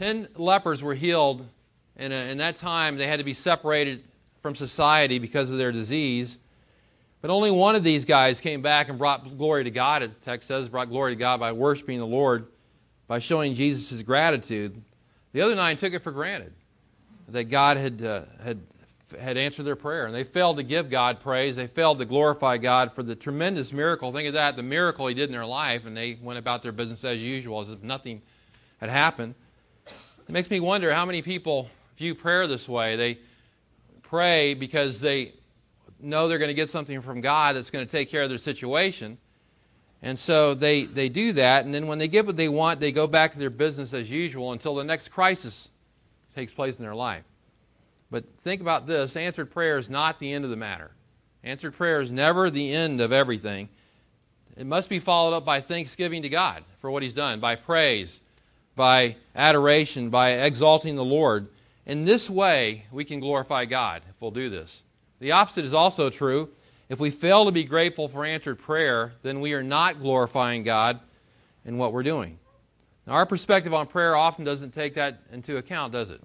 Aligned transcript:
ten 0.00 0.26
lepers 0.36 0.82
were 0.82 0.94
healed, 0.94 1.46
and 1.94 2.10
in 2.12 2.38
that 2.38 2.56
time 2.56 2.96
they 2.96 3.06
had 3.06 3.18
to 3.18 3.24
be 3.24 3.34
separated 3.34 4.02
from 4.42 4.54
society 4.54 5.18
because 5.18 5.50
of 5.50 5.58
their 5.58 5.72
disease. 5.72 6.38
But 7.20 7.30
only 7.30 7.50
one 7.50 7.74
of 7.74 7.84
these 7.84 8.06
guys 8.06 8.40
came 8.40 8.62
back 8.62 8.88
and 8.88 8.98
brought 8.98 9.36
glory 9.36 9.64
to 9.64 9.70
God, 9.70 10.02
as 10.02 10.08
the 10.08 10.14
text 10.24 10.48
says, 10.48 10.70
brought 10.70 10.88
glory 10.88 11.12
to 11.12 11.16
God 11.16 11.38
by 11.38 11.52
worshiping 11.52 11.98
the 11.98 12.06
Lord, 12.06 12.46
by 13.08 13.18
showing 13.18 13.52
Jesus 13.52 13.90
his 13.90 14.02
gratitude. 14.02 14.80
The 15.34 15.42
other 15.42 15.54
nine 15.54 15.76
took 15.76 15.92
it 15.92 15.98
for 15.98 16.12
granted 16.12 16.54
that 17.28 17.44
God 17.44 17.76
had, 17.76 18.02
uh, 18.02 18.22
had, 18.42 18.58
had 19.20 19.36
answered 19.36 19.64
their 19.64 19.76
prayer. 19.76 20.06
And 20.06 20.14
they 20.14 20.24
failed 20.24 20.56
to 20.56 20.62
give 20.62 20.88
God 20.88 21.20
praise. 21.20 21.56
They 21.56 21.66
failed 21.66 21.98
to 21.98 22.06
glorify 22.06 22.56
God 22.56 22.94
for 22.94 23.02
the 23.02 23.14
tremendous 23.14 23.70
miracle. 23.70 24.10
Think 24.12 24.28
of 24.28 24.34
that, 24.34 24.56
the 24.56 24.62
miracle 24.62 25.06
he 25.06 25.14
did 25.14 25.28
in 25.28 25.32
their 25.32 25.44
life, 25.44 25.84
and 25.84 25.94
they 25.94 26.18
went 26.20 26.38
about 26.38 26.62
their 26.62 26.72
business 26.72 27.04
as 27.04 27.22
usual, 27.22 27.60
as 27.60 27.68
if 27.68 27.82
nothing 27.82 28.22
had 28.78 28.88
happened. 28.88 29.34
It 30.30 30.32
makes 30.32 30.48
me 30.48 30.60
wonder 30.60 30.94
how 30.94 31.06
many 31.06 31.22
people 31.22 31.68
view 31.98 32.14
prayer 32.14 32.46
this 32.46 32.68
way. 32.68 32.94
They 32.94 33.18
pray 34.02 34.54
because 34.54 35.00
they 35.00 35.32
know 35.98 36.28
they're 36.28 36.38
going 36.38 36.50
to 36.50 36.54
get 36.54 36.68
something 36.68 37.00
from 37.00 37.20
God 37.20 37.56
that's 37.56 37.72
going 37.72 37.84
to 37.84 37.90
take 37.90 38.12
care 38.12 38.22
of 38.22 38.28
their 38.28 38.38
situation. 38.38 39.18
And 40.02 40.16
so 40.16 40.54
they, 40.54 40.84
they 40.84 41.08
do 41.08 41.32
that, 41.32 41.64
and 41.64 41.74
then 41.74 41.88
when 41.88 41.98
they 41.98 42.06
get 42.06 42.26
what 42.26 42.36
they 42.36 42.48
want, 42.48 42.78
they 42.78 42.92
go 42.92 43.08
back 43.08 43.32
to 43.32 43.40
their 43.40 43.50
business 43.50 43.92
as 43.92 44.08
usual 44.08 44.52
until 44.52 44.76
the 44.76 44.84
next 44.84 45.08
crisis 45.08 45.68
takes 46.36 46.54
place 46.54 46.76
in 46.76 46.84
their 46.84 46.94
life. 46.94 47.24
But 48.08 48.32
think 48.36 48.60
about 48.60 48.86
this 48.86 49.16
answered 49.16 49.50
prayer 49.50 49.78
is 49.78 49.90
not 49.90 50.20
the 50.20 50.32
end 50.32 50.44
of 50.44 50.50
the 50.50 50.56
matter. 50.56 50.92
Answered 51.42 51.74
prayer 51.74 52.02
is 52.02 52.12
never 52.12 52.50
the 52.50 52.72
end 52.72 53.00
of 53.00 53.10
everything. 53.10 53.68
It 54.56 54.64
must 54.64 54.88
be 54.90 55.00
followed 55.00 55.34
up 55.34 55.44
by 55.44 55.60
thanksgiving 55.60 56.22
to 56.22 56.28
God 56.28 56.62
for 56.78 56.88
what 56.88 57.02
He's 57.02 57.14
done, 57.14 57.40
by 57.40 57.56
praise, 57.56 58.20
by 58.80 59.14
adoration, 59.36 60.08
by 60.08 60.30
exalting 60.30 60.96
the 60.96 61.04
Lord. 61.04 61.48
In 61.84 62.06
this 62.06 62.30
way, 62.30 62.86
we 62.90 63.04
can 63.04 63.20
glorify 63.20 63.66
God 63.66 64.00
if 64.08 64.14
we'll 64.22 64.30
do 64.30 64.48
this. 64.48 64.82
The 65.18 65.32
opposite 65.32 65.66
is 65.66 65.74
also 65.74 66.08
true. 66.08 66.48
If 66.88 66.98
we 66.98 67.10
fail 67.10 67.44
to 67.44 67.52
be 67.52 67.64
grateful 67.64 68.08
for 68.08 68.24
answered 68.24 68.58
prayer, 68.60 69.12
then 69.20 69.42
we 69.42 69.52
are 69.52 69.62
not 69.62 70.00
glorifying 70.00 70.62
God 70.62 70.98
in 71.66 71.76
what 71.76 71.92
we're 71.92 72.04
doing. 72.04 72.38
Now, 73.06 73.12
our 73.12 73.26
perspective 73.26 73.74
on 73.74 73.86
prayer 73.86 74.16
often 74.16 74.46
doesn't 74.46 74.72
take 74.72 74.94
that 74.94 75.20
into 75.30 75.58
account, 75.58 75.92
does 75.92 76.08
it? 76.08 76.22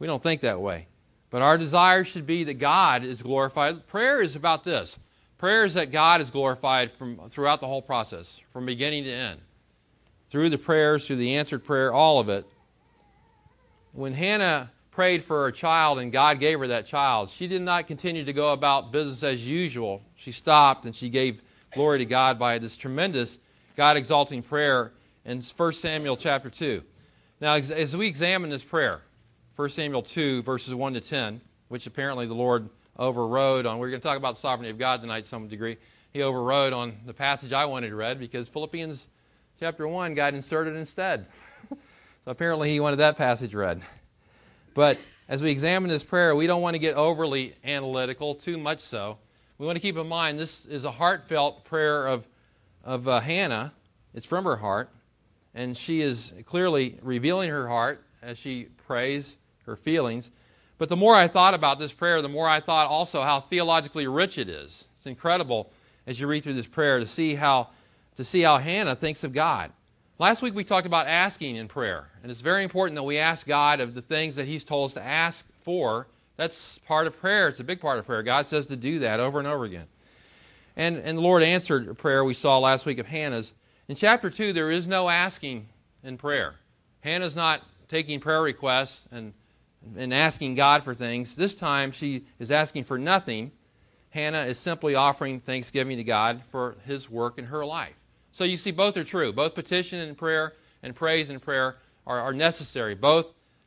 We 0.00 0.08
don't 0.08 0.20
think 0.20 0.40
that 0.40 0.60
way. 0.60 0.88
But 1.30 1.42
our 1.42 1.56
desire 1.56 2.02
should 2.02 2.26
be 2.26 2.42
that 2.44 2.54
God 2.54 3.04
is 3.04 3.22
glorified. 3.22 3.86
Prayer 3.86 4.20
is 4.20 4.34
about 4.34 4.64
this. 4.64 4.98
Prayer 5.38 5.64
is 5.64 5.74
that 5.74 5.92
God 5.92 6.20
is 6.20 6.32
glorified 6.32 6.90
from 6.90 7.28
throughout 7.28 7.60
the 7.60 7.68
whole 7.68 7.80
process, 7.80 8.40
from 8.52 8.66
beginning 8.66 9.04
to 9.04 9.12
end. 9.12 9.40
Through 10.32 10.48
the 10.48 10.56
prayers, 10.56 11.06
through 11.06 11.16
the 11.16 11.36
answered 11.36 11.62
prayer, 11.62 11.92
all 11.92 12.18
of 12.18 12.30
it. 12.30 12.46
When 13.92 14.14
Hannah 14.14 14.70
prayed 14.92 15.22
for 15.22 15.44
her 15.44 15.52
child 15.52 15.98
and 15.98 16.10
God 16.10 16.40
gave 16.40 16.58
her 16.58 16.68
that 16.68 16.86
child, 16.86 17.28
she 17.28 17.48
did 17.48 17.60
not 17.60 17.86
continue 17.86 18.24
to 18.24 18.32
go 18.32 18.54
about 18.54 18.92
business 18.92 19.22
as 19.22 19.46
usual. 19.46 20.00
She 20.16 20.32
stopped 20.32 20.86
and 20.86 20.96
she 20.96 21.10
gave 21.10 21.42
glory 21.74 21.98
to 21.98 22.06
God 22.06 22.38
by 22.38 22.56
this 22.60 22.78
tremendous 22.78 23.38
God 23.76 23.98
exalting 23.98 24.42
prayer 24.42 24.92
in 25.26 25.42
1 25.42 25.72
Samuel 25.74 26.16
chapter 26.16 26.48
2. 26.48 26.82
Now, 27.42 27.56
as 27.56 27.94
we 27.94 28.06
examine 28.06 28.48
this 28.48 28.64
prayer, 28.64 29.02
1 29.56 29.68
Samuel 29.68 30.00
2, 30.00 30.44
verses 30.44 30.74
1 30.74 30.94
to 30.94 31.02
10, 31.02 31.42
which 31.68 31.86
apparently 31.86 32.26
the 32.26 32.32
Lord 32.32 32.70
overrode 32.98 33.66
on, 33.66 33.78
we're 33.78 33.90
going 33.90 34.00
to 34.00 34.08
talk 34.08 34.16
about 34.16 34.36
the 34.36 34.40
sovereignty 34.40 34.70
of 34.70 34.78
God 34.78 35.02
tonight 35.02 35.24
to 35.24 35.28
some 35.28 35.48
degree. 35.48 35.76
He 36.14 36.22
overrode 36.22 36.72
on 36.72 36.94
the 37.04 37.12
passage 37.12 37.52
I 37.52 37.66
wanted 37.66 37.90
to 37.90 37.96
read 37.96 38.18
because 38.18 38.48
Philippians 38.48 39.08
chapter 39.62 39.86
1 39.86 40.14
got 40.14 40.34
inserted 40.34 40.74
instead. 40.74 41.24
so 41.70 41.76
apparently 42.26 42.68
he 42.72 42.80
wanted 42.80 42.96
that 42.96 43.16
passage 43.16 43.54
read. 43.54 43.80
But 44.74 44.98
as 45.28 45.40
we 45.40 45.52
examine 45.52 45.88
this 45.88 46.02
prayer, 46.02 46.34
we 46.34 46.48
don't 46.48 46.62
want 46.62 46.74
to 46.74 46.80
get 46.80 46.96
overly 46.96 47.54
analytical, 47.62 48.34
too 48.34 48.58
much 48.58 48.80
so. 48.80 49.18
We 49.58 49.66
want 49.66 49.76
to 49.76 49.80
keep 49.80 49.96
in 49.96 50.08
mind 50.08 50.36
this 50.36 50.66
is 50.66 50.84
a 50.84 50.90
heartfelt 50.90 51.62
prayer 51.66 52.08
of, 52.08 52.26
of 52.82 53.06
uh, 53.06 53.20
Hannah. 53.20 53.72
It's 54.14 54.26
from 54.26 54.46
her 54.46 54.56
heart. 54.56 54.90
And 55.54 55.76
she 55.76 56.00
is 56.00 56.34
clearly 56.46 56.98
revealing 57.00 57.50
her 57.50 57.68
heart 57.68 58.02
as 58.20 58.38
she 58.38 58.64
prays 58.88 59.36
her 59.66 59.76
feelings. 59.76 60.28
But 60.76 60.88
the 60.88 60.96
more 60.96 61.14
I 61.14 61.28
thought 61.28 61.54
about 61.54 61.78
this 61.78 61.92
prayer, 61.92 62.20
the 62.20 62.28
more 62.28 62.48
I 62.48 62.58
thought 62.58 62.88
also 62.88 63.22
how 63.22 63.38
theologically 63.38 64.08
rich 64.08 64.38
it 64.38 64.48
is. 64.48 64.84
It's 64.96 65.06
incredible 65.06 65.70
as 66.04 66.18
you 66.18 66.26
read 66.26 66.42
through 66.42 66.54
this 66.54 66.66
prayer 66.66 66.98
to 66.98 67.06
see 67.06 67.36
how 67.36 67.68
to 68.16 68.24
see 68.24 68.42
how 68.42 68.58
Hannah 68.58 68.96
thinks 68.96 69.24
of 69.24 69.32
God. 69.32 69.72
Last 70.18 70.42
week 70.42 70.54
we 70.54 70.64
talked 70.64 70.86
about 70.86 71.06
asking 71.06 71.56
in 71.56 71.68
prayer, 71.68 72.08
and 72.22 72.30
it's 72.30 72.40
very 72.40 72.62
important 72.62 72.96
that 72.96 73.02
we 73.02 73.18
ask 73.18 73.46
God 73.46 73.80
of 73.80 73.94
the 73.94 74.02
things 74.02 74.36
that 74.36 74.46
He's 74.46 74.64
told 74.64 74.90
us 74.90 74.94
to 74.94 75.02
ask 75.02 75.44
for. 75.62 76.06
That's 76.36 76.78
part 76.86 77.06
of 77.06 77.20
prayer. 77.20 77.48
It's 77.48 77.60
a 77.60 77.64
big 77.64 77.80
part 77.80 77.98
of 77.98 78.06
prayer. 78.06 78.22
God 78.22 78.46
says 78.46 78.66
to 78.66 78.76
do 78.76 79.00
that 79.00 79.20
over 79.20 79.38
and 79.38 79.48
over 79.48 79.64
again. 79.64 79.86
And, 80.76 80.98
and 80.98 81.18
the 81.18 81.22
Lord 81.22 81.42
answered 81.42 81.88
a 81.88 81.94
prayer 81.94 82.24
we 82.24 82.34
saw 82.34 82.58
last 82.58 82.86
week 82.86 82.98
of 82.98 83.06
Hannah's. 83.06 83.52
In 83.88 83.96
chapter 83.96 84.30
2, 84.30 84.52
there 84.52 84.70
is 84.70 84.86
no 84.86 85.08
asking 85.08 85.68
in 86.02 86.18
prayer. 86.18 86.54
Hannah's 87.00 87.36
not 87.36 87.62
taking 87.88 88.20
prayer 88.20 88.40
requests 88.40 89.04
and, 89.10 89.34
and 89.96 90.14
asking 90.14 90.54
God 90.54 90.84
for 90.84 90.94
things. 90.94 91.36
This 91.36 91.54
time, 91.54 91.92
she 91.92 92.24
is 92.38 92.50
asking 92.50 92.84
for 92.84 92.98
nothing. 92.98 93.50
Hannah 94.10 94.44
is 94.44 94.58
simply 94.58 94.94
offering 94.94 95.40
thanksgiving 95.40 95.98
to 95.98 96.04
God 96.04 96.42
for 96.50 96.76
His 96.86 97.10
work 97.10 97.38
in 97.38 97.46
her 97.46 97.66
life. 97.66 97.94
So 98.32 98.44
you 98.44 98.56
see, 98.56 98.70
both 98.70 98.96
are 98.96 99.04
true. 99.04 99.32
Both 99.32 99.54
petition 99.54 100.00
and 100.00 100.16
prayer 100.16 100.54
and 100.82 100.94
praise 100.94 101.30
and 101.30 101.40
prayer 101.40 101.76
are, 102.06 102.20
are 102.20 102.32
necessary. 102.32 102.94
Both 102.94 103.26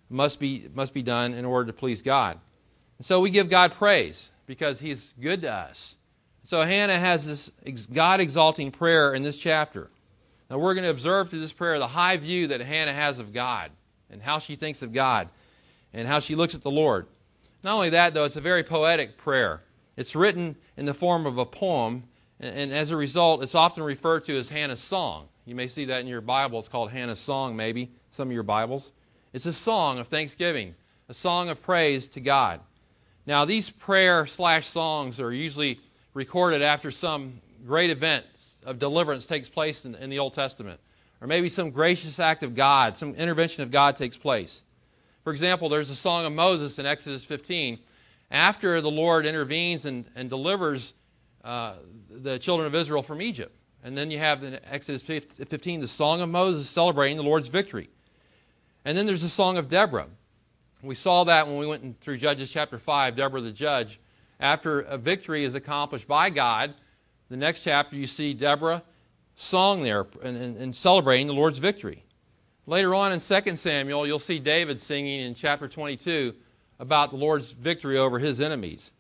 must 0.10 0.40
be 0.40 0.68
must 0.74 0.94
be 0.94 1.02
done 1.02 1.34
in 1.34 1.46
order 1.46 1.68
to 1.68 1.74
please 1.74 2.02
God. 2.02 2.40
And 2.98 3.06
so 3.06 3.20
we 3.20 3.30
give 3.30 3.50
God 3.50 3.74
praise 3.74 4.32
because 4.46 4.80
He's 4.80 5.14
good 5.20 5.42
to 5.42 5.54
us. 5.54 5.96
So 6.46 6.62
Hannah 6.62 6.98
has 6.98 7.26
this 7.26 7.52
God 7.92 8.20
exalting 8.20 8.72
prayer 8.72 9.14
in 9.14 9.24
this 9.24 9.38
chapter. 9.38 9.90
Now 10.50 10.60
we're 10.60 10.76
going 10.76 10.84
to 10.84 10.92
observe 10.92 11.30
through 11.30 11.42
this 11.42 11.54
prayer 11.54 11.80
the 11.80 11.88
high 11.88 12.18
view 12.18 12.48
that 12.48 12.62
Hannah 12.62 12.94
has 12.94 13.18
of 13.18 13.34
God 13.34 13.72
and 14.12 14.22
how 14.22 14.40
she 14.40 14.56
thinks 14.56 14.84
of 14.84 14.94
God 14.94 15.30
and 15.94 16.08
how 16.08 16.20
she 16.20 16.36
looks 16.36 16.54
at 16.54 16.62
the 16.62 16.72
Lord. 16.72 17.08
Not 17.64 17.76
only 17.76 17.92
that, 17.92 18.14
though, 18.14 18.26
it's 18.26 18.36
a 18.36 18.42
very 18.42 18.64
poetic 18.64 19.18
prayer. 19.18 19.64
It's 19.98 20.16
written 20.16 20.56
in 20.78 20.86
the 20.86 20.94
form 20.94 21.26
of 21.26 21.40
a 21.40 21.46
poem 21.46 22.04
and, 22.40 22.74
as 22.74 22.92
a 22.92 22.98
result, 22.98 23.44
it's 23.44 23.56
often 23.56 23.84
referred 23.84 24.26
to 24.26 24.38
as 24.38 24.50
Hannah's 24.50 24.82
song. 24.82 25.28
You 25.46 25.56
may 25.56 25.68
see 25.68 25.86
that 25.86 26.02
in 26.02 26.08
your 26.08 26.22
Bible. 26.22 26.60
It's 26.60 26.70
called 26.70 26.92
Hannah's 26.92 27.20
song, 27.20 27.56
maybe, 27.56 27.92
some 28.12 28.28
of 28.30 28.34
your 28.34 28.44
Bibles. 28.44 28.92
It's 29.34 29.46
a 29.46 29.54
song 29.54 30.00
of 30.00 30.08
thanksgiving, 30.08 30.76
a 31.08 31.14
song 31.14 31.50
of 31.50 31.62
praise 31.62 32.08
to 32.10 32.22
God. 32.22 32.62
Now, 33.26 33.46
these 33.46 33.70
prayer 33.70 34.28
slash 34.28 34.68
songs 34.68 35.20
are 35.20 35.32
usually 35.32 35.80
recorded 36.14 36.62
after 36.62 36.92
some 36.92 37.42
great 37.66 37.90
event 37.90 38.26
of 38.66 38.80
deliverance 38.80 39.26
takes 39.26 39.50
place 39.50 39.86
in, 39.86 39.96
in 39.96 40.10
the 40.10 40.20
Old 40.20 40.34
Testament, 40.34 40.80
or 41.22 41.28
maybe 41.28 41.50
some 41.50 41.72
gracious 41.72 42.20
act 42.20 42.44
of 42.44 42.56
God, 42.56 42.96
some 42.96 43.16
intervention 43.16 43.64
of 43.64 43.72
God 43.72 43.96
takes 43.96 44.18
place. 44.18 44.62
For 45.24 45.32
example, 45.32 45.70
there's 45.70 45.90
a 45.90 45.96
song 45.96 46.26
of 46.26 46.34
Moses 46.34 46.78
in 46.78 46.86
Exodus 46.86 47.24
15. 47.24 47.80
After 48.30 48.82
the 48.82 48.92
Lord 48.92 49.26
intervenes 49.26 49.86
and, 49.86 50.06
and 50.16 50.30
delivers 50.30 50.94
uh, 51.46 51.76
the 52.10 52.40
children 52.40 52.68
of 52.68 52.76
Israel 52.76 53.04
from 53.04 53.22
Egypt. 53.22 53.56
And 53.84 53.96
then 53.96 54.10
you 54.10 54.18
have 54.18 54.44
in 54.44 54.60
Exodus 54.66 55.04
15 55.04 55.80
the 55.80 55.88
song 55.88 56.22
of 56.22 56.30
Moses 56.30 56.68
celebrating 56.68 57.18
the 57.18 57.24
Lord's 57.24 57.48
victory. 57.48 57.88
And 58.84 58.98
then 58.98 59.06
there's 59.06 59.22
the 59.22 59.30
song 59.30 59.58
of 59.58 59.70
Deborah. 59.70 60.08
We 60.82 60.96
saw 60.96 61.26
that 61.26 61.48
when 61.48 61.58
we 61.58 61.68
went 61.68 62.02
through 62.02 62.18
Judges 62.18 62.52
chapter 62.52 62.80
5, 62.80 63.16
Deborah 63.16 63.42
the 63.42 63.52
judge. 63.52 64.00
After 64.40 64.82
a 64.82 64.98
victory 64.98 65.44
is 65.44 65.54
accomplished 65.54 66.08
by 66.08 66.32
God, 66.32 66.74
the 67.30 67.38
next 67.38 67.64
chapter 67.64 67.96
you 67.96 68.08
see 68.08 68.34
Deborah 68.34 68.84
song 69.36 69.84
there 69.84 70.08
and, 70.24 70.36
and, 70.36 70.58
and 70.58 70.76
celebrating 70.76 71.28
the 71.28 71.34
Lord's 71.34 71.60
victory. 71.60 72.04
Later 72.66 72.96
on 72.96 73.12
in 73.14 73.20
2 73.20 73.56
Samuel, 73.56 74.08
you'll 74.08 74.18
see 74.18 74.40
David 74.40 74.82
singing 74.82 75.22
in 75.22 75.36
chapter 75.36 75.68
22 75.68 76.34
about 76.80 77.12
the 77.12 77.18
Lord's 77.18 77.52
victory 77.52 78.00
over 78.00 78.18
his 78.18 78.42
enemies. 78.42 78.92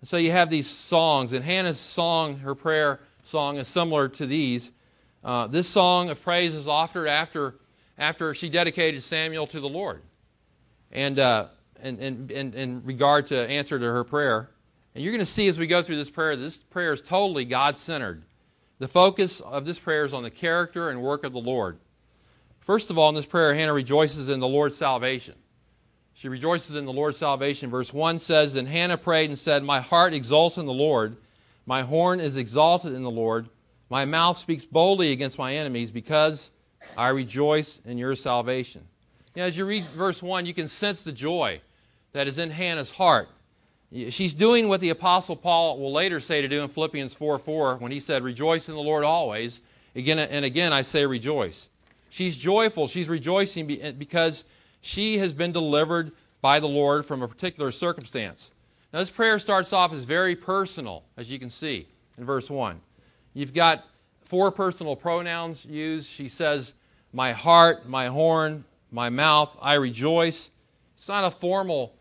And 0.00 0.08
so 0.08 0.16
you 0.16 0.30
have 0.30 0.48
these 0.48 0.68
songs, 0.68 1.32
and 1.32 1.44
Hannah's 1.44 1.80
song, 1.80 2.38
her 2.38 2.54
prayer 2.54 3.00
song, 3.24 3.56
is 3.56 3.68
similar 3.68 4.08
to 4.08 4.26
these. 4.26 4.70
Uh, 5.24 5.48
this 5.48 5.68
song 5.68 6.10
of 6.10 6.22
praise 6.22 6.54
is 6.54 6.68
offered 6.68 7.08
after 7.08 7.54
after 7.98 8.32
she 8.32 8.48
dedicated 8.48 9.02
Samuel 9.02 9.48
to 9.48 9.58
the 9.58 9.68
Lord, 9.68 10.00
and 10.92 11.18
uh, 11.18 11.46
in, 11.82 12.30
in 12.30 12.82
regard 12.84 13.26
to 13.26 13.36
answer 13.36 13.76
to 13.76 13.84
her 13.84 14.04
prayer. 14.04 14.48
And 14.94 15.02
you're 15.02 15.12
going 15.12 15.18
to 15.18 15.26
see 15.26 15.48
as 15.48 15.58
we 15.58 15.66
go 15.66 15.82
through 15.82 15.96
this 15.96 16.10
prayer, 16.10 16.36
this 16.36 16.56
prayer 16.56 16.92
is 16.92 17.00
totally 17.00 17.44
God-centered. 17.44 18.22
The 18.78 18.86
focus 18.86 19.40
of 19.40 19.64
this 19.64 19.78
prayer 19.78 20.04
is 20.04 20.12
on 20.12 20.22
the 20.22 20.30
character 20.30 20.90
and 20.90 21.02
work 21.02 21.24
of 21.24 21.32
the 21.32 21.40
Lord. 21.40 21.78
First 22.60 22.90
of 22.90 22.98
all, 22.98 23.08
in 23.08 23.16
this 23.16 23.26
prayer, 23.26 23.52
Hannah 23.52 23.72
rejoices 23.72 24.28
in 24.28 24.38
the 24.38 24.46
Lord's 24.46 24.76
salvation. 24.76 25.34
She 26.18 26.28
rejoices 26.28 26.74
in 26.74 26.84
the 26.84 26.92
Lord's 26.92 27.16
salvation. 27.16 27.70
Verse 27.70 27.92
1 27.92 28.18
says, 28.18 28.56
And 28.56 28.66
Hannah 28.66 28.98
prayed 28.98 29.30
and 29.30 29.38
said, 29.38 29.62
My 29.62 29.80
heart 29.80 30.14
exults 30.14 30.58
in 30.58 30.66
the 30.66 30.72
Lord. 30.72 31.16
My 31.64 31.82
horn 31.82 32.18
is 32.18 32.36
exalted 32.36 32.92
in 32.92 33.04
the 33.04 33.10
Lord. 33.10 33.48
My 33.88 34.04
mouth 34.04 34.36
speaks 34.36 34.64
boldly 34.64 35.12
against 35.12 35.38
my 35.38 35.54
enemies 35.54 35.92
because 35.92 36.50
I 36.96 37.10
rejoice 37.10 37.80
in 37.84 37.98
your 37.98 38.16
salvation. 38.16 38.82
You 39.36 39.42
know, 39.42 39.46
as 39.46 39.56
you 39.56 39.64
read 39.64 39.84
verse 39.84 40.20
1, 40.20 40.44
you 40.44 40.54
can 40.54 40.66
sense 40.66 41.02
the 41.02 41.12
joy 41.12 41.60
that 42.14 42.26
is 42.26 42.38
in 42.38 42.50
Hannah's 42.50 42.90
heart. 42.90 43.28
She's 43.92 44.34
doing 44.34 44.68
what 44.68 44.80
the 44.80 44.90
Apostle 44.90 45.36
Paul 45.36 45.78
will 45.78 45.92
later 45.92 46.18
say 46.18 46.42
to 46.42 46.48
do 46.48 46.62
in 46.62 46.68
Philippians 46.68 47.14
4 47.14 47.38
4 47.38 47.76
when 47.76 47.92
he 47.92 48.00
said, 48.00 48.24
Rejoice 48.24 48.68
in 48.68 48.74
the 48.74 48.80
Lord 48.80 49.04
always. 49.04 49.60
Again 49.94 50.18
and 50.18 50.44
again, 50.44 50.72
I 50.72 50.82
say 50.82 51.06
rejoice. 51.06 51.70
She's 52.10 52.36
joyful. 52.36 52.88
She's 52.88 53.08
rejoicing 53.08 53.66
because 53.98 54.42
she 54.80 55.18
has 55.18 55.34
been 55.34 55.52
delivered 55.52 56.12
by 56.40 56.60
the 56.60 56.68
Lord 56.68 57.06
from 57.06 57.22
a 57.22 57.28
particular 57.28 57.70
circumstance. 57.72 58.50
Now, 58.92 59.00
this 59.00 59.10
prayer 59.10 59.38
starts 59.38 59.72
off 59.72 59.92
as 59.92 60.04
very 60.04 60.36
personal, 60.36 61.04
as 61.16 61.30
you 61.30 61.38
can 61.38 61.50
see 61.50 61.86
in 62.16 62.24
verse 62.24 62.48
1. 62.48 62.80
You've 63.34 63.54
got 63.54 63.84
four 64.22 64.50
personal 64.50 64.96
pronouns 64.96 65.64
used. 65.64 66.10
She 66.10 66.28
says, 66.28 66.74
My 67.12 67.32
heart, 67.32 67.88
my 67.88 68.06
horn, 68.06 68.64
my 68.90 69.10
mouth, 69.10 69.56
I 69.60 69.74
rejoice. 69.74 70.50
It's 70.96 71.08
not 71.08 71.24
a 71.24 71.30
formal 71.30 71.94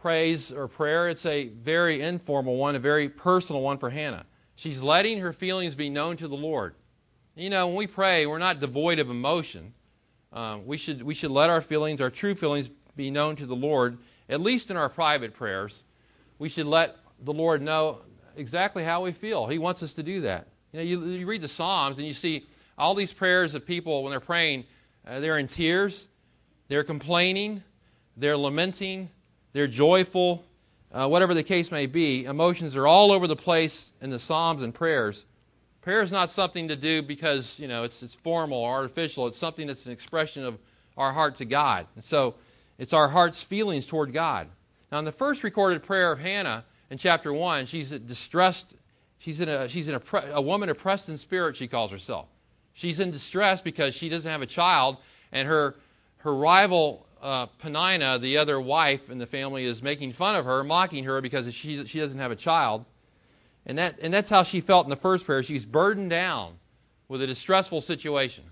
praise 0.00 0.50
or 0.50 0.66
prayer, 0.66 1.08
it's 1.08 1.26
a 1.26 1.48
very 1.48 2.00
informal 2.00 2.56
one, 2.56 2.74
a 2.74 2.78
very 2.78 3.08
personal 3.08 3.60
one 3.60 3.78
for 3.78 3.90
Hannah. 3.90 4.24
She's 4.56 4.82
letting 4.82 5.20
her 5.20 5.32
feelings 5.32 5.74
be 5.74 5.90
known 5.90 6.16
to 6.18 6.28
the 6.28 6.36
Lord. 6.36 6.74
You 7.34 7.50
know, 7.50 7.68
when 7.68 7.76
we 7.76 7.86
pray, 7.86 8.26
we're 8.26 8.38
not 8.38 8.60
devoid 8.60 8.98
of 8.98 9.10
emotion. 9.10 9.72
Um, 10.32 10.66
we 10.66 10.76
should 10.76 11.02
we 11.02 11.14
should 11.14 11.30
let 11.30 11.50
our 11.50 11.60
feelings, 11.60 12.00
our 12.00 12.10
true 12.10 12.34
feelings, 12.34 12.70
be 12.96 13.10
known 13.10 13.36
to 13.36 13.46
the 13.46 13.56
Lord, 13.56 13.98
at 14.28 14.40
least 14.40 14.70
in 14.70 14.76
our 14.76 14.88
private 14.88 15.34
prayers. 15.34 15.76
We 16.38 16.48
should 16.48 16.66
let 16.66 16.96
the 17.22 17.32
Lord 17.32 17.62
know 17.62 17.98
exactly 18.36 18.84
how 18.84 19.02
we 19.02 19.12
feel. 19.12 19.46
He 19.46 19.58
wants 19.58 19.82
us 19.82 19.94
to 19.94 20.02
do 20.02 20.22
that. 20.22 20.46
You 20.72 20.78
know, 20.78 20.84
you, 20.84 21.04
you 21.04 21.26
read 21.26 21.42
the 21.42 21.48
Psalms 21.48 21.98
and 21.98 22.06
you 22.06 22.14
see 22.14 22.46
all 22.78 22.94
these 22.94 23.12
prayers 23.12 23.54
of 23.54 23.66
people 23.66 24.02
when 24.02 24.10
they're 24.10 24.20
praying, 24.20 24.64
uh, 25.06 25.20
they're 25.20 25.38
in 25.38 25.48
tears, 25.48 26.06
they're 26.68 26.84
complaining, 26.84 27.62
they're 28.16 28.36
lamenting, 28.36 29.10
they're 29.52 29.66
joyful, 29.66 30.44
uh, 30.92 31.08
whatever 31.08 31.34
the 31.34 31.42
case 31.42 31.70
may 31.70 31.86
be. 31.86 32.24
Emotions 32.24 32.76
are 32.76 32.86
all 32.86 33.12
over 33.12 33.26
the 33.26 33.36
place 33.36 33.90
in 34.00 34.10
the 34.10 34.18
Psalms 34.18 34.62
and 34.62 34.74
prayers. 34.74 35.24
Prayer 35.82 36.02
is 36.02 36.12
not 36.12 36.30
something 36.30 36.68
to 36.68 36.76
do 36.76 37.00
because 37.02 37.58
you 37.58 37.66
know 37.66 37.84
it's 37.84 38.02
it's 38.02 38.14
formal 38.14 38.58
or 38.58 38.72
artificial. 38.72 39.26
It's 39.26 39.38
something 39.38 39.66
that's 39.66 39.86
an 39.86 39.92
expression 39.92 40.44
of 40.44 40.58
our 40.96 41.12
heart 41.12 41.36
to 41.36 41.46
God. 41.46 41.86
And 41.94 42.04
so 42.04 42.34
it's 42.78 42.92
our 42.92 43.08
heart's 43.08 43.42
feelings 43.42 43.86
toward 43.86 44.12
God. 44.12 44.48
Now, 44.92 44.98
in 44.98 45.04
the 45.04 45.12
first 45.12 45.44
recorded 45.44 45.82
prayer 45.84 46.12
of 46.12 46.18
Hannah 46.18 46.64
in 46.90 46.98
chapter 46.98 47.32
one, 47.32 47.66
she's 47.66 47.90
distressed. 47.90 48.74
She's 49.20 49.40
in 49.40 49.48
a 49.48 49.68
she's 49.68 49.88
in 49.88 49.94
a, 49.94 50.02
a 50.32 50.42
woman 50.42 50.68
oppressed 50.68 51.08
in 51.08 51.16
spirit. 51.16 51.56
She 51.56 51.68
calls 51.68 51.92
herself. 51.92 52.26
She's 52.74 53.00
in 53.00 53.10
distress 53.10 53.62
because 53.62 53.94
she 53.94 54.08
doesn't 54.08 54.30
have 54.30 54.42
a 54.42 54.46
child, 54.46 54.98
and 55.32 55.48
her 55.48 55.76
her 56.18 56.34
rival 56.34 57.06
uh, 57.22 57.46
Penina, 57.62 58.20
the 58.20 58.38
other 58.38 58.60
wife 58.60 59.10
in 59.10 59.18
the 59.18 59.26
family, 59.26 59.64
is 59.64 59.82
making 59.82 60.12
fun 60.12 60.36
of 60.36 60.44
her, 60.44 60.64
mocking 60.64 61.04
her 61.04 61.20
because 61.20 61.52
she 61.54 61.86
she 61.86 62.00
doesn't 62.00 62.18
have 62.18 62.32
a 62.32 62.36
child. 62.36 62.84
And, 63.66 63.78
that, 63.78 63.98
and 64.00 64.12
that's 64.12 64.28
how 64.28 64.42
she 64.42 64.60
felt 64.60 64.86
in 64.86 64.90
the 64.90 64.96
first 64.96 65.26
prayer. 65.26 65.42
She's 65.42 65.66
burdened 65.66 66.10
down 66.10 66.54
with 67.08 67.22
a 67.22 67.26
distressful 67.26 67.80
situation. 67.80 68.44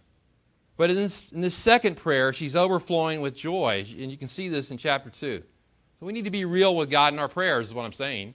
But 0.76 0.90
in 0.90 0.96
this, 0.96 1.26
in 1.32 1.40
this 1.40 1.54
second 1.54 1.96
prayer, 1.96 2.32
she's 2.32 2.54
overflowing 2.54 3.20
with 3.20 3.34
joy. 3.34 3.84
And 3.98 4.10
you 4.10 4.16
can 4.16 4.28
see 4.28 4.48
this 4.48 4.70
in 4.70 4.78
chapter 4.78 5.10
2. 5.10 5.42
So 6.00 6.06
we 6.06 6.12
need 6.12 6.26
to 6.26 6.30
be 6.30 6.44
real 6.44 6.76
with 6.76 6.90
God 6.90 7.12
in 7.12 7.18
our 7.18 7.28
prayers, 7.28 7.68
is 7.68 7.74
what 7.74 7.84
I'm 7.84 7.92
saying. 7.92 8.34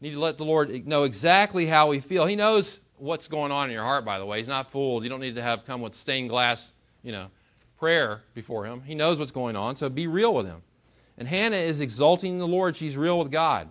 We 0.00 0.08
need 0.08 0.14
to 0.14 0.20
let 0.20 0.38
the 0.38 0.44
Lord 0.44 0.86
know 0.86 1.02
exactly 1.02 1.66
how 1.66 1.88
we 1.88 2.00
feel. 2.00 2.26
He 2.26 2.36
knows 2.36 2.78
what's 2.96 3.28
going 3.28 3.50
on 3.50 3.68
in 3.68 3.72
your 3.72 3.82
heart, 3.82 4.04
by 4.04 4.18
the 4.18 4.26
way. 4.26 4.38
He's 4.38 4.48
not 4.48 4.70
fooled. 4.70 5.02
You 5.02 5.10
don't 5.10 5.20
need 5.20 5.34
to 5.34 5.42
have 5.42 5.64
come 5.66 5.80
with 5.80 5.94
stained 5.94 6.28
glass, 6.28 6.72
you 7.02 7.12
know, 7.12 7.26
prayer 7.78 8.22
before 8.34 8.66
him. 8.66 8.82
He 8.82 8.94
knows 8.94 9.18
what's 9.18 9.32
going 9.32 9.56
on, 9.56 9.74
so 9.74 9.88
be 9.88 10.06
real 10.06 10.32
with 10.32 10.46
him. 10.46 10.62
And 11.18 11.26
Hannah 11.26 11.56
is 11.56 11.80
exalting 11.80 12.38
the 12.38 12.46
Lord. 12.46 12.76
She's 12.76 12.96
real 12.96 13.18
with 13.18 13.30
God. 13.30 13.68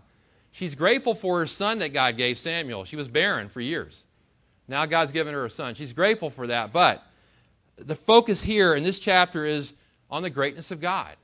She's 0.52 0.76
grateful 0.76 1.16
for 1.16 1.40
her 1.40 1.48
son 1.48 1.80
that 1.80 1.94
God 1.94 2.18
gave 2.18 2.38
Samuel. 2.38 2.86
She 2.86 2.96
was 2.96 3.08
barren 3.08 3.50
for 3.50 3.62
years. 3.62 4.02
Now 4.68 4.86
God's 4.86 5.12
given 5.12 5.34
her 5.34 5.46
a 5.46 5.50
son. 5.50 5.76
She's 5.76 5.94
grateful 5.94 6.30
for 6.30 6.48
that. 6.48 6.74
But 6.74 7.04
the 7.78 7.96
focus 7.96 8.42
here 8.42 8.76
in 8.76 8.84
this 8.84 9.00
chapter 9.00 9.46
is 9.46 9.74
on 10.10 10.24
the 10.24 10.30
greatness 10.30 10.72
of 10.72 10.82
God. 10.82 11.16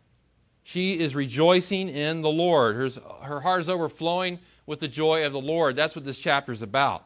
She 0.64 1.00
is 1.00 1.16
rejoicing 1.16 1.90
in 1.90 2.22
the 2.22 2.30
Lord. 2.30 2.76
Her, 2.76 2.90
her 3.22 3.40
heart 3.40 3.62
is 3.62 3.70
overflowing 3.70 4.40
with 4.66 4.80
the 4.80 4.88
joy 4.88 5.26
of 5.26 5.34
the 5.34 5.42
Lord. 5.42 5.76
That's 5.76 5.96
what 5.96 6.06
this 6.06 6.18
chapter 6.18 6.52
is 6.52 6.64
about. 6.64 7.06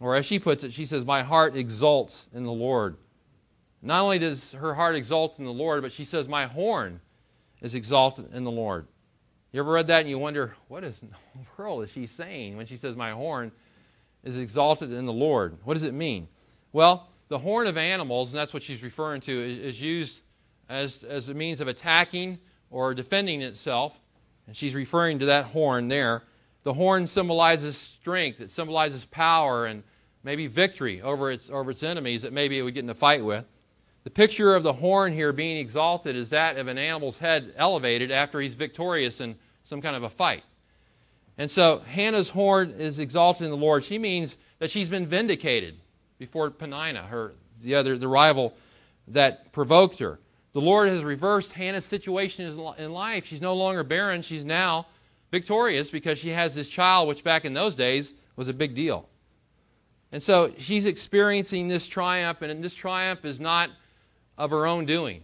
Or 0.00 0.14
as 0.14 0.24
she 0.24 0.38
puts 0.38 0.64
it, 0.64 0.72
she 0.72 0.86
says, 0.86 1.04
My 1.04 1.22
heart 1.22 1.56
exults 1.56 2.28
in 2.32 2.44
the 2.44 2.52
Lord. 2.52 2.96
Not 3.82 4.02
only 4.02 4.18
does 4.18 4.52
her 4.52 4.74
heart 4.74 4.96
exult 4.96 5.38
in 5.38 5.44
the 5.44 5.52
Lord, 5.52 5.82
but 5.82 5.92
she 5.92 6.04
says, 6.04 6.28
My 6.28 6.46
horn 6.46 7.00
is 7.60 7.74
exalted 7.74 8.32
in 8.32 8.44
the 8.44 8.50
Lord. 8.50 8.86
You 9.52 9.60
ever 9.60 9.72
read 9.72 9.86
that 9.86 10.00
and 10.00 10.10
you 10.10 10.18
wonder, 10.18 10.54
what 10.68 10.84
in 10.84 10.92
the 11.00 11.16
world 11.56 11.84
is 11.84 11.90
she 11.90 12.06
saying 12.06 12.56
when 12.56 12.66
she 12.66 12.76
says, 12.76 12.96
My 12.96 13.12
horn 13.12 13.52
is 14.24 14.36
exalted 14.36 14.92
in 14.92 15.06
the 15.06 15.12
Lord? 15.12 15.56
What 15.64 15.74
does 15.74 15.84
it 15.84 15.94
mean? 15.94 16.28
Well, 16.72 17.08
the 17.28 17.38
horn 17.38 17.66
of 17.66 17.76
animals, 17.78 18.32
and 18.32 18.38
that's 18.38 18.52
what 18.52 18.62
she's 18.62 18.82
referring 18.82 19.22
to, 19.22 19.32
is, 19.32 19.58
is 19.58 19.80
used 19.80 20.20
as, 20.68 21.02
as 21.02 21.28
a 21.28 21.34
means 21.34 21.60
of 21.60 21.68
attacking 21.68 22.38
or 22.70 22.94
defending 22.94 23.40
itself. 23.42 23.98
And 24.46 24.56
she's 24.56 24.74
referring 24.74 25.20
to 25.20 25.26
that 25.26 25.46
horn 25.46 25.88
there. 25.88 26.22
The 26.64 26.74
horn 26.74 27.06
symbolizes 27.06 27.76
strength, 27.76 28.40
it 28.40 28.50
symbolizes 28.50 29.06
power 29.06 29.64
and 29.64 29.82
maybe 30.22 30.46
victory 30.46 31.00
over 31.00 31.30
its, 31.30 31.48
over 31.48 31.70
its 31.70 31.82
enemies 31.82 32.22
that 32.22 32.32
maybe 32.32 32.58
it 32.58 32.62
would 32.62 32.74
get 32.74 32.84
in 32.84 32.90
a 32.90 32.94
fight 32.94 33.24
with. 33.24 33.46
The 34.08 34.14
picture 34.14 34.56
of 34.56 34.62
the 34.62 34.72
horn 34.72 35.12
here 35.12 35.34
being 35.34 35.58
exalted 35.58 36.16
is 36.16 36.30
that 36.30 36.56
of 36.56 36.66
an 36.66 36.78
animal's 36.78 37.18
head 37.18 37.52
elevated 37.58 38.10
after 38.10 38.40
he's 38.40 38.54
victorious 38.54 39.20
in 39.20 39.36
some 39.64 39.82
kind 39.82 39.94
of 39.94 40.02
a 40.02 40.08
fight. 40.08 40.44
And 41.36 41.50
so 41.50 41.80
Hannah's 41.80 42.30
horn 42.30 42.76
is 42.78 43.00
exalted 43.00 43.44
in 43.44 43.50
the 43.50 43.56
Lord. 43.58 43.84
She 43.84 43.98
means 43.98 44.34
that 44.60 44.70
she's 44.70 44.88
been 44.88 45.08
vindicated 45.08 45.74
before 46.18 46.50
Penina, 46.50 47.06
her 47.06 47.34
the 47.60 47.74
other 47.74 47.98
the 47.98 48.08
rival 48.08 48.54
that 49.08 49.52
provoked 49.52 49.98
her. 49.98 50.18
The 50.54 50.62
Lord 50.62 50.88
has 50.88 51.04
reversed 51.04 51.52
Hannah's 51.52 51.84
situation 51.84 52.58
in 52.78 52.90
life. 52.90 53.26
She's 53.26 53.42
no 53.42 53.56
longer 53.56 53.84
barren. 53.84 54.22
She's 54.22 54.42
now 54.42 54.86
victorious 55.30 55.90
because 55.90 56.16
she 56.16 56.30
has 56.30 56.54
this 56.54 56.70
child, 56.70 57.08
which 57.08 57.24
back 57.24 57.44
in 57.44 57.52
those 57.52 57.74
days 57.74 58.14
was 58.36 58.48
a 58.48 58.54
big 58.54 58.74
deal. 58.74 59.06
And 60.12 60.22
so 60.22 60.54
she's 60.56 60.86
experiencing 60.86 61.68
this 61.68 61.86
triumph, 61.86 62.40
and 62.40 62.64
this 62.64 62.72
triumph 62.72 63.26
is 63.26 63.38
not 63.38 63.68
of 64.38 64.50
her 64.50 64.66
own 64.66 64.86
doing. 64.86 65.22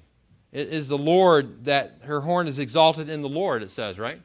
It 0.52 0.68
is 0.68 0.88
the 0.88 0.98
Lord 0.98 1.64
that 1.64 2.00
her 2.02 2.20
horn 2.20 2.48
is 2.48 2.58
exalted 2.58 3.08
in 3.08 3.22
the 3.22 3.28
Lord, 3.28 3.62
it 3.62 3.70
says, 3.70 3.98
right? 3.98 4.20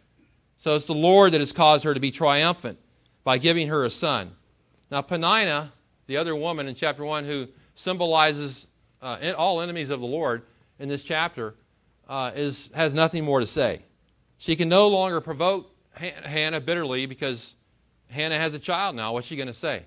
So 0.57 0.75
it's 0.75 0.85
the 0.85 0.93
Lord 0.93 1.31
that 1.31 1.39
has 1.39 1.53
caused 1.53 1.85
her 1.85 1.93
to 1.93 1.99
be 1.99 2.11
triumphant 2.11 2.79
by 3.23 3.37
giving 3.37 3.69
her 3.69 3.85
a 3.85 3.89
son. 3.89 4.31
Now, 4.91 5.01
Penina, 5.01 5.71
the 6.07 6.17
other 6.17 6.35
woman 6.35 6.67
in 6.67 6.75
chapter 6.75 7.05
1 7.05 7.25
who 7.25 7.47
symbolizes 7.75 8.67
uh, 9.01 9.33
all 9.37 9.61
enemies 9.61 9.89
of 9.89 10.01
the 10.01 10.05
Lord 10.05 10.43
in 10.79 10.89
this 10.89 11.03
chapter, 11.03 11.55
uh, 12.07 12.31
is, 12.35 12.69
has 12.73 12.93
nothing 12.93 13.23
more 13.23 13.39
to 13.39 13.47
say. 13.47 13.83
She 14.39 14.55
can 14.55 14.69
no 14.69 14.87
longer 14.89 15.21
provoke 15.21 15.71
Hannah 15.93 16.59
bitterly 16.59 17.05
because 17.05 17.55
Hannah 18.09 18.37
has 18.37 18.53
a 18.53 18.59
child 18.59 18.95
now. 18.95 19.13
What's 19.13 19.27
she 19.27 19.35
going 19.35 19.47
to 19.47 19.53
say? 19.53 19.83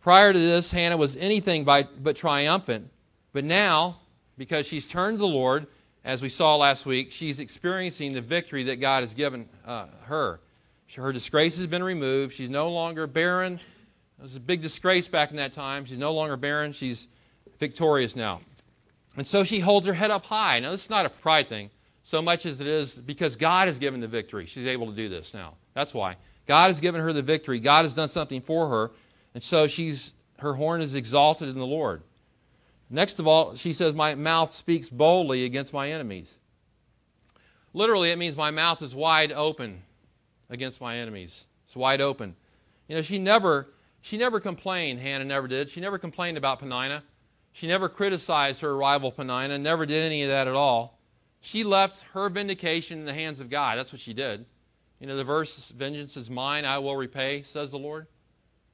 Prior 0.00 0.32
to 0.32 0.38
this, 0.38 0.70
Hannah 0.70 0.96
was 0.96 1.16
anything 1.16 1.64
by, 1.64 1.84
but 1.84 2.16
triumphant. 2.16 2.90
But 3.32 3.44
now 3.44 3.98
because 4.36 4.66
she's 4.66 4.86
turned 4.86 5.18
to 5.18 5.20
the 5.20 5.26
Lord, 5.26 5.66
as 6.04 6.22
we 6.22 6.28
saw 6.28 6.56
last 6.56 6.86
week, 6.86 7.12
she's 7.12 7.40
experiencing 7.40 8.12
the 8.12 8.20
victory 8.20 8.64
that 8.64 8.80
God 8.80 9.02
has 9.02 9.14
given 9.14 9.48
uh, 9.64 9.86
her. 10.04 10.40
Her 10.96 11.12
disgrace 11.12 11.56
has 11.56 11.66
been 11.66 11.82
removed. 11.82 12.34
She's 12.34 12.50
no 12.50 12.70
longer 12.70 13.06
barren. 13.06 13.54
It 13.54 14.22
was 14.22 14.36
a 14.36 14.40
big 14.40 14.60
disgrace 14.60 15.08
back 15.08 15.30
in 15.30 15.36
that 15.36 15.54
time. 15.54 15.86
She's 15.86 15.98
no 15.98 16.12
longer 16.12 16.36
barren. 16.36 16.72
She's 16.72 17.08
victorious 17.58 18.14
now. 18.14 18.40
And 19.16 19.26
so 19.26 19.44
she 19.44 19.58
holds 19.58 19.86
her 19.86 19.92
head 19.92 20.10
up 20.10 20.26
high. 20.26 20.60
Now, 20.60 20.70
this 20.70 20.84
is 20.84 20.90
not 20.90 21.06
a 21.06 21.10
pride 21.10 21.48
thing 21.48 21.70
so 22.04 22.20
much 22.20 22.46
as 22.46 22.60
it 22.60 22.66
is 22.66 22.94
because 22.94 23.36
God 23.36 23.68
has 23.68 23.78
given 23.78 24.00
the 24.00 24.08
victory. 24.08 24.46
She's 24.46 24.66
able 24.66 24.86
to 24.86 24.96
do 24.96 25.08
this 25.08 25.32
now. 25.34 25.54
That's 25.74 25.94
why. 25.94 26.16
God 26.46 26.68
has 26.68 26.80
given 26.80 27.00
her 27.00 27.12
the 27.12 27.22
victory. 27.22 27.60
God 27.60 27.82
has 27.82 27.92
done 27.92 28.08
something 28.08 28.40
for 28.40 28.68
her. 28.68 28.90
And 29.34 29.42
so 29.42 29.66
she's 29.66 30.12
her 30.38 30.52
horn 30.52 30.82
is 30.82 30.94
exalted 30.94 31.48
in 31.48 31.54
the 31.54 31.66
Lord. 31.66 32.02
Next 32.92 33.18
of 33.18 33.26
all, 33.26 33.54
she 33.56 33.72
says, 33.72 33.94
My 33.94 34.14
mouth 34.14 34.52
speaks 34.52 34.90
boldly 34.90 35.46
against 35.46 35.72
my 35.72 35.92
enemies. 35.92 36.38
Literally, 37.72 38.10
it 38.10 38.18
means 38.18 38.36
my 38.36 38.50
mouth 38.50 38.82
is 38.82 38.94
wide 38.94 39.32
open 39.32 39.82
against 40.50 40.78
my 40.78 40.98
enemies. 40.98 41.44
It's 41.66 41.74
wide 41.74 42.02
open. 42.02 42.36
You 42.88 42.96
know, 42.96 43.02
she 43.02 43.18
never 43.18 43.66
she 44.02 44.18
never 44.18 44.40
complained, 44.40 44.98
Hannah 44.98 45.24
never 45.24 45.48
did. 45.48 45.70
She 45.70 45.80
never 45.80 45.96
complained 45.98 46.36
about 46.36 46.60
Penina. 46.60 47.02
She 47.52 47.66
never 47.66 47.88
criticized 47.88 48.60
her 48.60 48.76
rival 48.76 49.10
Penina, 49.10 49.58
never 49.58 49.86
did 49.86 50.04
any 50.04 50.24
of 50.24 50.28
that 50.28 50.46
at 50.46 50.54
all. 50.54 50.98
She 51.40 51.64
left 51.64 52.02
her 52.12 52.28
vindication 52.28 52.98
in 52.98 53.04
the 53.06 53.14
hands 53.14 53.40
of 53.40 53.48
God. 53.48 53.78
That's 53.78 53.92
what 53.92 54.00
she 54.00 54.12
did. 54.12 54.44
You 55.00 55.06
know, 55.06 55.16
the 55.16 55.24
verse, 55.24 55.68
vengeance 55.70 56.16
is 56.16 56.30
mine, 56.30 56.64
I 56.64 56.78
will 56.78 56.96
repay, 56.96 57.42
says 57.42 57.70
the 57.70 57.78
Lord. 57.78 58.06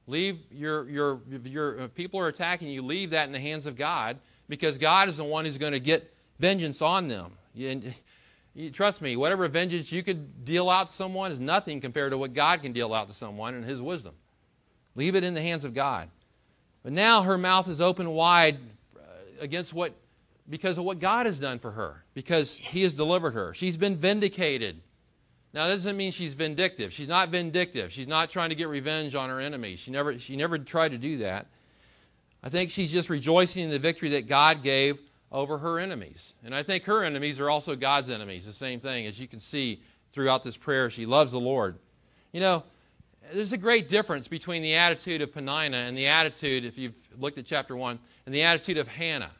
Leave 0.09 0.39
your, 0.51 0.89
your, 0.89 1.21
your 1.43 1.87
people 1.89 2.19
are 2.19 2.27
attacking 2.27 2.67
you, 2.67 2.81
leave 2.81 3.11
that 3.11 3.27
in 3.27 3.31
the 3.31 3.39
hands 3.39 3.67
of 3.67 3.77
God 3.77 4.17
because 4.47 4.79
God 4.79 5.07
is 5.07 5.17
the 5.17 5.23
one 5.23 5.45
who's 5.45 5.59
going 5.59 5.73
to 5.73 5.79
get 5.79 6.11
vengeance 6.39 6.81
on 6.81 7.07
them. 7.07 7.33
And 7.55 7.93
trust 8.73 9.03
me, 9.03 9.15
whatever 9.15 9.47
vengeance 9.47 9.91
you 9.91 10.01
could 10.01 10.43
deal 10.45 10.67
out 10.67 10.87
to 10.87 10.93
someone 10.93 11.31
is 11.31 11.39
nothing 11.39 11.79
compared 11.79 12.11
to 12.11 12.17
what 12.17 12.33
God 12.33 12.63
can 12.63 12.73
deal 12.73 12.91
out 12.91 13.09
to 13.09 13.13
someone 13.13 13.53
in 13.53 13.61
His 13.61 13.79
wisdom. 13.79 14.15
Leave 14.95 15.15
it 15.15 15.23
in 15.23 15.35
the 15.35 15.41
hands 15.41 15.63
of 15.63 15.75
God. 15.75 16.09
But 16.81 16.93
now 16.93 17.21
her 17.21 17.37
mouth 17.37 17.69
is 17.69 17.79
open 17.79 18.09
wide 18.09 18.57
uh, 18.97 19.01
against 19.41 19.75
what, 19.75 19.93
because 20.49 20.79
of 20.79 20.85
what 20.85 20.97
God 20.97 21.27
has 21.27 21.37
done 21.37 21.59
for 21.59 21.69
her, 21.69 22.03
because 22.15 22.57
He 22.57 22.81
has 22.81 22.95
delivered 22.95 23.35
her. 23.35 23.53
She's 23.53 23.77
been 23.77 23.97
vindicated. 23.97 24.81
Now 25.53 25.67
that 25.67 25.73
doesn't 25.73 25.97
mean 25.97 26.11
she's 26.11 26.35
vindictive. 26.35 26.93
She's 26.93 27.07
not 27.07 27.29
vindictive. 27.29 27.91
She's 27.91 28.07
not 28.07 28.29
trying 28.29 28.49
to 28.49 28.55
get 28.55 28.67
revenge 28.67 29.15
on 29.15 29.29
her 29.29 29.39
enemies. 29.39 29.79
She 29.79 29.91
never, 29.91 30.19
she 30.19 30.35
never 30.35 30.59
tried 30.59 30.89
to 30.89 30.97
do 30.97 31.19
that. 31.19 31.47
I 32.43 32.49
think 32.49 32.71
she's 32.71 32.91
just 32.91 33.09
rejoicing 33.09 33.63
in 33.63 33.69
the 33.71 33.79
victory 33.79 34.09
that 34.09 34.27
God 34.27 34.61
gave 34.63 34.99
over 35.31 35.57
her 35.57 35.79
enemies. 35.79 36.33
And 36.43 36.53
I 36.53 36.63
think 36.63 36.85
her 36.85 37.03
enemies 37.03 37.39
are 37.39 37.49
also 37.49 37.75
God's 37.75 38.09
enemies, 38.09 38.45
the 38.45 38.53
same 38.53 38.79
thing. 38.79 39.07
As 39.07 39.19
you 39.19 39.27
can 39.27 39.39
see 39.39 39.81
throughout 40.13 40.43
this 40.43 40.55
prayer, 40.55 40.89
she 40.89 41.05
loves 41.05 41.31
the 41.31 41.39
Lord. 41.39 41.77
You 42.31 42.39
know, 42.41 42.63
there's 43.33 43.53
a 43.53 43.57
great 43.57 43.89
difference 43.89 44.27
between 44.27 44.61
the 44.61 44.75
attitude 44.75 45.21
of 45.21 45.31
Penina 45.31 45.87
and 45.87 45.97
the 45.97 46.07
attitude, 46.07 46.63
if 46.63 46.77
you've 46.77 46.95
looked 47.17 47.37
at 47.37 47.45
chapter 47.45 47.75
1, 47.75 47.99
and 48.25 48.35
the 48.35 48.43
attitude 48.43 48.77
of 48.77 48.87
Hannah. 48.87 49.31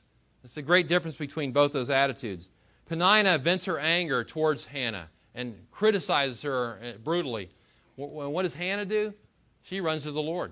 There's 0.41 0.57
a 0.57 0.61
great 0.61 0.87
difference 0.87 1.17
between 1.17 1.51
both 1.51 1.71
those 1.71 1.89
attitudes. 1.89 2.49
Penina 2.89 3.39
vents 3.39 3.65
her 3.65 3.79
anger 3.79 4.23
towards 4.23 4.65
Hannah 4.65 5.07
and 5.39 5.55
criticizes 5.71 6.41
her 6.41 6.79
uh, 6.83 6.97
brutally. 7.01 7.49
What 7.95 8.43
does 8.43 8.53
Hannah 8.53 8.85
do? 8.85 9.13
She 9.63 9.79
runs 9.79 10.03
to 10.03 10.11
the 10.11 10.21
Lord. 10.21 10.51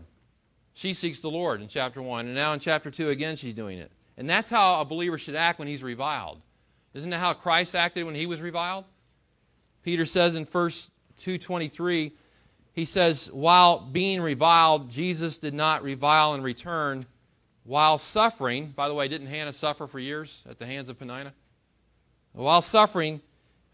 She 0.75 0.93
seeks 0.93 1.19
the 1.19 1.29
Lord 1.29 1.61
in 1.61 1.67
chapter 1.67 2.01
1. 2.01 2.25
And 2.25 2.35
now 2.35 2.53
in 2.53 2.59
chapter 2.59 2.89
2, 2.89 3.09
again, 3.09 3.35
she's 3.35 3.53
doing 3.53 3.79
it. 3.79 3.91
And 4.17 4.29
that's 4.29 4.49
how 4.49 4.79
a 4.79 4.85
believer 4.85 5.17
should 5.17 5.35
act 5.35 5.59
when 5.59 5.67
he's 5.67 5.83
reviled. 5.83 6.41
Isn't 6.93 7.09
that 7.09 7.19
how 7.19 7.33
Christ 7.33 7.75
acted 7.75 8.05
when 8.05 8.15
he 8.15 8.27
was 8.27 8.39
reviled? 8.39 8.85
Peter 9.83 10.05
says 10.05 10.35
in 10.35 10.45
1 10.45 10.69
223, 11.19 12.13
he 12.73 12.85
says, 12.85 13.29
while 13.31 13.79
being 13.79 14.21
reviled, 14.21 14.89
Jesus 14.89 15.37
did 15.37 15.53
not 15.53 15.83
revile 15.83 16.35
in 16.35 16.43
return 16.43 17.05
while 17.63 17.97
suffering. 17.97 18.71
By 18.75 18.87
the 18.87 18.93
way, 18.93 19.07
didn't 19.09 19.27
Hannah 19.27 19.53
suffer 19.53 19.87
for 19.87 19.99
years 19.99 20.41
at 20.49 20.59
the 20.59 20.65
hands 20.65 20.87
of 20.87 20.97
Penina? 20.97 21.31
While 22.33 22.61
suffering, 22.61 23.21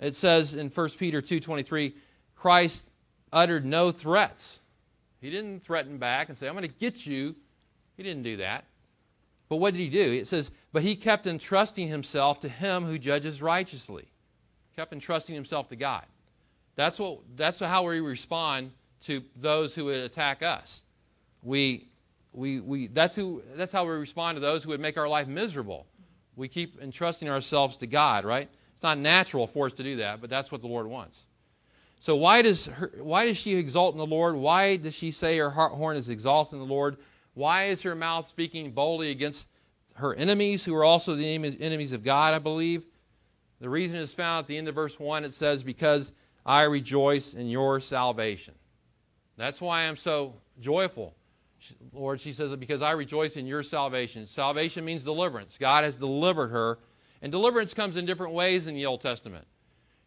it 0.03 0.15
says 0.15 0.55
in 0.55 0.69
1 0.69 0.89
Peter 0.98 1.22
2:23, 1.22 1.93
Christ 2.36 2.83
uttered 3.31 3.65
no 3.65 3.91
threats. 3.91 4.60
He 5.22 5.29
didn't 5.29 5.62
threaten 5.62 5.98
back 5.98 6.29
and 6.29 6.38
say, 6.38 6.48
"I'm 6.48 6.55
going 6.55 6.67
to 6.67 6.79
get 6.79 7.05
you." 7.05 7.36
He 7.95 8.03
didn't 8.03 8.24
do 8.24 8.38
that. 8.38 8.65
But 9.50 9.57
what 9.57 9.74
did 9.74 9.79
he 9.79 9.89
do? 9.89 10.00
It 10.00 10.27
says, 10.27 10.50
but 10.72 10.81
he 10.81 10.95
kept 10.95 11.27
entrusting 11.27 11.88
himself 11.88 12.39
to 12.39 12.50
him 12.50 12.86
who 12.86 12.98
judges 12.98 13.41
righteously. 13.41 14.07
Kept 14.75 14.93
entrusting 14.93 15.36
himself 15.36 15.69
to 15.69 15.75
God. 15.75 16.03
That's 16.75 16.98
what 16.98 17.19
that's 17.36 17.60
how 17.60 17.88
we 17.88 18.00
respond 18.00 18.72
to 19.01 19.22
those 19.36 19.75
who 19.75 19.86
would 19.86 19.98
attack 19.98 20.41
us. 20.41 20.83
We 21.43 21.88
we 22.31 22.60
we 22.60 22.88
that's 22.88 23.15
who 23.15 23.43
that's 23.55 23.72
how 23.72 23.86
we 23.86 23.91
respond 23.91 24.38
to 24.38 24.39
those 24.39 24.63
who 24.63 24.69
would 24.69 24.79
make 24.79 24.98
our 24.98 25.07
life 25.07 25.27
miserable. 25.27 25.86
We 26.36 26.48
keep 26.48 26.81
entrusting 26.81 27.29
ourselves 27.29 27.77
to 27.77 27.88
God, 27.88 28.25
right? 28.25 28.50
It's 28.83 28.89
not 28.89 28.97
natural 28.97 29.47
for 29.47 29.67
us 29.67 29.71
to 29.73 29.83
do 29.83 29.95
that, 29.95 30.19
but 30.19 30.29
that's 30.29 30.51
what 30.51 30.59
the 30.59 30.67
Lord 30.67 30.87
wants. 30.87 31.17
So 32.01 32.17
why 32.17 32.41
does 32.41 32.65
her, 32.65 32.91
why 32.97 33.27
does 33.27 33.37
she 33.37 33.55
exalt 33.55 33.93
in 33.93 33.97
the 33.97 34.05
Lord? 34.05 34.35
Why 34.35 34.75
does 34.75 34.93
she 34.93 35.11
say 35.11 35.37
her 35.37 35.49
horn 35.49 35.95
is 35.95 36.09
exalted 36.09 36.55
in 36.55 36.59
the 36.59 36.65
Lord? 36.65 36.97
Why 37.33 37.67
is 37.67 37.83
her 37.83 37.95
mouth 37.95 38.27
speaking 38.27 38.71
boldly 38.71 39.09
against 39.09 39.47
her 39.93 40.13
enemies, 40.13 40.65
who 40.65 40.75
are 40.75 40.83
also 40.83 41.15
the 41.15 41.33
enemies 41.33 41.93
of 41.93 42.03
God, 42.03 42.33
I 42.33 42.39
believe? 42.39 42.83
The 43.61 43.69
reason 43.69 43.95
is 43.95 44.13
found 44.13 44.39
at 44.39 44.47
the 44.47 44.57
end 44.57 44.67
of 44.67 44.75
verse 44.75 44.99
1. 44.99 45.23
It 45.23 45.33
says, 45.33 45.63
Because 45.63 46.11
I 46.45 46.63
rejoice 46.63 47.33
in 47.33 47.47
your 47.47 47.79
salvation. 47.79 48.53
That's 49.37 49.61
why 49.61 49.83
I'm 49.83 49.95
so 49.95 50.33
joyful. 50.59 51.15
Lord, 51.93 52.19
she 52.19 52.33
says, 52.33 52.53
because 52.57 52.81
I 52.81 52.91
rejoice 52.91 53.37
in 53.37 53.47
your 53.47 53.63
salvation. 53.63 54.27
Salvation 54.27 54.83
means 54.83 55.05
deliverance. 55.05 55.57
God 55.57 55.85
has 55.85 55.95
delivered 55.95 56.49
her. 56.49 56.79
And 57.23 57.31
deliverance 57.31 57.73
comes 57.73 57.95
in 57.95 58.05
different 58.05 58.33
ways 58.33 58.67
in 58.67 58.75
the 58.75 58.85
Old 58.85 58.99
Testament. 58.99 59.47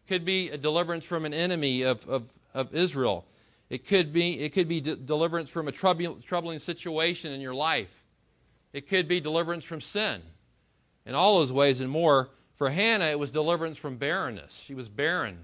It 0.05 0.13
could 0.13 0.23
be 0.23 0.51
a 0.51 0.57
deliverance 0.57 1.03
from 1.03 1.25
an 1.25 1.33
enemy 1.33 1.81
of, 1.81 2.07
of, 2.07 2.23
of 2.53 2.75
Israel. 2.75 3.25
It 3.71 3.87
could 3.87 4.13
be, 4.13 4.39
it 4.39 4.53
could 4.53 4.67
be 4.67 4.81
de- 4.81 4.95
deliverance 4.95 5.49
from 5.49 5.67
a 5.67 5.71
troubling, 5.71 6.21
troubling 6.21 6.59
situation 6.59 7.33
in 7.33 7.41
your 7.41 7.55
life. 7.55 7.89
It 8.71 8.87
could 8.87 9.07
be 9.07 9.19
deliverance 9.19 9.65
from 9.65 9.81
sin. 9.81 10.21
In 11.07 11.15
all 11.15 11.39
those 11.39 11.51
ways 11.51 11.81
and 11.81 11.89
more, 11.89 12.29
for 12.57 12.69
Hannah, 12.69 13.05
it 13.05 13.17
was 13.17 13.31
deliverance 13.31 13.79
from 13.79 13.97
barrenness. 13.97 14.53
She 14.53 14.75
was 14.75 14.87
barren, 14.87 15.43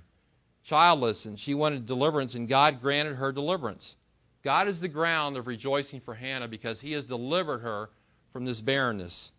childless, 0.65 1.25
and 1.25 1.39
she 1.39 1.55
wanted 1.55 1.87
deliverance, 1.87 2.35
and 2.35 2.47
God 2.47 2.81
granted 2.81 3.15
her 3.15 3.31
deliverance. 3.31 3.95
God 4.43 4.67
is 4.67 4.79
the 4.79 4.87
ground 4.89 5.37
of 5.37 5.47
rejoicing 5.47 6.01
for 6.01 6.13
Hannah 6.13 6.47
because 6.47 6.79
He 6.79 6.91
has 6.91 7.05
delivered 7.05 7.59
her 7.59 7.89
from 8.31 8.45
this 8.45 8.61
barrenness. 8.61 9.31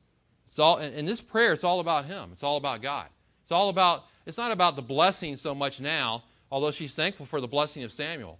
It's 0.54 0.58
all 0.58 0.78
in 0.78 1.04
this 1.04 1.20
prayer. 1.20 1.52
It's 1.52 1.64
all 1.64 1.80
about 1.80 2.06
Him. 2.06 2.30
It's 2.32 2.42
all 2.42 2.56
about 2.56 2.80
God. 2.80 3.06
It's 3.42 3.52
all 3.52 3.68
about. 3.68 4.04
It's 4.24 4.38
not 4.38 4.52
about 4.52 4.74
the 4.74 4.82
blessing 4.82 5.36
so 5.36 5.54
much 5.54 5.80
now, 5.80 6.24
although 6.50 6.70
she's 6.70 6.94
thankful 6.94 7.26
for 7.26 7.40
the 7.42 7.48
blessing 7.48 7.82
of 7.82 7.92
Samuel 7.92 8.38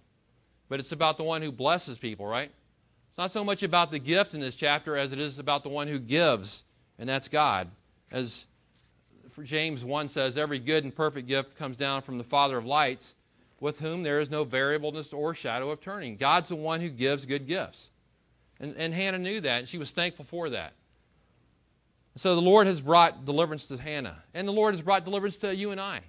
but 0.69 0.79
it's 0.79 0.91
about 0.91 1.17
the 1.17 1.23
one 1.23 1.41
who 1.41 1.51
blesses 1.51 1.97
people, 1.97 2.25
right? 2.25 2.49
It's 3.09 3.17
not 3.17 3.31
so 3.31 3.43
much 3.43 3.63
about 3.63 3.91
the 3.91 3.99
gift 3.99 4.33
in 4.33 4.39
this 4.39 4.55
chapter 4.55 4.97
as 4.97 5.13
it 5.13 5.19
is 5.19 5.37
about 5.39 5.63
the 5.63 5.69
one 5.69 5.87
who 5.87 5.99
gives, 5.99 6.63
and 6.99 7.07
that's 7.07 7.27
God. 7.27 7.69
As 8.11 8.45
James 9.43 9.83
1 9.83 10.09
says, 10.09 10.37
every 10.37 10.59
good 10.59 10.83
and 10.83 10.95
perfect 10.95 11.27
gift 11.27 11.55
comes 11.57 11.77
down 11.77 12.01
from 12.01 12.17
the 12.17 12.23
Father 12.23 12.57
of 12.57 12.65
lights, 12.65 13.13
with 13.59 13.79
whom 13.79 14.03
there 14.03 14.19
is 14.19 14.29
no 14.29 14.43
variableness 14.43 15.13
or 15.13 15.33
shadow 15.33 15.69
of 15.71 15.81
turning. 15.81 16.17
God's 16.17 16.49
the 16.49 16.55
one 16.55 16.81
who 16.81 16.89
gives 16.89 17.25
good 17.25 17.47
gifts. 17.47 17.89
And, 18.59 18.75
and 18.77 18.93
Hannah 18.93 19.19
knew 19.19 19.41
that, 19.41 19.59
and 19.59 19.69
she 19.69 19.77
was 19.77 19.91
thankful 19.91 20.25
for 20.25 20.49
that. 20.49 20.73
So 22.17 22.35
the 22.35 22.41
Lord 22.41 22.67
has 22.67 22.79
brought 22.79 23.25
deliverance 23.25 23.65
to 23.65 23.77
Hannah, 23.77 24.23
and 24.33 24.47
the 24.47 24.53
Lord 24.53 24.73
has 24.73 24.81
brought 24.81 25.03
deliverance 25.03 25.37
to 25.37 25.53
you 25.53 25.71
and 25.71 25.81
I 25.81 26.01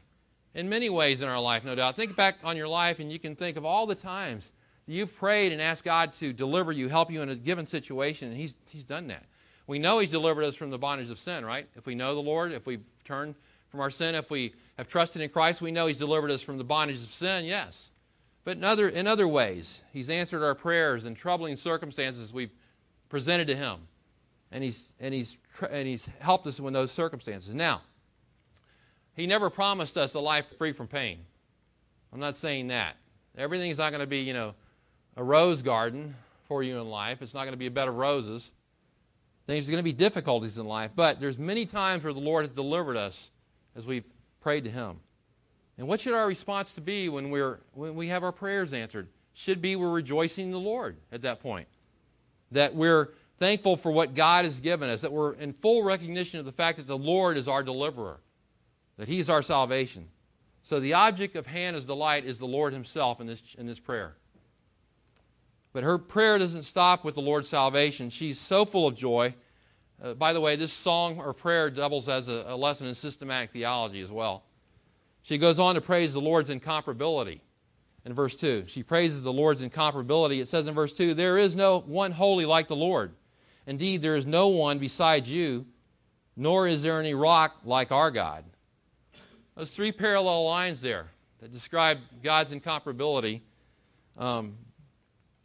in 0.55 0.69
many 0.69 0.89
ways 0.89 1.21
in 1.21 1.29
our 1.29 1.41
life, 1.41 1.65
no 1.65 1.75
doubt. 1.75 1.97
Think 1.97 2.17
back 2.17 2.39
on 2.43 2.57
your 2.57 2.69
life 2.69 2.99
and 2.99 3.13
you 3.13 3.19
can 3.19 3.37
think 3.37 3.57
of 3.57 3.65
all 3.65 3.87
the 3.87 3.95
times 3.95 4.51
you've 4.87 5.15
prayed 5.17 5.53
and 5.53 5.61
asked 5.61 5.85
God 5.85 6.15
to 6.15 6.33
deliver 6.33 6.73
you, 6.73 6.89
help 6.89 7.11
you 7.11 7.23
in 7.23 7.29
a 7.29 7.37
given 7.37 7.67
situation, 7.67 8.29
and 8.29 8.37
He's, 8.37 8.57
he's 8.71 8.85
done 8.85 9.09
that. 9.09 9.25
We 9.67 9.79
know 9.79 9.99
He's 9.99 10.11
delivered 10.11 10.45
us 10.45 10.57
from 10.57 10.71
the 10.71 10.79
bondage 10.79 11.11
of 11.11 11.19
sin, 11.19 11.45
right? 11.45 11.69
If 11.77 11.87
we 11.87 11.95
know 11.95 12.15
the 12.15 12.23
Lord, 12.23 12.53
if 12.53 12.67
we 12.67 12.79
turn 13.05 13.35
from 13.71 13.81
our 13.81 13.91
sin, 13.91 14.15
if 14.15 14.31
we 14.31 14.55
have 14.79 14.89
trusted 14.89 15.23
in 15.23 15.29
Christ, 15.29 15.61
we 15.61 15.73
know 15.73 15.87
He's 15.87 15.99
delivered 15.99 16.31
us 16.31 16.43
from 16.43 16.57
the 16.57 16.65
bondage 16.65 17.03
of 17.03 17.13
sin, 17.13 17.45
yes. 17.45 17.89
But 18.45 18.57
in 18.57 18.65
other, 18.65 18.89
in 18.89 19.07
other 19.07 19.27
ways, 19.27 19.83
He's 19.93 20.09
answered 20.09 20.45
our 20.45 20.55
prayers 20.55 21.05
in 21.05 21.17
troubling 21.17 21.57
circumstances 21.57 22.33
we've 22.33 22.53
presented 23.09 23.49
to 23.49 23.57
Him. 23.57 23.81
And 24.53 24.63
He's, 24.63 24.93
and 25.01 25.13
he's, 25.13 25.37
and 25.71 25.89
he's 25.89 26.09
helped 26.21 26.47
us 26.47 26.59
in 26.59 26.73
those 26.73 26.93
circumstances. 26.93 27.53
Now, 27.53 27.83
he 29.15 29.27
never 29.27 29.51
promised 29.51 29.99
us 29.99 30.15
a 30.15 30.21
life 30.21 30.45
free 30.59 30.73
from 30.73 30.87
pain. 30.87 31.19
I'm 32.13 32.21
not 32.21 32.37
saying 32.37 32.69
that. 32.69 32.97
Everything's 33.37 33.79
not 33.79 33.91
going 33.91 34.01
to 34.01 34.07
be, 34.07 34.21
you 34.21 34.35
know, 34.35 34.55
a 35.17 35.25
rose 35.25 35.63
garden 35.63 36.15
for 36.49 36.63
you 36.63 36.79
in 36.79 36.89
life. 36.89 37.23
It's 37.23 37.35
not 37.35 37.43
going 37.43 37.53
to 37.53 37.59
be 37.59 37.67
a 37.67 37.71
bed 37.71 37.89
of 37.89 37.97
roses. 37.97 38.49
There's 39.47 39.69
going 39.69 39.79
to 39.79 39.83
be 39.83 39.93
difficulties 39.93 40.59
in 40.59 40.67
life, 40.67 40.91
but 40.95 41.21
there's 41.21 41.39
many 41.39 41.67
times 41.67 42.05
where 42.05 42.13
the 42.13 42.21
Lord 42.21 42.47
has 42.47 42.55
delivered 42.55 42.97
us 42.97 43.31
as 43.75 43.87
we've 43.87 44.05
prayed 44.41 44.65
to 44.65 44.71
Him. 44.71 44.99
And 45.79 45.87
what 45.89 46.01
should 46.01 46.15
our 46.15 46.27
response 46.27 46.73
to 46.75 46.81
be 46.81 47.09
when 47.09 47.31
we're 47.31 47.61
when 47.75 47.95
we 47.95 48.09
have 48.09 48.25
our 48.25 48.33
prayers 48.33 48.73
answered? 48.73 49.09
Should 49.35 49.61
be 49.61 49.77
we're 49.77 49.91
rejoicing 49.91 50.47
in 50.47 50.53
the 50.53 50.59
Lord 50.59 50.97
at 51.13 51.23
that 51.23 51.41
point. 51.41 51.69
That 52.53 52.75
we're 52.75 53.11
thankful 53.39 53.77
for 53.77 53.91
what 53.91 54.15
God 54.15 54.45
has 54.45 54.61
given 54.61 54.89
us, 54.89 55.03
that 55.03 55.13
we're 55.13 55.33
in 55.35 55.53
full 55.53 55.83
recognition 55.83 56.41
of 56.41 56.47
the 56.47 56.53
fact 56.53 56.79
that 56.79 56.87
the 56.87 56.99
Lord 56.99 57.37
is 57.37 57.49
our 57.49 57.63
deliverer 57.63 58.19
that 58.97 59.09
He's 59.09 59.31
our 59.31 59.43
salvation. 59.43 60.09
So 60.63 60.81
the 60.81 60.95
object 60.95 61.37
of 61.37 61.47
Hannah's 61.47 61.85
delight 61.85 62.25
is 62.25 62.39
the 62.39 62.47
Lord 62.47 62.73
Himself 62.73 63.21
in 63.21 63.27
this, 63.27 63.43
in 63.59 63.67
this 63.67 63.79
prayer. 63.79 64.17
But 65.73 65.85
her 65.85 65.99
prayer 65.99 66.39
doesn't 66.39 66.63
stop 66.63 67.05
with 67.05 67.15
the 67.15 67.21
Lord's 67.21 67.49
salvation. 67.49 68.11
She's 68.11 68.41
so 68.41 68.65
full 68.65 68.87
of 68.87 68.97
joy. 68.97 69.35
Uh, 70.03 70.15
by 70.15 70.33
the 70.33 70.41
way, 70.41 70.57
this 70.57 70.73
song 70.73 71.21
or 71.21 71.35
prayer 71.35 71.71
doubles 71.71 72.09
as 72.09 72.29
a, 72.29 72.45
a 72.49 72.57
lesson 72.57 72.87
in 72.87 72.95
systematic 72.95 73.51
theology 73.51 74.01
as 74.01 74.11
well. 74.11 74.43
She 75.23 75.39
goes 75.39 75.59
on 75.59 75.75
to 75.75 75.81
praise 75.81 76.15
the 76.15 76.21
Lord's 76.21 76.51
incomparability 76.51 77.41
in 78.05 78.15
verse 78.15 78.35
2. 78.37 78.65
She 78.69 78.83
praises 78.83 79.23
the 79.23 79.33
Lord's 79.33 79.61
incomparability. 79.61 80.41
It 80.41 80.49
says 80.49 80.67
in 80.67 80.75
verse 80.75 80.93
2 80.93 81.15
There 81.15 81.37
is 81.37 81.57
no 81.57 81.81
one 81.81 82.13
holy 82.13 82.47
like 82.47 82.69
the 82.69 82.77
Lord. 82.77 83.13
Indeed, 83.67 84.03
there 84.03 84.17
is 84.17 84.27
no 84.27 84.49
one 84.49 84.79
besides 84.79 85.31
you, 85.31 85.67
nor 86.37 86.69
is 86.69 86.83
there 86.83 87.01
any 87.01 87.15
rock 87.15 87.57
like 87.65 87.93
our 87.93 88.11
God. 88.11 88.45
Those 89.57 89.75
three 89.75 89.93
parallel 89.93 90.45
lines 90.45 90.81
there 90.81 91.07
that 91.41 91.53
describe 91.53 91.99
God's 92.23 92.53
incomparability. 92.53 93.41
Um, 94.19 94.57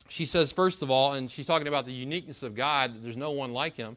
she 0.10 0.26
says, 0.26 0.52
first 0.52 0.82
of 0.82 0.92
all, 0.92 1.14
and 1.14 1.32
she's 1.32 1.48
talking 1.48 1.68
about 1.68 1.86
the 1.86 1.94
uniqueness 1.94 2.44
of 2.44 2.56
God, 2.56 2.94
that 2.94 3.04
there's 3.04 3.18
no 3.18 3.32
one 3.32 3.54
like 3.54 3.76
him. 3.76 3.96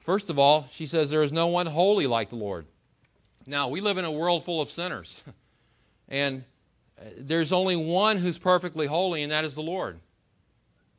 First 0.00 0.30
of 0.30 0.38
all, 0.38 0.66
she 0.72 0.86
says 0.86 1.10
there 1.10 1.22
is 1.22 1.32
no 1.32 1.46
one 1.46 1.66
holy 1.66 2.08
like 2.08 2.30
the 2.30 2.36
Lord. 2.36 2.66
Now, 3.46 3.68
we 3.68 3.80
live 3.80 3.98
in 3.98 4.04
a 4.04 4.10
world 4.10 4.44
full 4.44 4.60
of 4.60 4.70
sinners. 4.70 5.20
And 6.08 6.44
uh, 7.00 7.04
there's 7.16 7.52
only 7.52 7.74
one 7.74 8.18
who's 8.18 8.38
perfectly 8.38 8.86
holy, 8.86 9.22
and 9.22 9.32
that 9.32 9.44
is 9.44 9.54
the 9.54 9.62
Lord. 9.62 9.98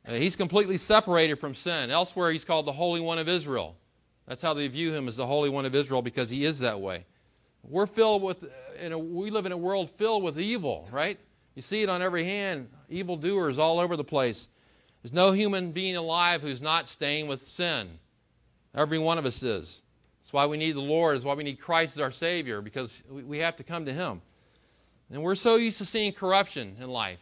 Uh, 0.06 0.12
he's 0.14 0.36
completely 0.36 0.76
separated 0.76 1.36
from 1.36 1.54
sin. 1.54 1.90
Elsewhere, 1.90 2.30
he's 2.30 2.44
called 2.44 2.66
the 2.66 2.72
Holy 2.72 3.00
One 3.00 3.18
of 3.18 3.28
Israel. 3.28 3.76
That's 4.26 4.42
how 4.42 4.54
they 4.54 4.68
view 4.68 4.92
him 4.92 5.08
as 5.08 5.16
the 5.16 5.26
Holy 5.26 5.50
One 5.50 5.64
of 5.64 5.74
Israel 5.74 6.02
because 6.02 6.28
he 6.30 6.44
is 6.44 6.60
that 6.60 6.80
way. 6.80 7.04
We're 7.62 7.86
filled 7.86 8.22
with, 8.22 8.44
a, 8.80 8.98
we 8.98 9.30
live 9.30 9.46
in 9.46 9.52
a 9.52 9.56
world 9.56 9.90
filled 9.92 10.22
with 10.22 10.38
evil, 10.38 10.86
right? 10.92 11.18
You 11.54 11.62
see 11.62 11.82
it 11.82 11.88
on 11.88 12.02
every 12.02 12.24
hand, 12.24 12.68
evil 12.88 13.16
doers 13.16 13.58
all 13.58 13.78
over 13.78 13.96
the 13.96 14.04
place. 14.04 14.48
There's 15.02 15.12
no 15.12 15.32
human 15.32 15.72
being 15.72 15.96
alive 15.96 16.42
who's 16.42 16.60
not 16.60 16.88
stained 16.88 17.28
with 17.28 17.42
sin. 17.42 17.88
Every 18.74 18.98
one 18.98 19.18
of 19.18 19.26
us 19.26 19.42
is. 19.42 19.80
That's 20.22 20.32
why 20.32 20.46
we 20.46 20.56
need 20.56 20.74
the 20.74 20.80
Lord. 20.80 21.16
That's 21.16 21.24
why 21.24 21.34
we 21.34 21.44
need 21.44 21.60
Christ 21.60 21.96
as 21.96 22.00
our 22.00 22.10
Savior, 22.10 22.60
because 22.60 22.92
we 23.08 23.38
have 23.38 23.56
to 23.56 23.64
come 23.64 23.86
to 23.86 23.92
Him. 23.92 24.20
And 25.10 25.22
we're 25.22 25.34
so 25.34 25.56
used 25.56 25.78
to 25.78 25.84
seeing 25.84 26.12
corruption 26.12 26.76
in 26.80 26.88
life 26.88 27.20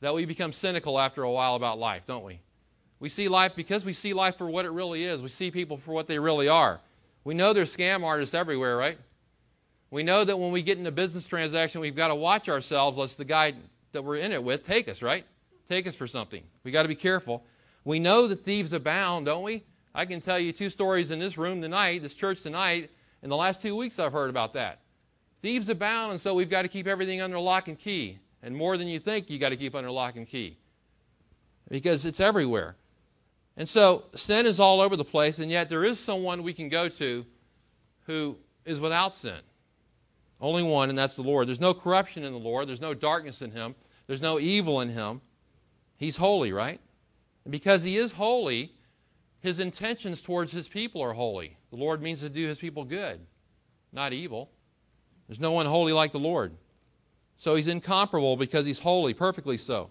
that 0.00 0.14
we 0.14 0.24
become 0.24 0.52
cynical 0.52 0.98
after 0.98 1.22
a 1.22 1.30
while 1.30 1.54
about 1.54 1.78
life, 1.78 2.02
don't 2.06 2.24
we? 2.24 2.40
We 2.98 3.08
see 3.08 3.28
life 3.28 3.56
because 3.56 3.84
we 3.84 3.92
see 3.92 4.12
life 4.12 4.36
for 4.36 4.48
what 4.48 4.64
it 4.64 4.70
really 4.70 5.04
is. 5.04 5.22
We 5.22 5.28
see 5.28 5.50
people 5.50 5.76
for 5.76 5.92
what 5.92 6.06
they 6.06 6.18
really 6.18 6.48
are. 6.48 6.80
We 7.24 7.34
know 7.34 7.52
there's 7.52 7.74
scam 7.74 8.04
artists 8.04 8.34
everywhere, 8.34 8.76
right? 8.76 8.98
We 9.90 10.02
know 10.02 10.24
that 10.24 10.38
when 10.38 10.52
we 10.52 10.62
get 10.62 10.78
in 10.78 10.86
a 10.86 10.92
business 10.92 11.26
transaction, 11.26 11.80
we've 11.80 11.96
got 11.96 12.08
to 12.08 12.14
watch 12.14 12.48
ourselves 12.48 12.96
lest 12.96 13.18
the 13.18 13.24
guy 13.24 13.54
that 13.92 14.04
we're 14.04 14.16
in 14.16 14.32
it 14.32 14.42
with 14.42 14.66
take 14.66 14.88
us, 14.88 15.02
right? 15.02 15.24
take 15.70 15.86
us 15.86 15.94
for 15.94 16.06
something. 16.06 16.42
We've 16.64 16.74
got 16.74 16.82
to 16.82 16.88
be 16.88 16.96
careful. 16.96 17.44
We 17.84 18.00
know 18.00 18.26
that 18.26 18.44
thieves 18.44 18.72
abound, 18.72 19.26
don't 19.26 19.44
we? 19.44 19.62
I 19.94 20.04
can 20.04 20.20
tell 20.20 20.38
you 20.38 20.52
two 20.52 20.68
stories 20.68 21.10
in 21.10 21.18
this 21.18 21.38
room 21.38 21.62
tonight, 21.62 22.02
this 22.02 22.14
church 22.14 22.42
tonight. 22.42 22.90
In 23.22 23.30
the 23.30 23.36
last 23.36 23.62
two 23.62 23.76
weeks, 23.76 23.98
I've 23.98 24.12
heard 24.12 24.30
about 24.30 24.54
that. 24.54 24.80
Thieves 25.42 25.68
abound, 25.68 26.10
and 26.10 26.20
so 26.20 26.34
we've 26.34 26.50
got 26.50 26.62
to 26.62 26.68
keep 26.68 26.86
everything 26.86 27.20
under 27.20 27.38
lock 27.38 27.68
and 27.68 27.78
key. 27.78 28.18
And 28.42 28.56
more 28.56 28.76
than 28.76 28.88
you 28.88 28.98
think, 28.98 29.30
you 29.30 29.38
got 29.38 29.50
to 29.50 29.56
keep 29.56 29.74
under 29.74 29.90
lock 29.90 30.16
and 30.16 30.26
key 30.26 30.56
because 31.70 32.04
it's 32.04 32.20
everywhere. 32.20 32.76
And 33.56 33.68
so 33.68 34.04
sin 34.14 34.46
is 34.46 34.60
all 34.60 34.80
over 34.80 34.96
the 34.96 35.04
place, 35.04 35.38
and 35.38 35.50
yet 35.50 35.68
there 35.68 35.84
is 35.84 35.98
someone 35.98 36.42
we 36.42 36.54
can 36.54 36.68
go 36.68 36.88
to 36.88 37.26
who 38.06 38.36
is 38.64 38.80
without 38.80 39.14
sin. 39.14 39.38
Only 40.40 40.62
one, 40.62 40.88
and 40.88 40.98
that's 40.98 41.16
the 41.16 41.22
Lord. 41.22 41.48
There's 41.48 41.60
no 41.60 41.74
corruption 41.74 42.24
in 42.24 42.32
the 42.32 42.38
Lord. 42.38 42.68
There's 42.68 42.80
no 42.80 42.94
darkness 42.94 43.42
in 43.42 43.50
him. 43.50 43.74
There's 44.06 44.22
no 44.22 44.40
evil 44.40 44.80
in 44.80 44.88
him. 44.88 45.20
He's 45.98 46.16
holy, 46.16 46.52
right? 46.52 46.80
And 47.44 47.52
because 47.52 47.82
he 47.82 47.96
is 47.96 48.10
holy, 48.10 48.72
his 49.40 49.60
intentions 49.60 50.22
towards 50.22 50.50
his 50.50 50.66
people 50.66 51.02
are 51.02 51.12
holy. 51.12 51.56
The 51.70 51.76
Lord 51.76 52.00
means 52.00 52.20
to 52.20 52.30
do 52.30 52.46
his 52.46 52.58
people 52.58 52.84
good, 52.84 53.20
not 53.92 54.12
evil. 54.12 54.50
There's 55.28 55.40
no 55.40 55.52
one 55.52 55.66
holy 55.66 55.92
like 55.92 56.12
the 56.12 56.18
Lord. 56.18 56.52
So 57.40 57.54
he's 57.54 57.68
incomparable 57.68 58.36
because 58.36 58.66
he's 58.66 58.78
holy, 58.78 59.14
perfectly 59.14 59.56
so. 59.56 59.90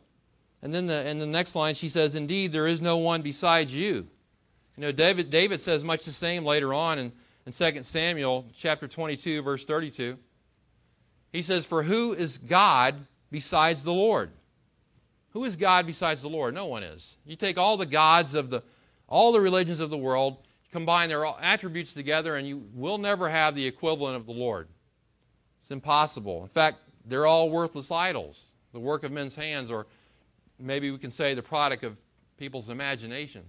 And 0.61 0.71
then 0.73 0.85
the, 0.85 1.09
in 1.09 1.17
the 1.17 1.25
next 1.25 1.55
line, 1.55 1.73
she 1.73 1.89
says, 1.89 2.13
Indeed, 2.13 2.51
there 2.51 2.67
is 2.67 2.79
no 2.79 2.97
one 2.97 3.23
besides 3.23 3.73
you. 3.73 4.07
You 4.77 4.81
know, 4.81 4.91
David, 4.91 5.31
David 5.31 5.59
says 5.59 5.83
much 5.83 6.05
the 6.05 6.11
same 6.11 6.45
later 6.45 6.71
on 6.75 6.99
in, 6.99 7.11
in 7.47 7.51
2 7.51 7.83
Samuel 7.83 8.45
chapter 8.53 8.87
22, 8.87 9.41
verse 9.41 9.65
32. 9.65 10.17
He 11.33 11.41
says, 11.41 11.65
For 11.65 11.81
who 11.81 12.13
is 12.13 12.37
God 12.37 12.95
besides 13.31 13.81
the 13.81 13.93
Lord? 13.93 14.29
Who 15.31 15.43
is 15.43 15.55
God 15.55 15.87
besides 15.87 16.21
the 16.21 16.29
Lord? 16.29 16.53
No 16.53 16.67
one 16.67 16.83
is. 16.83 17.15
You 17.25 17.35
take 17.35 17.57
all 17.57 17.77
the 17.77 17.87
gods 17.87 18.35
of 18.35 18.51
the 18.51 18.61
all 19.07 19.31
the 19.31 19.41
religions 19.41 19.79
of 19.79 19.89
the 19.89 19.97
world, 19.97 20.37
combine 20.71 21.09
their 21.09 21.25
attributes 21.25 21.93
together, 21.93 22.35
and 22.35 22.47
you 22.47 22.63
will 22.75 22.99
never 22.99 23.27
have 23.27 23.55
the 23.55 23.65
equivalent 23.65 24.17
of 24.17 24.27
the 24.27 24.33
Lord. 24.33 24.67
It's 25.63 25.71
impossible. 25.71 26.43
In 26.43 26.49
fact, 26.49 26.77
they're 27.09 27.25
all 27.25 27.49
worthless 27.49 27.91
idols, 27.91 28.39
the 28.73 28.79
work 28.79 29.03
of 29.03 29.11
men's 29.11 29.35
hands, 29.35 29.71
or 29.71 29.87
maybe 30.59 30.91
we 30.91 30.97
can 30.97 31.11
say 31.11 31.33
the 31.33 31.41
product 31.41 31.83
of 31.83 31.97
people's 32.37 32.69
imagination. 32.69 33.43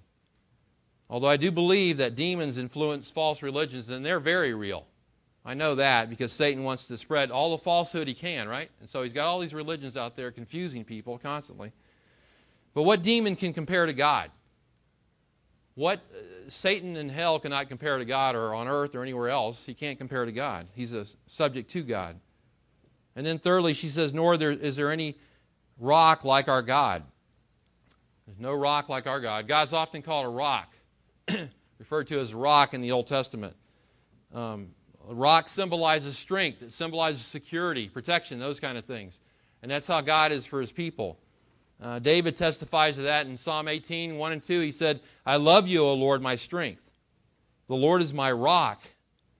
Although 1.08 1.28
I 1.28 1.36
do 1.36 1.50
believe 1.50 1.98
that 1.98 2.14
demons 2.14 2.56
influence 2.56 3.10
false 3.10 3.42
religions, 3.42 3.88
and 3.88 4.04
they're 4.04 4.20
very 4.20 4.54
real. 4.54 4.86
I 5.44 5.54
know 5.54 5.76
that 5.76 6.10
because 6.10 6.32
Satan 6.32 6.64
wants 6.64 6.88
to 6.88 6.98
spread 6.98 7.30
all 7.30 7.52
the 7.52 7.62
falsehood 7.62 8.06
he 8.06 8.14
can, 8.14 8.46
right? 8.46 8.70
And 8.80 8.90
so 8.90 9.02
he's 9.02 9.12
got 9.12 9.26
all 9.26 9.40
these 9.40 9.54
religions 9.54 9.96
out 9.96 10.14
there 10.14 10.30
confusing 10.30 10.84
people 10.84 11.18
constantly. 11.18 11.72
But 12.74 12.82
what 12.82 13.02
demon 13.02 13.36
can 13.36 13.52
compare 13.52 13.86
to 13.86 13.92
God? 13.92 14.30
What 15.74 15.98
uh, 15.98 16.50
Satan 16.50 16.96
in 16.96 17.08
hell 17.08 17.40
cannot 17.40 17.68
compare 17.68 17.98
to 17.98 18.04
God 18.04 18.36
or 18.36 18.54
on 18.54 18.68
earth 18.68 18.94
or 18.94 19.02
anywhere 19.02 19.30
else. 19.30 19.64
He 19.64 19.74
can't 19.74 19.98
compare 19.98 20.24
to 20.24 20.32
God. 20.32 20.66
He's 20.74 20.92
a 20.92 21.06
subject 21.26 21.70
to 21.70 21.82
God. 21.82 22.16
And 23.16 23.26
then 23.26 23.38
thirdly, 23.38 23.74
she 23.74 23.88
says, 23.88 24.14
nor 24.14 24.34
is 24.34 24.76
there 24.76 24.92
any 24.92 25.16
rock 25.78 26.24
like 26.24 26.48
our 26.48 26.62
God. 26.62 27.02
There's 28.26 28.38
no 28.38 28.52
rock 28.52 28.88
like 28.88 29.06
our 29.06 29.20
God. 29.20 29.48
God's 29.48 29.72
often 29.72 30.02
called 30.02 30.26
a 30.26 30.28
rock, 30.28 30.72
referred 31.78 32.06
to 32.08 32.20
as 32.20 32.32
rock 32.32 32.74
in 32.74 32.80
the 32.80 32.92
Old 32.92 33.08
Testament. 33.08 33.56
Um, 34.32 34.68
a 35.08 35.14
rock 35.14 35.48
symbolizes 35.48 36.16
strength, 36.16 36.62
it 36.62 36.72
symbolizes 36.72 37.22
security, 37.22 37.88
protection, 37.88 38.38
those 38.38 38.60
kind 38.60 38.78
of 38.78 38.84
things. 38.84 39.18
And 39.62 39.70
that's 39.70 39.88
how 39.88 40.00
God 40.00 40.30
is 40.32 40.46
for 40.46 40.60
his 40.60 40.70
people. 40.70 41.18
Uh, 41.82 41.98
David 41.98 42.36
testifies 42.36 42.96
to 42.96 43.02
that 43.02 43.26
in 43.26 43.38
Psalm 43.38 43.66
18, 43.66 44.16
1 44.16 44.32
and 44.32 44.42
2. 44.42 44.60
He 44.60 44.72
said, 44.72 45.00
I 45.24 45.36
love 45.36 45.66
you, 45.66 45.80
O 45.80 45.94
Lord, 45.94 46.20
my 46.20 46.36
strength. 46.36 46.82
The 47.68 47.76
Lord 47.76 48.02
is 48.02 48.12
my 48.12 48.30
rock 48.30 48.80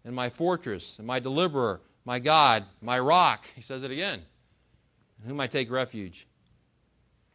and 0.05 0.15
my 0.15 0.31
fortress 0.31 0.99
and 0.99 1.07
my 1.07 1.21
deliverer, 1.21 1.81
my 2.11 2.19
God, 2.19 2.65
my 2.83 2.99
rock. 2.99 3.45
He 3.55 3.63
says 3.63 3.85
it 3.85 3.93
again. 3.93 4.21
In 5.23 5.29
whom 5.29 5.39
I 5.39 5.47
take 5.47 5.71
refuge. 5.71 6.27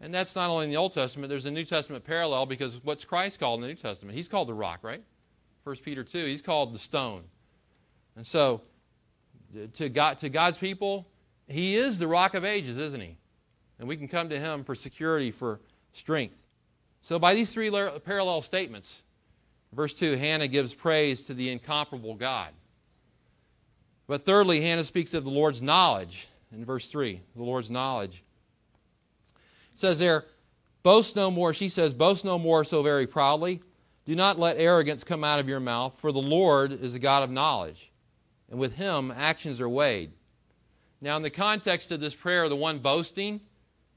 And 0.01 0.13
that's 0.13 0.35
not 0.35 0.49
only 0.49 0.65
in 0.65 0.69
the 0.69 0.75
Old 0.75 0.91
Testament, 0.91 1.29
there's 1.29 1.45
a 1.45 1.51
New 1.51 1.63
Testament 1.63 2.03
parallel 2.03 2.45
because 2.45 2.77
what's 2.83 3.05
Christ 3.05 3.39
called 3.39 3.59
in 3.59 3.61
the 3.61 3.67
New 3.69 3.75
Testament? 3.75 4.17
He's 4.17 4.27
called 4.27 4.49
the 4.49 4.53
rock, 4.53 4.79
right? 4.81 5.01
1 5.63 5.77
Peter 5.77 6.03
2, 6.03 6.25
he's 6.25 6.41
called 6.41 6.73
the 6.73 6.79
stone. 6.79 7.23
And 8.17 8.27
so, 8.27 8.63
to, 9.75 9.87
God, 9.87 10.19
to 10.19 10.27
God's 10.27 10.57
people, 10.57 11.07
He 11.47 11.77
is 11.77 11.97
the 11.97 12.07
rock 12.09 12.33
of 12.33 12.43
ages, 12.43 12.75
isn't 12.75 12.99
He? 12.99 13.15
And 13.79 13.87
we 13.87 13.95
can 13.95 14.09
come 14.09 14.27
to 14.27 14.37
Him 14.37 14.65
for 14.65 14.75
security, 14.75 15.31
for 15.31 15.61
strength. 15.93 16.37
So, 17.03 17.17
by 17.17 17.33
these 17.33 17.53
three 17.53 17.71
parallel 18.03 18.41
statements, 18.41 18.93
verse 19.71 19.93
2, 19.93 20.17
Hannah 20.17 20.49
gives 20.49 20.73
praise 20.73 21.21
to 21.27 21.33
the 21.33 21.49
incomparable 21.49 22.15
God. 22.15 22.49
But 24.07 24.25
thirdly, 24.25 24.61
Hannah 24.61 24.83
speaks 24.83 25.13
of 25.13 25.23
the 25.23 25.29
Lord's 25.29 25.61
knowledge 25.61 26.27
in 26.51 26.63
verse 26.65 26.87
3, 26.87 27.19
the 27.35 27.43
Lord's 27.43 27.71
knowledge. 27.71 28.23
It 29.73 29.79
says 29.79 29.99
there, 29.99 30.25
boast 30.83 31.15
no 31.15 31.31
more, 31.31 31.53
she 31.53 31.69
says, 31.69 31.93
boast 31.93 32.23
no 32.23 32.37
more 32.37 32.63
so 32.63 32.83
very 32.83 33.07
proudly. 33.07 33.61
Do 34.05 34.15
not 34.15 34.37
let 34.37 34.57
arrogance 34.57 35.03
come 35.03 35.23
out 35.23 35.39
of 35.39 35.49
your 35.49 35.59
mouth, 35.59 35.97
for 35.99 36.11
the 36.11 36.21
Lord 36.21 36.71
is 36.71 36.93
a 36.93 36.99
God 36.99 37.23
of 37.23 37.31
knowledge 37.31 37.91
and 38.49 38.59
with 38.59 38.75
him 38.75 39.11
actions 39.15 39.61
are 39.61 39.69
weighed. 39.69 40.11
Now, 41.01 41.17
in 41.17 41.23
the 41.23 41.29
context 41.29 41.91
of 41.91 41.99
this 41.99 42.15
prayer, 42.15 42.47
the 42.49 42.55
one 42.55 42.79
boasting, 42.79 43.41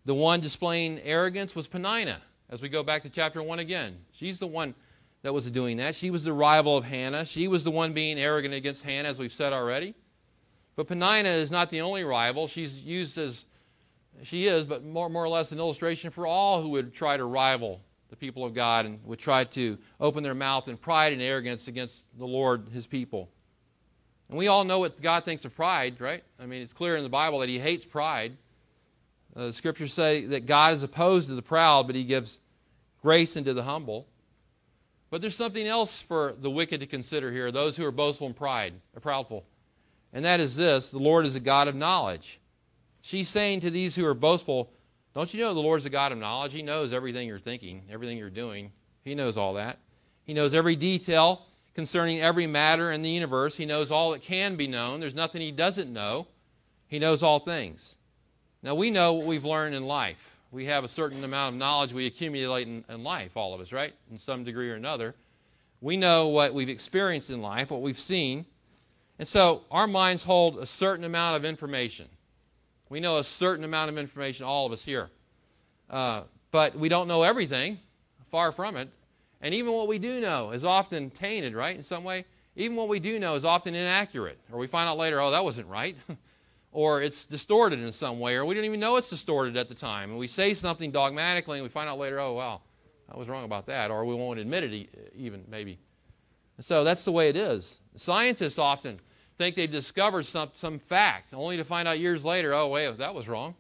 the 0.04 0.14
one 0.14 0.40
displaying 0.40 1.00
arrogance 1.00 1.54
was 1.54 1.68
Penina. 1.68 2.16
As 2.50 2.62
we 2.62 2.68
go 2.68 2.82
back 2.82 3.02
to 3.02 3.10
chapter 3.10 3.42
1 3.42 3.58
again, 3.58 3.96
she's 4.12 4.38
the 4.38 4.46
one 4.46 4.74
that 5.22 5.35
was 5.35 5.50
doing 5.50 5.78
that. 5.78 5.94
She 5.94 6.11
was 6.11 6.24
the 6.24 6.33
rival 6.33 6.76
of 6.76 6.85
Hannah. 6.85 7.24
She 7.24 7.48
was 7.48 7.64
the 7.64 7.70
one 7.70 7.92
being 7.92 8.18
arrogant 8.18 8.54
against 8.54 8.83
Hannah, 8.83 9.09
as 9.09 9.18
we've 9.18 9.33
said 9.33 9.52
already. 9.52 9.94
But 10.76 10.87
Penina 10.87 11.37
is 11.37 11.50
not 11.50 11.70
the 11.70 11.81
only 11.81 12.04
rival. 12.04 12.46
She's 12.46 12.78
used 12.81 13.18
as, 13.18 13.44
she 14.22 14.46
is, 14.46 14.64
but 14.64 14.85
more, 14.85 15.09
more 15.09 15.24
or 15.24 15.28
less 15.28 15.50
an 15.50 15.59
illustration 15.59 16.11
for 16.11 16.26
all 16.26 16.62
who 16.62 16.70
would 16.70 16.94
try 16.94 17.16
to 17.16 17.24
rival 17.24 17.81
the 18.11 18.16
people 18.16 18.44
of 18.44 18.54
God 18.54 18.87
and 18.87 19.04
would 19.04 19.18
try 19.18 19.44
to 19.44 19.78
open 20.00 20.22
their 20.22 20.35
mouth 20.35 20.68
in 20.68 20.76
pride 20.76 21.12
and 21.12 21.20
arrogance 21.20 21.68
against 21.68 22.04
the 22.16 22.26
Lord, 22.26 22.68
his 22.72 22.87
people. 22.87 23.28
And 24.28 24.38
we 24.38 24.48
all 24.48 24.64
know 24.64 24.78
what 24.78 25.00
God 25.00 25.24
thinks 25.24 25.44
of 25.44 25.54
pride, 25.54 26.00
right? 26.00 26.22
I 26.38 26.46
mean, 26.46 26.62
it's 26.62 26.72
clear 26.72 26.96
in 26.96 27.02
the 27.02 27.09
Bible 27.09 27.40
that 27.40 27.48
He 27.48 27.59
hates 27.59 27.85
pride. 27.85 28.37
Uh, 29.35 29.46
the 29.46 29.52
scriptures 29.52 29.92
say 29.92 30.26
that 30.26 30.46
God 30.46 30.74
is 30.74 30.83
opposed 30.83 31.28
to 31.28 31.35
the 31.35 31.42
proud, 31.42 31.87
but 31.87 31.96
He 31.96 32.04
gives 32.04 32.38
grace 33.02 33.37
unto 33.37 33.54
the 33.54 33.62
humble. 33.62 34.07
But 35.10 35.20
there's 35.20 35.36
something 35.36 35.66
else 35.66 36.02
for 36.02 36.34
the 36.38 36.50
wicked 36.50 36.80
to 36.80 36.86
consider 36.86 37.32
here, 37.32 37.50
those 37.50 37.76
who 37.76 37.84
are 37.84 37.90
boastful 37.90 38.26
and 38.26 38.36
pride, 38.36 38.74
or 38.94 39.00
proudful. 39.00 39.42
And 40.12 40.24
that 40.24 40.40
is 40.40 40.56
this 40.56 40.90
the 40.90 40.98
Lord 40.98 41.26
is 41.26 41.34
a 41.34 41.40
God 41.40 41.68
of 41.68 41.74
knowledge. 41.74 42.38
She's 43.00 43.28
saying 43.28 43.60
to 43.60 43.70
these 43.70 43.94
who 43.94 44.04
are 44.06 44.14
boastful, 44.14 44.70
Don't 45.14 45.32
you 45.32 45.40
know 45.40 45.54
the 45.54 45.60
Lord 45.60 45.78
is 45.78 45.86
a 45.86 45.90
God 45.90 46.12
of 46.12 46.18
knowledge? 46.18 46.52
He 46.52 46.62
knows 46.62 46.92
everything 46.92 47.28
you're 47.28 47.38
thinking, 47.38 47.84
everything 47.90 48.18
you're 48.18 48.30
doing. 48.30 48.72
He 49.04 49.14
knows 49.14 49.36
all 49.36 49.54
that. 49.54 49.78
He 50.24 50.34
knows 50.34 50.54
every 50.54 50.76
detail 50.76 51.46
concerning 51.74 52.20
every 52.20 52.46
matter 52.46 52.92
in 52.92 53.02
the 53.02 53.10
universe. 53.10 53.56
He 53.56 53.64
knows 53.64 53.90
all 53.90 54.10
that 54.10 54.22
can 54.22 54.56
be 54.56 54.66
known. 54.66 55.00
There's 55.00 55.14
nothing 55.14 55.40
he 55.40 55.52
doesn't 55.52 55.90
know. 55.90 56.26
He 56.88 56.98
knows 56.98 57.22
all 57.22 57.38
things. 57.38 57.96
Now, 58.62 58.74
we 58.74 58.90
know 58.90 59.14
what 59.14 59.26
we've 59.26 59.44
learned 59.44 59.74
in 59.74 59.86
life. 59.86 60.38
We 60.50 60.66
have 60.66 60.84
a 60.84 60.88
certain 60.88 61.24
amount 61.24 61.54
of 61.54 61.58
knowledge 61.58 61.92
we 61.92 62.06
accumulate 62.06 62.66
in, 62.66 62.84
in 62.88 63.02
life, 63.04 63.37
all 63.37 63.54
of 63.54 63.61
us, 63.61 63.72
right? 63.72 63.92
In 64.11 64.18
some 64.18 64.44
degree 64.44 64.70
or 64.70 64.74
another. 64.74 65.14
We 65.80 65.96
know 65.96 66.28
what 66.28 66.54
we've 66.54 66.68
experienced 66.68 67.30
in 67.30 67.42
life, 67.42 67.70
what 67.70 67.82
we've 67.82 67.98
seen. 67.98 68.46
And 69.18 69.28
so 69.28 69.62
our 69.70 69.87
minds 69.87 70.22
hold 70.22 70.58
a 70.58 70.66
certain 70.66 71.04
amount 71.04 71.37
of 71.37 71.44
information. 71.44 72.06
We 72.88 73.00
know 73.00 73.18
a 73.18 73.24
certain 73.24 73.64
amount 73.64 73.90
of 73.90 73.98
information, 73.98 74.46
all 74.46 74.66
of 74.66 74.72
us 74.72 74.82
here. 74.82 75.11
Uh, 75.90 76.22
but 76.50 76.76
we 76.76 76.88
don't 76.88 77.08
know 77.08 77.22
everything, 77.22 77.78
far 78.30 78.52
from 78.52 78.76
it. 78.76 78.88
And 79.40 79.54
even 79.54 79.72
what 79.72 79.87
we 79.87 79.98
do 79.98 80.20
know 80.20 80.50
is 80.50 80.64
often 80.64 81.11
tainted, 81.11 81.54
right, 81.54 81.76
in 81.76 81.82
some 81.82 82.04
way. 82.04 82.24
Even 82.56 82.76
what 82.76 82.88
we 82.88 82.98
do 82.98 83.18
know 83.18 83.34
is 83.34 83.44
often 83.44 83.74
inaccurate. 83.74 84.38
Or 84.50 84.58
we 84.58 84.66
find 84.66 84.88
out 84.88 84.96
later, 84.96 85.20
oh, 85.20 85.30
that 85.30 85.44
wasn't 85.44 85.68
right. 85.68 85.96
or 86.78 87.02
it's 87.02 87.24
distorted 87.24 87.80
in 87.80 87.90
some 87.90 88.20
way. 88.20 88.36
Or 88.36 88.44
we 88.44 88.54
don't 88.54 88.64
even 88.64 88.78
know 88.78 88.98
it's 88.98 89.10
distorted 89.10 89.56
at 89.56 89.68
the 89.68 89.74
time. 89.74 90.10
And 90.10 90.18
we 90.18 90.28
say 90.28 90.54
something 90.54 90.92
dogmatically 90.92 91.58
and 91.58 91.64
we 91.64 91.68
find 91.70 91.88
out 91.88 91.98
later, 91.98 92.20
oh, 92.20 92.34
wow, 92.34 92.60
I 93.12 93.18
was 93.18 93.28
wrong 93.28 93.44
about 93.44 93.66
that. 93.66 93.90
Or 93.90 94.04
we 94.04 94.14
won't 94.14 94.38
admit 94.38 94.62
it 94.62 94.88
even, 95.16 95.42
maybe. 95.48 95.80
And 96.56 96.64
so 96.64 96.84
that's 96.84 97.02
the 97.02 97.10
way 97.10 97.30
it 97.30 97.36
is. 97.36 97.76
Scientists 97.96 98.60
often 98.60 99.00
think 99.38 99.56
they've 99.56 99.68
discovered 99.68 100.24
some, 100.24 100.50
some 100.54 100.78
fact, 100.78 101.34
only 101.34 101.56
to 101.56 101.64
find 101.64 101.88
out 101.88 101.98
years 101.98 102.24
later, 102.24 102.54
oh, 102.54 102.68
wait, 102.68 102.98
that 102.98 103.12
was 103.12 103.28
wrong. 103.28 103.56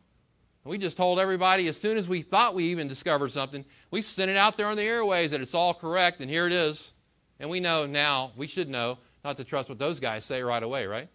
We 0.62 0.78
just 0.78 0.96
told 0.96 1.18
everybody 1.18 1.66
as 1.66 1.76
soon 1.76 1.96
as 1.96 2.08
we 2.08 2.22
thought 2.22 2.54
we 2.54 2.66
even 2.66 2.86
discovered 2.86 3.32
something, 3.32 3.64
we 3.90 4.00
sent 4.02 4.30
it 4.30 4.36
out 4.36 4.56
there 4.56 4.68
on 4.68 4.76
the 4.76 4.84
airways 4.84 5.32
that 5.32 5.40
it's 5.40 5.54
all 5.54 5.74
correct, 5.74 6.20
and 6.20 6.30
here 6.30 6.46
it 6.46 6.52
is. 6.52 6.88
And 7.40 7.50
we 7.50 7.58
know 7.58 7.86
now, 7.86 8.30
we 8.36 8.46
should 8.46 8.68
know 8.68 8.98
not 9.24 9.38
to 9.38 9.44
trust 9.44 9.68
what 9.68 9.80
those 9.80 9.98
guys 9.98 10.24
say 10.24 10.40
right 10.40 10.62
away, 10.62 10.86
right? 10.86 11.08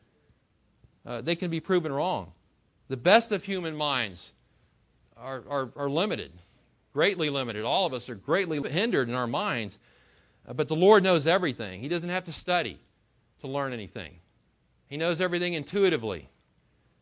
Uh, 1.06 1.22
they 1.22 1.36
can 1.36 1.52
be 1.52 1.60
proven 1.60 1.92
wrong. 1.92 2.32
The 2.88 2.98
best 2.98 3.32
of 3.32 3.44
human 3.44 3.76
minds 3.76 4.32
are, 5.18 5.44
are, 5.50 5.70
are 5.76 5.90
limited, 5.90 6.32
greatly 6.94 7.30
limited. 7.30 7.66
All 7.66 7.86
of 7.86 7.94
us 7.94 8.10
are 8.10 8.16
greatly 8.16 8.62
hindered 8.70 9.10
in 9.10 9.16
our 9.16 9.28
minds. 9.28 9.78
Uh, 10.48 10.54
but 10.54 10.68
the 10.68 10.76
Lord 10.76 11.04
knows 11.04 11.28
everything. 11.28 11.82
He 11.82 11.88
doesn't 11.88 12.10
have 12.10 12.26
to 12.26 12.34
study 12.34 12.80
to 13.42 13.48
learn 13.48 13.74
anything, 13.74 14.14
He 14.88 14.98
knows 14.98 15.20
everything 15.20 15.54
intuitively. 15.54 16.30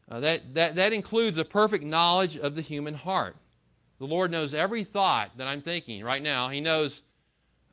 Uh, 0.10 0.20
that, 0.22 0.56
that, 0.56 0.76
that 0.76 0.92
includes 0.92 1.38
a 1.38 1.46
perfect 1.46 1.86
knowledge 1.86 2.38
of 2.38 2.54
the 2.54 2.62
human 2.62 2.94
heart. 2.94 3.38
The 4.00 4.08
Lord 4.08 4.30
knows 4.30 4.54
every 4.54 4.84
thought 4.84 5.38
that 5.38 5.48
I'm 5.48 5.62
thinking 5.62 6.04
right 6.04 6.22
now. 6.22 6.50
He 6.50 6.60
knows 6.60 7.02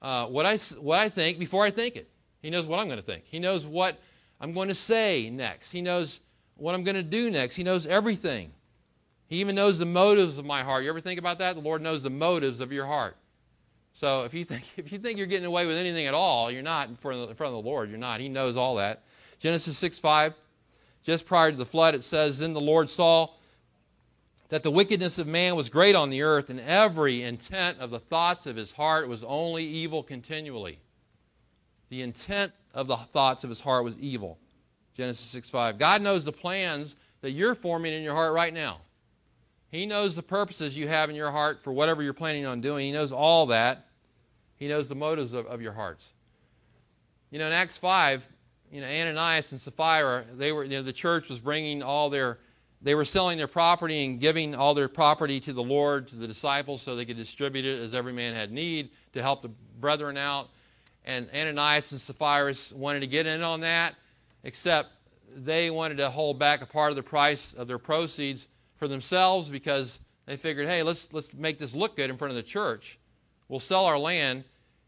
uh, 0.01 0.27
what, 0.27 0.47
I, 0.47 0.57
what 0.81 1.01
I 1.01 1.09
think 1.09 1.41
before 1.41 1.65
I 1.65 1.71
think 1.71 1.97
it. 1.97 2.09
He 2.41 2.51
knows 2.51 2.67
what 2.67 2.79
I'm 2.79 2.87
going 2.87 3.01
to 3.01 3.05
think. 3.05 3.25
He 3.25 3.41
knows 3.41 3.67
what 3.67 3.99
I'm 4.41 4.53
going 4.53 4.69
to 4.69 4.75
say 4.75 5.31
next. 5.31 5.71
He 5.71 5.83
knows 5.83 6.21
what 6.57 6.75
I'm 6.75 6.85
going 6.85 6.97
to 6.97 7.03
do 7.03 7.31
next. 7.31 7.57
He 7.57 7.65
knows 7.65 7.87
everything. 7.87 8.53
He 9.29 9.41
even 9.41 9.55
knows 9.55 9.79
the 9.79 9.85
motives 9.85 10.39
of 10.39 10.45
my 10.45 10.63
heart. 10.63 10.85
You 10.85 10.91
ever 10.91 11.01
think 11.01 11.19
about 11.19 11.39
that? 11.39 11.55
The 11.55 11.61
Lord 11.61 11.83
knows 11.83 12.03
the 12.03 12.11
motives 12.11 12.61
of 12.61 12.73
your 12.73 12.87
heart. 12.87 13.17
So 13.95 14.25
if 14.25 14.35
you 14.35 14.45
think 14.45 14.65
if 14.77 14.93
you 14.93 14.99
think 14.99 15.19
you're 15.19 15.27
getting 15.27 15.47
away 15.47 15.67
with 15.67 15.77
anything 15.77 16.07
at 16.07 16.15
all, 16.15 16.51
you're 16.51 16.63
not 16.63 16.89
in 16.89 16.97
front 16.97 17.21
of 17.21 17.23
the, 17.27 17.31
in 17.31 17.37
front 17.37 17.55
of 17.55 17.63
the 17.63 17.69
Lord. 17.69 17.91
You're 17.91 17.99
not. 17.99 18.21
He 18.21 18.29
knows 18.29 18.57
all 18.57 18.77
that. 18.77 19.03
Genesis 19.41 19.81
6:5, 19.81 20.35
just 21.05 21.27
prior 21.27 21.51
to 21.51 21.57
the 21.57 21.67
flood, 21.67 21.95
it 21.95 22.03
says, 22.03 22.39
"Then 22.39 22.55
the 22.55 22.61
Lord 22.61 22.89
saw 22.89 23.29
that 24.49 24.63
the 24.63 24.71
wickedness 24.71 25.19
of 25.19 25.27
man 25.27 25.57
was 25.57 25.69
great 25.69 25.95
on 25.95 26.11
the 26.11 26.23
earth, 26.23 26.49
and 26.49 26.59
every 26.61 27.23
intent 27.23 27.79
of 27.81 27.91
the 27.91 28.01
thoughts 28.01 28.47
of 28.47 28.57
his 28.57 28.71
heart 28.71 29.09
was 29.09 29.23
only 29.23 29.65
evil 29.65 30.03
continually." 30.03 30.79
The 31.91 32.03
intent 32.03 32.53
of 32.79 32.87
the 32.87 32.97
thoughts 32.97 33.43
of 33.43 33.51
his 33.51 33.61
heart 33.61 33.83
was 33.83 33.99
evil. 33.99 34.39
Genesis 34.97 35.27
6:5. 35.35 35.79
God 35.79 36.01
knows 36.01 36.25
the 36.25 36.33
plans 36.33 36.95
that 37.23 37.33
you're 37.33 37.57
forming 37.57 37.93
in 37.93 38.05
your 38.05 38.15
heart 38.15 38.33
right 38.33 38.55
now. 38.55 38.79
He 39.73 39.85
knows 39.85 40.15
the 40.15 40.23
purposes 40.23 40.77
you 40.77 40.87
have 40.87 41.11
in 41.11 41.17
your 41.17 41.33
heart 41.33 41.65
for 41.65 41.73
whatever 41.73 42.05
you're 42.05 42.13
planning 42.15 42.47
on 42.47 42.61
doing. 42.61 42.87
He 42.87 42.93
knows 42.93 43.11
all 43.11 43.47
that. 43.47 43.85
He 44.57 44.69
knows 44.69 44.89
the 44.89 44.95
motives 44.95 45.33
of, 45.33 45.47
of 45.47 45.61
your 45.61 45.73
hearts. 45.73 46.07
You 47.31 47.41
know, 47.41 47.49
in 47.49 47.53
Acts 47.53 47.77
5, 47.77 48.25
you 48.71 48.81
know, 48.81 48.87
Ananias 48.87 49.51
and 49.51 49.61
Sapphira, 49.61 50.25
they 50.37 50.53
were, 50.53 50.63
you 50.63 50.71
know, 50.71 50.83
the 50.83 50.93
church 50.93 51.29
was 51.29 51.41
bringing 51.41 51.83
all 51.83 52.11
their, 52.11 52.39
they 52.81 52.95
were 52.95 53.05
selling 53.05 53.39
their 53.39 53.49
property 53.49 54.05
and 54.05 54.21
giving 54.21 54.55
all 54.55 54.75
their 54.75 54.89
property 54.89 55.41
to 55.41 55.53
the 55.53 55.63
Lord, 55.63 56.09
to 56.09 56.17
the 56.17 56.29
disciples, 56.29 56.81
so 56.83 56.95
they 56.95 57.05
could 57.05 57.17
distribute 57.17 57.65
it 57.65 57.81
as 57.81 57.93
every 57.93 58.13
man 58.13 58.35
had 58.35 58.53
need 58.53 58.91
to 59.15 59.23
help 59.23 59.43
the 59.43 59.51
brethren 59.81 60.17
out. 60.17 60.49
And 61.05 61.29
Ananias 61.35 61.93
and 61.93 62.01
Sapphira 62.01 62.55
wanted 62.75 63.01
to 63.01 63.07
get 63.07 63.27
in 63.27 63.43
on 63.43 63.61
that, 63.61 63.95
except 64.45 64.91
they 65.35 65.71
wanted 65.71 65.99
to 65.99 66.11
hold 66.11 66.39
back 66.39 66.63
a 66.63 66.67
part 66.67 66.91
of 66.91 66.97
the 66.97 67.03
price 67.03 67.55
of 67.55 67.69
their 67.69 67.79
proceeds 67.79 68.47
for 68.77 68.89
themselves 68.89 69.49
because 69.49 69.99
they 70.27 70.37
figured, 70.37 70.69
hey, 70.69 70.83
let's 70.83 71.13
let's 71.13 71.33
make 71.33 71.59
this 71.59 71.75
look 71.75 71.97
good 71.97 72.11
in 72.11 72.17
front 72.17 72.31
of 72.31 72.37
the 72.37 72.43
church. 72.43 72.99
We'll 73.49 73.61
sell 73.61 73.87
our 73.87 73.99
land 73.99 74.45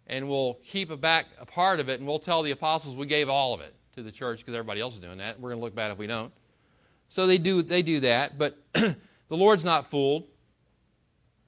and 0.06 0.28
we'll 0.28 0.54
keep 0.66 0.90
a 0.90 0.96
back 0.96 1.26
a 1.40 1.46
part 1.46 1.80
of 1.80 1.88
it, 1.88 2.00
and 2.00 2.08
we'll 2.08 2.18
tell 2.18 2.42
the 2.42 2.50
apostles 2.50 2.96
we 2.96 3.06
gave 3.06 3.28
all 3.28 3.54
of 3.54 3.60
it 3.60 3.74
to 3.94 4.02
the 4.02 4.12
church 4.12 4.38
because 4.38 4.54
everybody 4.54 4.80
else 4.80 4.94
is 4.94 5.00
doing 5.00 5.18
that. 5.18 5.40
We're 5.40 5.50
going 5.50 5.60
to 5.60 5.64
look 5.64 5.74
bad 5.74 5.92
if 5.92 5.98
we 5.98 6.06
don't. 6.06 6.32
So 7.10 7.26
they 7.26 7.38
do 7.38 7.62
they 7.62 7.82
do 7.82 8.00
that, 8.00 8.38
but 8.38 8.56
the 8.72 8.96
Lord's 9.30 9.64
not 9.64 9.86
fooled. 9.86 10.24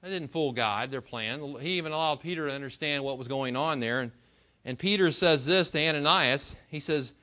They 0.01 0.09
didn't 0.09 0.31
fool 0.31 0.51
God, 0.51 0.91
their 0.91 1.01
plan. 1.01 1.55
He 1.61 1.77
even 1.77 1.93
allowed 1.93 2.19
Peter 2.19 2.47
to 2.47 2.53
understand 2.53 3.05
what 3.05 3.17
was 3.17 3.29
going 3.29 3.55
on 3.55 3.79
there. 3.79 4.01
And, 4.01 4.11
and 4.65 4.79
Peter 4.79 5.11
says 5.11 5.45
this 5.45 5.71
to 5.71 5.79
Ananias. 5.79 6.55
He 6.69 6.79
says, 6.79 7.13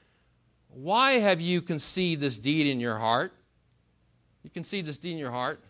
Why 0.68 1.12
have 1.12 1.40
you 1.40 1.62
conceived 1.62 2.20
this 2.20 2.38
deed 2.38 2.66
in 2.66 2.81
your 2.81 2.98
heart? 2.98 3.33
You 4.42 4.50
conceived 4.50 4.87
this 4.87 4.98
deed 4.98 5.12
in 5.12 5.18
your 5.18 5.31
heart. 5.31 5.61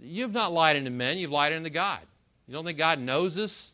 You 0.00 0.22
have 0.22 0.32
not 0.32 0.52
lied 0.52 0.76
unto 0.76 0.90
men, 0.90 1.18
you've 1.18 1.30
lied 1.30 1.52
unto 1.52 1.70
God. 1.70 2.00
You 2.46 2.54
don't 2.54 2.64
think 2.64 2.78
God 2.78 3.00
knows 3.00 3.34
this? 3.34 3.70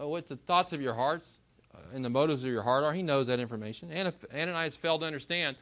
Uh, 0.00 0.06
what 0.06 0.28
the 0.28 0.36
thoughts 0.36 0.72
of 0.72 0.80
your 0.80 0.94
hearts 0.94 1.28
uh, 1.74 1.78
and 1.94 2.04
the 2.04 2.10
motives 2.10 2.44
of 2.44 2.50
your 2.50 2.62
heart 2.62 2.84
are? 2.84 2.92
He 2.92 3.02
knows 3.02 3.26
that 3.26 3.40
information. 3.40 3.90
Ananias 3.90 4.76
failed 4.76 5.00
to 5.00 5.06
understand, 5.06 5.56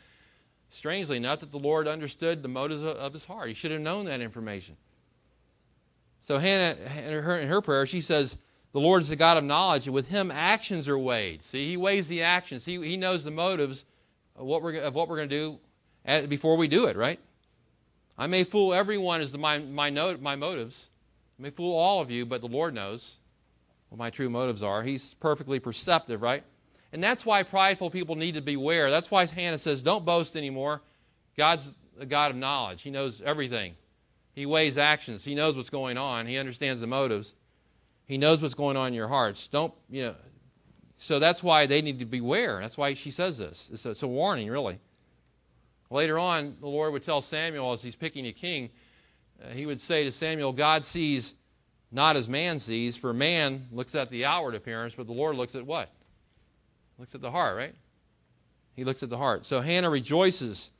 strangely 0.70 1.16
enough, 1.16 1.40
that 1.40 1.50
the 1.50 1.58
Lord 1.58 1.88
understood 1.88 2.42
the 2.42 2.48
motives 2.48 2.82
of 2.82 3.12
his 3.12 3.24
heart. 3.24 3.48
He 3.48 3.54
should 3.54 3.70
have 3.70 3.80
known 3.80 4.06
that 4.06 4.20
information. 4.20 4.76
So 6.24 6.38
Hannah, 6.38 6.76
in 7.06 7.22
her, 7.22 7.38
in 7.38 7.48
her 7.48 7.62
prayer, 7.62 7.86
she 7.86 8.02
says, 8.02 8.36
the 8.72 8.80
Lord 8.80 9.02
is 9.02 9.08
the 9.08 9.16
God 9.16 9.36
of 9.38 9.44
knowledge, 9.44 9.86
and 9.86 9.94
with 9.94 10.08
him 10.08 10.30
actions 10.30 10.88
are 10.88 10.98
weighed. 10.98 11.42
See, 11.42 11.68
he 11.68 11.76
weighs 11.76 12.08
the 12.08 12.22
actions. 12.22 12.64
He, 12.64 12.76
he 12.82 12.96
knows 12.96 13.24
the 13.24 13.30
motives 13.30 13.84
of 14.36 14.46
what 14.46 14.62
we're, 14.62 14.80
of 14.80 14.94
what 14.94 15.08
we're 15.08 15.16
going 15.16 15.28
to 15.28 15.36
do 15.36 15.58
at, 16.04 16.28
before 16.28 16.56
we 16.56 16.68
do 16.68 16.86
it, 16.86 16.96
right? 16.96 17.18
I 18.16 18.26
may 18.26 18.44
fool 18.44 18.74
everyone 18.74 19.20
as 19.20 19.30
to 19.30 19.38
my, 19.38 19.58
my, 19.58 19.90
note, 19.90 20.20
my 20.20 20.36
motives. 20.36 20.84
I 21.38 21.42
may 21.42 21.50
fool 21.50 21.76
all 21.76 22.00
of 22.00 22.10
you, 22.10 22.26
but 22.26 22.40
the 22.40 22.48
Lord 22.48 22.74
knows 22.74 23.08
what 23.88 23.98
my 23.98 24.10
true 24.10 24.28
motives 24.28 24.62
are. 24.62 24.82
He's 24.82 25.14
perfectly 25.14 25.60
perceptive, 25.60 26.20
right? 26.20 26.42
And 26.92 27.02
that's 27.02 27.24
why 27.24 27.42
prideful 27.42 27.90
people 27.90 28.16
need 28.16 28.34
to 28.34 28.40
beware. 28.40 28.90
That's 28.90 29.10
why 29.10 29.26
Hannah 29.26 29.58
says, 29.58 29.82
don't 29.82 30.04
boast 30.04 30.36
anymore. 30.36 30.80
God's 31.36 31.68
a 32.00 32.06
God 32.06 32.30
of 32.32 32.36
knowledge. 32.36 32.82
He 32.82 32.90
knows 32.90 33.20
everything. 33.20 33.74
He 34.34 34.46
weighs 34.46 34.78
actions. 34.78 35.24
He 35.24 35.34
knows 35.34 35.56
what's 35.56 35.70
going 35.70 35.98
on. 35.98 36.26
He 36.26 36.38
understands 36.38 36.80
the 36.80 36.86
motives. 36.86 37.34
He 38.08 38.18
knows 38.18 38.42
what's 38.42 38.54
going 38.54 38.76
on 38.76 38.88
in 38.88 38.94
your 38.94 39.06
hearts. 39.06 39.46
Don't, 39.48 39.72
you 39.88 40.06
know. 40.06 40.14
So 40.98 41.18
that's 41.18 41.42
why 41.42 41.66
they 41.66 41.82
need 41.82 42.00
to 42.00 42.06
beware. 42.06 42.58
That's 42.60 42.76
why 42.76 42.94
she 42.94 43.12
says 43.12 43.38
this. 43.38 43.70
It's 43.72 43.86
a, 43.86 43.90
it's 43.90 44.02
a 44.02 44.08
warning, 44.08 44.48
really. 44.48 44.80
Later 45.90 46.18
on, 46.18 46.56
the 46.60 46.66
Lord 46.66 46.92
would 46.94 47.04
tell 47.04 47.20
Samuel 47.20 47.72
as 47.72 47.82
he's 47.82 47.94
picking 47.94 48.26
a 48.26 48.32
king, 48.32 48.70
uh, 49.42 49.50
he 49.50 49.66
would 49.66 49.80
say 49.80 50.04
to 50.04 50.12
Samuel, 50.12 50.52
God 50.52 50.84
sees 50.84 51.34
not 51.92 52.16
as 52.16 52.28
man 52.28 52.58
sees, 52.58 52.96
for 52.96 53.12
man 53.12 53.68
looks 53.72 53.94
at 53.94 54.10
the 54.10 54.24
outward 54.24 54.54
appearance, 54.54 54.94
but 54.94 55.06
the 55.06 55.12
Lord 55.12 55.36
looks 55.36 55.54
at 55.54 55.64
what? 55.64 55.90
Looks 56.98 57.14
at 57.14 57.20
the 57.20 57.30
heart, 57.30 57.56
right? 57.56 57.74
He 58.74 58.84
looks 58.84 59.02
at 59.02 59.10
the 59.10 59.16
heart. 59.16 59.46
So 59.46 59.60
Hannah 59.60 59.90
rejoices 59.90 60.70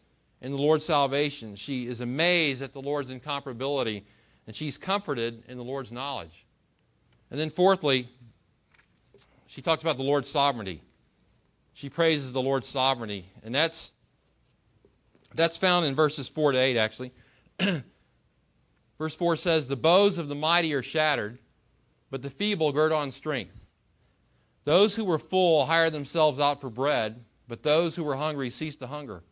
in 0.40 0.52
the 0.52 0.62
Lord's 0.62 0.84
salvation. 0.84 1.56
She 1.56 1.86
is 1.86 2.00
amazed 2.00 2.62
at 2.62 2.72
the 2.72 2.82
Lord's 2.82 3.10
incomparability, 3.10 4.02
and 4.46 4.56
she's 4.56 4.78
comforted 4.78 5.44
in 5.48 5.56
the 5.56 5.64
Lord's 5.64 5.92
knowledge. 5.92 6.44
And 7.30 7.38
then, 7.38 7.50
fourthly, 7.50 8.08
she 9.46 9.62
talks 9.62 9.82
about 9.82 9.96
the 9.96 10.02
Lord's 10.02 10.28
sovereignty. 10.28 10.82
She 11.74 11.90
praises 11.90 12.32
the 12.32 12.42
Lord's 12.42 12.66
sovereignty, 12.66 13.24
and 13.42 13.54
that's 13.54 13.92
that's 15.34 15.56
found 15.56 15.86
in 15.86 15.94
verses 15.94 16.28
4 16.28 16.52
to 16.52 16.58
8, 16.58 16.76
actually. 16.76 17.12
Verse 18.98 19.14
4 19.14 19.36
says, 19.36 19.66
The 19.66 19.76
bows 19.76 20.18
of 20.18 20.28
the 20.28 20.34
mighty 20.34 20.74
are 20.74 20.82
shattered, 20.82 21.38
but 22.10 22.22
the 22.22 22.30
feeble 22.30 22.72
gird 22.72 22.92
on 22.92 23.10
strength. 23.10 23.58
Those 24.64 24.94
who 24.94 25.04
were 25.04 25.18
full 25.18 25.64
hire 25.64 25.90
themselves 25.90 26.40
out 26.40 26.60
for 26.60 26.70
bread, 26.70 27.24
but 27.46 27.62
those 27.62 27.94
who 27.94 28.04
were 28.04 28.16
hungry 28.16 28.50
cease 28.50 28.76
to 28.76 28.86
hunger. 28.86 29.22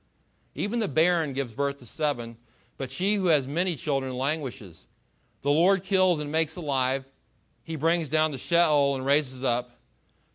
Even 0.54 0.78
the 0.78 0.88
barren 0.88 1.32
gives 1.32 1.54
birth 1.54 1.78
to 1.78 1.86
seven, 1.86 2.36
but 2.78 2.90
she 2.90 3.14
who 3.14 3.26
has 3.26 3.46
many 3.48 3.76
children 3.76 4.14
languishes. 4.14 4.86
The 5.42 5.50
Lord 5.50 5.82
kills 5.82 6.20
and 6.20 6.32
makes 6.32 6.56
alive. 6.56 7.04
He 7.66 7.74
brings 7.74 8.08
down 8.08 8.30
to 8.30 8.38
Sheol 8.38 8.94
and 8.94 9.04
raises 9.04 9.42
up. 9.42 9.72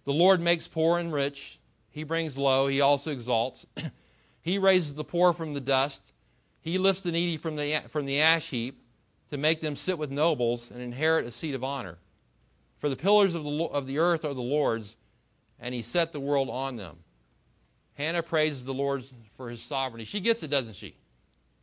The 0.04 0.12
Lord 0.12 0.42
makes 0.42 0.68
poor 0.68 1.00
and 1.00 1.14
rich. 1.14 1.58
He 1.92 2.04
brings 2.04 2.38
low. 2.38 2.68
He 2.68 2.82
also 2.82 3.12
exalts. 3.12 3.66
he 4.42 4.58
raises 4.58 4.96
the 4.96 5.06
poor 5.06 5.32
from 5.32 5.54
the 5.54 5.62
dust. 5.62 6.04
He 6.60 6.78
lifts 6.78 7.04
the 7.04 7.14
needy 7.14 7.38
from 7.38 7.56
the, 7.56 7.84
from 7.88 8.06
the 8.06 8.20
ash 8.20 8.50
heap 8.50 8.84
to 9.30 9.38
make 9.38 9.62
them 9.62 9.78
sit 9.78 9.98
with 9.98 10.12
nobles 10.12 10.72
and 10.72 10.82
inherit 10.82 11.26
a 11.26 11.32
seat 11.32 11.56
of 11.56 11.64
honor. 11.64 11.98
For 12.80 12.90
the 12.90 12.98
pillars 12.98 13.34
of 13.34 13.46
the, 13.46 13.64
of 13.64 13.88
the 13.88 14.00
earth 14.00 14.26
are 14.26 14.34
the 14.34 14.42
Lord's, 14.42 14.94
and 15.58 15.74
he 15.74 15.84
set 15.84 16.12
the 16.12 16.20
world 16.20 16.50
on 16.50 16.76
them. 16.76 16.98
Hannah 17.94 18.24
praises 18.24 18.66
the 18.66 18.74
Lord 18.74 19.06
for 19.38 19.50
his 19.50 19.62
sovereignty. 19.62 20.04
She 20.04 20.20
gets 20.20 20.44
it, 20.44 20.50
doesn't 20.50 20.76
she? 20.76 20.96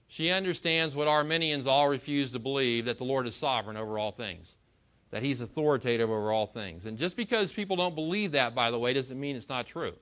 She 0.07 0.31
understands 0.31 0.97
what 0.97 1.09
Arminians 1.09 1.67
all 1.67 1.91
refuse 1.91 2.33
to 2.33 2.39
believe 2.39 2.87
that 2.87 2.97
the 2.97 3.05
Lord 3.05 3.27
is 3.27 3.37
sovereign 3.37 3.77
over 3.77 3.99
all 3.99 4.13
things, 4.13 4.51
that 5.11 5.23
he's 5.23 5.41
authoritative 5.41 6.11
over 6.11 6.31
all 6.31 6.47
things. 6.47 6.85
And 6.85 6.99
just 6.99 7.17
because 7.17 7.53
people 7.53 7.77
don't 7.77 7.95
believe 7.95 8.33
that, 8.33 8.55
by 8.55 8.71
the 8.71 8.79
way, 8.79 8.93
doesn't 8.93 9.19
mean 9.19 9.37
it's 9.37 9.49
not 9.49 9.67
true. 9.67 9.95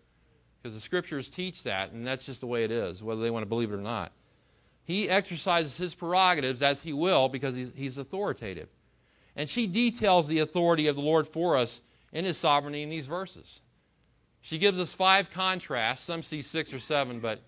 Because 0.62 0.74
the 0.74 0.80
scriptures 0.80 1.28
teach 1.28 1.62
that, 1.64 1.92
and 1.92 2.06
that's 2.06 2.26
just 2.26 2.40
the 2.40 2.46
way 2.46 2.64
it 2.64 2.70
is, 2.70 3.02
whether 3.02 3.20
they 3.20 3.30
want 3.30 3.42
to 3.42 3.48
believe 3.48 3.72
it 3.72 3.76
or 3.76 3.82
not. 3.82 4.12
He 4.84 5.08
exercises 5.08 5.76
his 5.76 5.94
prerogatives 5.94 6.62
as 6.62 6.82
he 6.82 6.92
will 6.92 7.28
because 7.28 7.54
he's, 7.56 7.72
he's 7.74 7.98
authoritative. 7.98 8.68
And 9.34 9.48
she 9.48 9.66
details 9.66 10.26
the 10.26 10.38
authority 10.38 10.86
of 10.86 10.96
the 10.96 11.02
Lord 11.02 11.28
for 11.28 11.56
us 11.56 11.80
in 12.12 12.24
his 12.24 12.38
sovereignty 12.38 12.82
in 12.82 12.88
these 12.88 13.06
verses. 13.06 13.60
She 14.42 14.58
gives 14.58 14.78
us 14.78 14.94
five 14.94 15.30
contrasts. 15.32 16.02
Some 16.02 16.22
see 16.22 16.40
six 16.40 16.72
or 16.72 16.78
seven, 16.78 17.20
but 17.20 17.40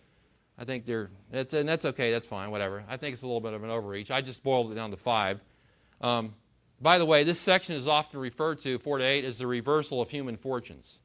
I 0.59 0.64
think 0.64 0.85
they're 0.85 1.11
that's 1.31 1.55
and 1.55 1.68
that's 1.68 1.85
okay. 1.85 2.11
That's 2.11 2.27
fine. 2.27 2.51
Whatever. 2.51 2.83
I 2.88 2.97
think 2.97 3.12
it's 3.12 3.23
a 3.23 3.27
little 3.27 3.40
bit 3.40 3.53
of 3.53 3.62
an 3.62 3.71
overreach. 3.71 4.11
I 4.11 4.21
just 4.21 4.42
boiled 4.42 4.73
it 4.73 4.75
down 4.75 4.90
to 4.90 4.97
five. 4.97 5.40
Um, 6.01 6.35
by 6.81 6.99
the 6.99 7.07
way, 7.07 7.25
this 7.25 7.41
section 7.41 7.75
is 7.77 7.87
often 7.87 8.21
referred 8.21 8.62
to 8.62 8.79
four 8.79 8.99
to 8.99 9.05
eight 9.05 9.25
as 9.25 9.38
the 9.38 9.47
reversal 9.47 10.01
of 10.01 10.11
human 10.11 10.37
fortunes. 10.37 10.99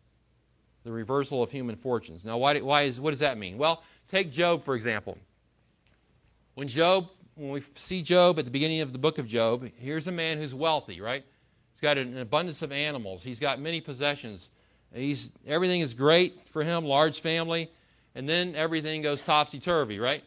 The 0.83 0.91
reversal 0.91 1.41
of 1.41 1.49
human 1.51 1.77
fortunes. 1.77 2.23
Now, 2.23 2.37
why, 2.37 2.59
why 2.59 2.83
is 2.83 2.99
what 2.99 3.11
does 3.11 3.19
that 3.19 3.37
mean? 3.37 3.57
Well, 3.57 3.81
take 4.09 4.31
Job 4.31 4.63
for 4.63 4.75
example. 4.75 5.17
When 6.55 6.67
Job, 6.67 7.09
when 7.35 7.51
we 7.51 7.61
see 7.61 8.01
Job 8.01 8.37
at 8.37 8.45
the 8.45 8.51
beginning 8.51 8.81
of 8.81 8.93
the 8.93 8.99
book 8.99 9.17
of 9.17 9.27
Job, 9.27 9.67
here's 9.77 10.05
a 10.07 10.11
man 10.11 10.37
who's 10.37 10.53
wealthy, 10.53 11.01
right? 11.01 11.23
He's 11.73 11.81
got 11.81 11.97
an 11.97 12.17
abundance 12.17 12.61
of 12.61 12.71
animals. 12.71 13.23
He's 13.23 13.39
got 13.39 13.59
many 13.59 13.81
possessions. 13.81 14.47
He's 14.93 15.31
everything 15.47 15.81
is 15.81 15.95
great 15.95 16.37
for 16.49 16.63
him, 16.63 16.85
large 16.85 17.21
family, 17.21 17.71
and 18.13 18.29
then 18.29 18.55
everything 18.55 19.01
goes 19.01 19.21
topsy 19.21 19.59
turvy, 19.59 19.97
right? 19.99 20.23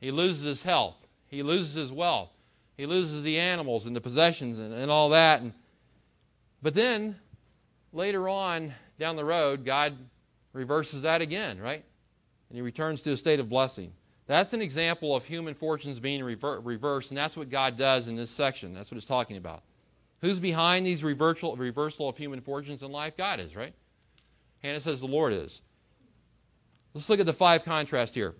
He 0.00 0.10
loses 0.10 0.44
his 0.44 0.62
health, 0.62 0.96
he 1.26 1.42
loses 1.42 1.74
his 1.74 1.92
wealth, 1.92 2.30
he 2.78 2.86
loses 2.86 3.22
the 3.24 3.40
animals 3.40 3.86
and 3.86 3.94
the 3.94 4.00
possessions 4.00 4.58
and, 4.58 4.72
and 4.72 4.90
all 4.90 5.10
that. 5.10 5.42
And, 5.42 5.52
but 6.62 6.72
then 6.72 7.16
later 7.92 8.26
on 8.28 8.72
down 8.98 9.16
the 9.16 9.24
road, 9.24 9.64
God 9.64 9.98
reverses 10.52 11.02
that 11.02 11.20
again, 11.20 11.60
right? 11.60 11.84
And 12.48 12.56
he 12.56 12.62
returns 12.62 13.02
to 13.02 13.12
a 13.12 13.16
state 13.16 13.40
of 13.40 13.48
blessing. 13.48 13.92
That's 14.26 14.52
an 14.52 14.62
example 14.62 15.16
of 15.16 15.24
human 15.24 15.54
fortunes 15.54 15.98
being 15.98 16.22
rever- 16.22 16.60
reversed, 16.60 17.10
and 17.10 17.18
that's 17.18 17.36
what 17.36 17.50
God 17.50 17.76
does 17.76 18.08
in 18.08 18.14
this 18.14 18.30
section. 18.30 18.74
That's 18.74 18.90
what 18.90 18.96
it's 18.96 19.06
talking 19.06 19.36
about. 19.36 19.62
Who's 20.20 20.38
behind 20.38 20.86
these 20.86 21.02
reversal, 21.02 21.56
reversal 21.56 22.08
of 22.08 22.16
human 22.16 22.42
fortunes 22.42 22.82
in 22.82 22.92
life? 22.92 23.16
God 23.16 23.40
is, 23.40 23.56
right? 23.56 23.74
Hannah 24.62 24.80
says 24.80 25.00
the 25.00 25.06
Lord 25.06 25.32
is. 25.32 25.60
Let's 26.94 27.08
look 27.08 27.20
at 27.20 27.26
the 27.26 27.32
five 27.32 27.64
contrasts 27.64 28.14
here. 28.14 28.34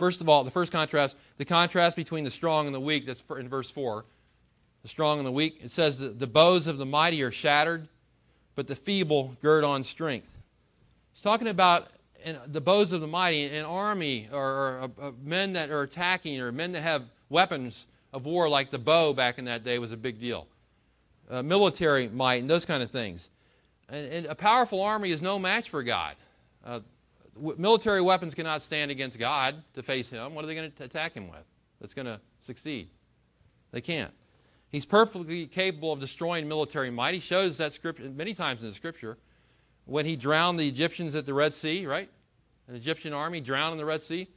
First 0.00 0.20
of 0.20 0.28
all, 0.28 0.42
the 0.42 0.50
first 0.50 0.72
contrast, 0.72 1.16
the 1.38 1.44
contrast 1.44 1.94
between 1.94 2.24
the 2.24 2.30
strong 2.30 2.66
and 2.66 2.74
the 2.74 2.80
weak, 2.80 3.06
that's 3.06 3.22
in 3.38 3.48
verse 3.48 3.70
4. 3.70 4.04
The 4.82 4.88
strong 4.88 5.18
and 5.18 5.26
the 5.26 5.32
weak. 5.32 5.60
It 5.62 5.70
says 5.70 5.98
that 5.98 6.18
the 6.18 6.26
bows 6.26 6.66
of 6.66 6.76
the 6.76 6.86
mighty 6.86 7.22
are 7.22 7.30
shattered, 7.30 7.86
but 8.56 8.66
the 8.66 8.74
feeble 8.74 9.36
gird 9.42 9.62
on 9.62 9.84
strength. 9.84 10.34
It's 11.12 11.22
talking 11.22 11.46
about 11.46 11.86
the 12.48 12.60
bows 12.60 12.90
of 12.92 13.00
the 13.00 13.06
mighty, 13.06 13.44
an 13.44 13.64
army 13.64 14.28
or, 14.32 14.40
or 14.40 14.90
uh, 15.00 15.10
men 15.22 15.52
that 15.52 15.70
are 15.70 15.82
attacking 15.82 16.40
or 16.40 16.50
men 16.50 16.72
that 16.72 16.82
have 16.82 17.04
weapons 17.28 17.86
of 18.12 18.26
war 18.26 18.48
like 18.48 18.70
the 18.70 18.78
bow 18.78 19.12
back 19.12 19.38
in 19.38 19.44
that 19.44 19.62
day 19.62 19.78
was 19.78 19.92
a 19.92 19.96
big 19.96 20.18
deal 20.18 20.48
uh, 21.30 21.42
military 21.42 22.08
might, 22.08 22.36
and 22.36 22.50
those 22.50 22.64
kind 22.64 22.82
of 22.82 22.90
things. 22.90 23.28
And, 23.88 24.12
and, 24.12 24.26
a 24.26 24.34
powerful 24.34 24.82
army 24.82 25.10
is 25.10 25.22
no 25.22 25.38
match 25.38 25.70
for 25.70 25.82
God. 25.82 26.16
Uh, 26.64 26.80
military 27.58 28.00
weapons 28.00 28.34
cannot 28.34 28.62
stand 28.62 28.90
against 28.90 29.18
God 29.18 29.56
to 29.74 29.82
face 29.82 30.10
Him. 30.10 30.34
What 30.34 30.44
are 30.44 30.46
they 30.48 30.54
going 30.54 30.72
to 30.72 30.84
attack 30.84 31.14
Him 31.14 31.28
with 31.28 31.44
that's 31.80 31.94
going 31.94 32.06
to 32.06 32.20
succeed? 32.46 32.88
They 33.72 33.80
can't. 33.80 34.12
He's 34.70 34.86
perfectly 34.86 35.46
capable 35.46 35.92
of 35.92 36.00
destroying 36.00 36.48
military 36.48 36.90
might. 36.90 37.14
He 37.14 37.20
shows 37.20 37.56
that 37.56 37.72
scripture 37.72 38.08
many 38.08 38.34
times 38.34 38.62
in 38.62 38.68
the 38.68 38.74
Scripture. 38.74 39.18
When 39.84 40.06
he 40.06 40.14
drowned 40.14 40.60
the 40.60 40.68
Egyptians 40.68 41.16
at 41.16 41.26
the 41.26 41.34
Red 41.34 41.54
Sea, 41.54 41.86
right? 41.86 42.08
An 42.68 42.76
Egyptian 42.76 43.12
army 43.12 43.40
drowned 43.40 43.72
in 43.72 43.78
the 43.78 43.84
Red 43.84 44.04
Sea. 44.04 44.28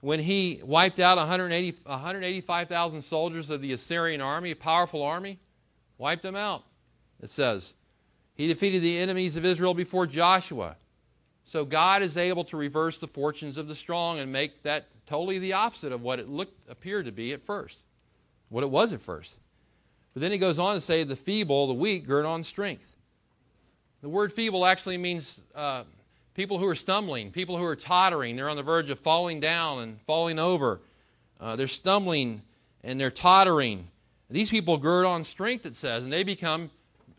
When 0.00 0.18
he 0.18 0.60
wiped 0.64 0.98
out 0.98 1.16
180, 1.18 1.78
185,000 1.84 3.02
soldiers 3.02 3.50
of 3.50 3.60
the 3.60 3.72
Assyrian 3.72 4.20
army, 4.20 4.50
a 4.50 4.56
powerful 4.56 5.02
army, 5.02 5.38
Wiped 5.98 6.22
them 6.22 6.36
out, 6.36 6.62
it 7.22 7.30
says. 7.30 7.72
He 8.34 8.48
defeated 8.48 8.82
the 8.82 8.98
enemies 8.98 9.36
of 9.36 9.44
Israel 9.44 9.72
before 9.72 10.06
Joshua. 10.06 10.76
So 11.46 11.64
God 11.64 12.02
is 12.02 12.16
able 12.16 12.44
to 12.44 12.56
reverse 12.56 12.98
the 12.98 13.06
fortunes 13.06 13.56
of 13.56 13.68
the 13.68 13.74
strong 13.74 14.18
and 14.18 14.32
make 14.32 14.62
that 14.64 14.86
totally 15.06 15.38
the 15.38 15.54
opposite 15.54 15.92
of 15.92 16.02
what 16.02 16.18
it 16.18 16.28
looked 16.28 16.68
appeared 16.68 17.06
to 17.06 17.12
be 17.12 17.32
at 17.32 17.42
first, 17.42 17.78
what 18.48 18.64
it 18.64 18.70
was 18.70 18.92
at 18.92 19.00
first. 19.00 19.32
But 20.12 20.22
then 20.22 20.32
he 20.32 20.38
goes 20.38 20.58
on 20.58 20.74
to 20.74 20.80
say, 20.80 21.04
the 21.04 21.14
feeble, 21.14 21.68
the 21.68 21.74
weak, 21.74 22.06
gird 22.06 22.24
on 22.24 22.42
strength. 22.42 22.90
The 24.02 24.08
word 24.08 24.32
feeble 24.32 24.66
actually 24.66 24.98
means 24.98 25.38
uh, 25.54 25.84
people 26.34 26.58
who 26.58 26.66
are 26.66 26.74
stumbling, 26.74 27.30
people 27.30 27.56
who 27.56 27.64
are 27.64 27.76
tottering. 27.76 28.36
They're 28.36 28.48
on 28.48 28.56
the 28.56 28.62
verge 28.62 28.90
of 28.90 28.98
falling 28.98 29.40
down 29.40 29.80
and 29.80 30.00
falling 30.02 30.38
over. 30.38 30.80
Uh, 31.40 31.56
they're 31.56 31.68
stumbling 31.68 32.42
and 32.82 32.98
they're 32.98 33.10
tottering. 33.10 33.86
These 34.30 34.50
people 34.50 34.78
gird 34.78 35.06
on 35.06 35.22
strength, 35.22 35.66
it 35.66 35.76
says, 35.76 36.02
and 36.02 36.12
they 36.12 36.24
become 36.24 36.70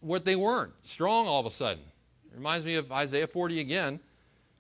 what 0.02 0.26
they 0.26 0.36
weren't, 0.36 0.74
strong 0.84 1.28
all 1.28 1.40
of 1.40 1.46
a 1.46 1.52
sudden. 1.52 1.84
It 2.32 2.38
reminds 2.38 2.66
me 2.66 2.76
of 2.76 2.92
Isaiah 2.92 3.28
40 3.28 3.60
again, 3.60 4.00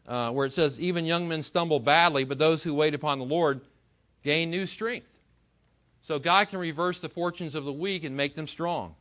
uh, 0.08 0.32
where 0.32 0.46
it 0.46 0.54
says, 0.54 0.80
Even 0.80 1.06
young 1.06 1.28
men 1.28 1.41
stumble 1.41 1.80
badly, 1.80 2.24
but 2.24 2.38
those 2.38 2.63
who 2.63 2.74
wait 2.74 2.93
upon 2.93 3.20
the 3.20 3.26
Lord 3.26 3.62
gain 4.24 4.50
new 4.50 4.65
strength. 4.65 5.08
So 6.04 6.20
God 6.20 6.50
can 6.50 6.60
reverse 6.60 7.00
the 7.00 7.10
fortunes 7.10 7.56
of 7.56 7.65
the 7.65 7.74
weak 7.74 8.04
and 8.04 8.15
make 8.15 8.36
them 8.36 8.48
strong. 8.48 8.96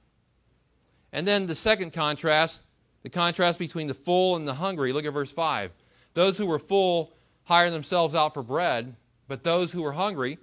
And 1.13 1.27
then 1.27 1.47
the 1.47 1.55
second 1.55 1.93
contrast, 1.93 2.61
the 3.03 3.11
contrast 3.11 3.59
between 3.59 3.87
the 3.87 3.95
full 3.95 4.37
and 4.37 4.47
the 4.47 4.55
hungry. 4.55 4.93
Look 4.93 5.05
at 5.05 5.13
verse 5.13 5.31
5. 5.31 5.71
Those 6.15 6.37
who 6.37 6.47
were 6.47 6.59
full 6.59 7.13
hired 7.45 7.73
themselves 7.73 8.15
out 8.15 8.35
for 8.35 8.43
bread, 8.43 8.97
but 9.29 9.45
those 9.45 9.71
who 9.71 9.83
were 9.83 9.93
hungry, 9.93 10.39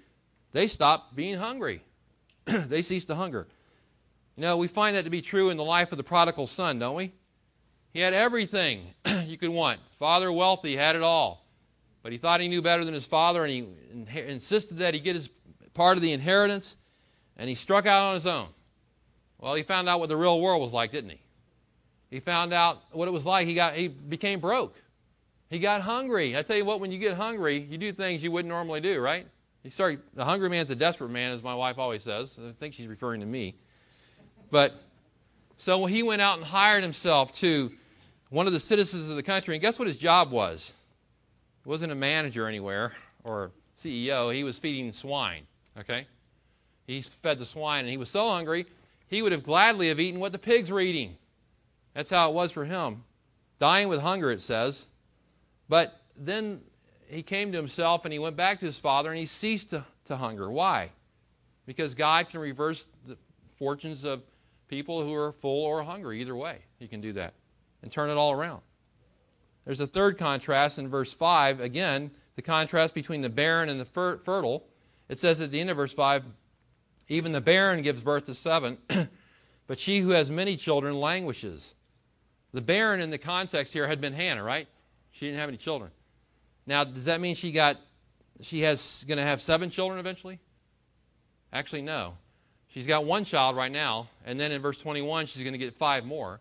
they 0.53 0.67
stopped 0.67 1.15
being 1.15 1.37
hungry. 1.37 1.81
they 2.45 2.81
cease 2.81 3.05
to 3.05 3.15
hunger. 3.15 3.47
You 4.37 4.41
know, 4.41 4.57
we 4.57 4.67
find 4.67 4.95
that 4.95 5.03
to 5.03 5.09
be 5.09 5.21
true 5.21 5.49
in 5.49 5.57
the 5.57 5.63
life 5.63 5.91
of 5.91 5.97
the 5.97 6.03
prodigal 6.03 6.47
son, 6.47 6.79
don't 6.79 6.95
we? 6.95 7.11
He 7.93 7.99
had 7.99 8.13
everything 8.13 8.87
you 9.25 9.37
could 9.37 9.49
want. 9.49 9.79
Father 9.99 10.31
wealthy, 10.31 10.75
had 10.75 10.95
it 10.95 11.03
all. 11.03 11.45
But 12.01 12.11
he 12.11 12.17
thought 12.17 12.41
he 12.41 12.47
knew 12.47 12.61
better 12.61 12.83
than 12.83 12.93
his 12.93 13.05
father, 13.05 13.43
and 13.43 13.51
he 13.51 13.59
in- 13.59 14.07
insisted 14.27 14.79
that 14.79 14.93
he 14.93 14.99
get 14.99 15.15
his 15.15 15.29
part 15.73 15.97
of 15.97 16.03
the 16.03 16.11
inheritance, 16.11 16.75
and 17.37 17.47
he 17.47 17.55
struck 17.55 17.85
out 17.85 18.09
on 18.09 18.15
his 18.15 18.27
own. 18.27 18.47
Well, 19.39 19.53
he 19.53 19.63
found 19.63 19.87
out 19.87 19.99
what 19.99 20.09
the 20.09 20.17
real 20.17 20.39
world 20.41 20.61
was 20.61 20.73
like, 20.73 20.91
didn't 20.91 21.11
he? 21.11 21.21
He 22.09 22.19
found 22.19 22.53
out 22.53 22.81
what 22.91 23.07
it 23.07 23.11
was 23.11 23.25
like. 23.25 23.47
He 23.47 23.55
got 23.55 23.73
he 23.73 23.87
became 23.87 24.39
broke. 24.39 24.75
He 25.49 25.59
got 25.59 25.81
hungry. 25.81 26.35
I 26.35 26.41
tell 26.41 26.57
you 26.57 26.65
what, 26.65 26.79
when 26.79 26.91
you 26.91 26.97
get 26.97 27.15
hungry, 27.15 27.59
you 27.59 27.77
do 27.77 27.91
things 27.91 28.23
you 28.23 28.31
wouldn't 28.31 28.49
normally 28.49 28.81
do, 28.81 28.99
right? 28.99 29.27
You 29.63 29.69
start, 29.69 30.03
the 30.13 30.25
hungry 30.25 30.49
man's 30.49 30.71
a 30.71 30.75
desperate 30.75 31.09
man, 31.09 31.31
as 31.31 31.43
my 31.43 31.55
wife 31.55 31.77
always 31.77 32.03
says. 32.03 32.35
I 32.39 32.51
think 32.51 32.73
she's 32.73 32.87
referring 32.87 33.21
to 33.21 33.25
me. 33.25 33.55
But 34.51 34.73
so 35.59 35.85
he 35.85 36.03
went 36.03 36.21
out 36.21 36.37
and 36.37 36.45
hired 36.45 36.83
himself 36.83 37.33
to 37.33 37.71
one 38.33 38.47
of 38.47 38.53
the 38.53 38.59
citizens 38.59 39.09
of 39.09 39.15
the 39.15 39.23
country, 39.23 39.53
and 39.53 39.61
guess 39.61 39.77
what 39.77 39.87
his 39.87 39.97
job 39.97 40.31
was? 40.31 40.73
He 41.63 41.69
wasn't 41.69 41.91
a 41.91 41.95
manager 41.95 42.47
anywhere 42.47 42.91
or 43.23 43.51
CEO. 43.77 44.33
He 44.33 44.43
was 44.43 44.57
feeding 44.57 44.91
swine. 44.91 45.43
Okay, 45.79 46.07
he 46.87 47.03
fed 47.03 47.37
the 47.37 47.45
swine, 47.45 47.81
and 47.81 47.89
he 47.89 47.97
was 47.97 48.09
so 48.09 48.27
hungry 48.27 48.65
he 49.07 49.21
would 49.21 49.31
have 49.31 49.43
gladly 49.43 49.89
have 49.89 49.99
eaten 49.99 50.19
what 50.19 50.31
the 50.31 50.39
pigs 50.39 50.71
were 50.71 50.79
eating. 50.79 51.15
That's 51.93 52.09
how 52.09 52.31
it 52.31 52.33
was 52.33 52.51
for 52.51 52.65
him, 52.65 53.03
dying 53.59 53.87
with 53.87 53.99
hunger. 53.99 54.31
It 54.31 54.41
says, 54.41 54.83
but 55.69 55.93
then 56.17 56.61
he 57.09 57.21
came 57.21 57.51
to 57.51 57.57
himself 57.57 58.05
and 58.05 58.11
he 58.11 58.17
went 58.17 58.35
back 58.35 58.59
to 58.61 58.65
his 58.65 58.79
father 58.79 59.11
and 59.11 59.19
he 59.19 59.27
ceased 59.27 59.69
to, 59.69 59.85
to 60.05 60.17
hunger. 60.17 60.49
Why? 60.49 60.89
Because 61.67 61.93
God 61.93 62.29
can 62.29 62.39
reverse 62.39 62.83
the 63.05 63.15
fortunes 63.59 64.03
of 64.03 64.23
people 64.67 65.05
who 65.05 65.13
are 65.13 65.33
full 65.33 65.63
or 65.63 65.83
hungry. 65.83 66.21
Either 66.21 66.35
way, 66.35 66.57
he 66.79 66.87
can 66.87 67.01
do 67.01 67.13
that 67.13 67.35
and 67.83 67.91
turn 67.91 68.09
it 68.09 68.17
all 68.17 68.31
around. 68.31 68.61
There's 69.65 69.79
a 69.79 69.87
third 69.87 70.17
contrast 70.17 70.79
in 70.79 70.89
verse 70.89 71.13
5. 71.13 71.61
Again, 71.61 72.11
the 72.35 72.41
contrast 72.41 72.95
between 72.95 73.21
the 73.21 73.29
barren 73.29 73.69
and 73.69 73.79
the 73.79 73.85
fer- 73.85 74.17
fertile. 74.17 74.65
It 75.07 75.19
says 75.19 75.39
at 75.41 75.51
the 75.51 75.59
end 75.59 75.69
of 75.69 75.77
verse 75.77 75.93
5 75.93 76.23
even 77.09 77.31
the 77.31 77.41
barren 77.41 77.81
gives 77.81 78.01
birth 78.01 78.25
to 78.25 78.33
seven, 78.33 78.77
but 79.67 79.79
she 79.79 79.99
who 79.99 80.09
has 80.09 80.31
many 80.31 80.55
children 80.55 80.99
languishes. 80.99 81.73
The 82.53 82.61
barren 82.61 83.01
in 83.01 83.09
the 83.09 83.17
context 83.17 83.73
here 83.73 83.87
had 83.87 83.99
been 83.99 84.13
Hannah, 84.13 84.43
right? 84.43 84.67
She 85.11 85.25
didn't 85.25 85.39
have 85.39 85.49
any 85.49 85.57
children. 85.57 85.91
Now, 86.65 86.83
does 86.83 87.05
that 87.05 87.19
mean 87.19 87.35
she 87.35 87.51
got 87.51 87.77
she 88.41 88.61
has 88.61 89.03
going 89.07 89.17
to 89.17 89.23
have 89.23 89.41
seven 89.41 89.69
children 89.69 89.99
eventually? 89.99 90.39
Actually, 91.51 91.83
no. 91.83 92.15
She's 92.69 92.87
got 92.87 93.05
one 93.05 93.25
child 93.25 93.55
right 93.55 93.71
now, 93.71 94.07
and 94.25 94.39
then 94.39 94.51
in 94.51 94.61
verse 94.61 94.77
21, 94.79 95.27
she's 95.27 95.43
going 95.43 95.53
to 95.53 95.59
get 95.59 95.75
five 95.75 96.05
more. 96.05 96.39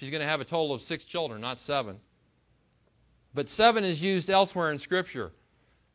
She's 0.00 0.08
going 0.08 0.22
to 0.22 0.26
have 0.26 0.40
a 0.40 0.46
total 0.46 0.72
of 0.72 0.80
six 0.80 1.04
children, 1.04 1.42
not 1.42 1.60
seven. 1.60 1.98
But 3.34 3.50
seven 3.50 3.84
is 3.84 4.02
used 4.02 4.30
elsewhere 4.30 4.72
in 4.72 4.78
Scripture, 4.78 5.30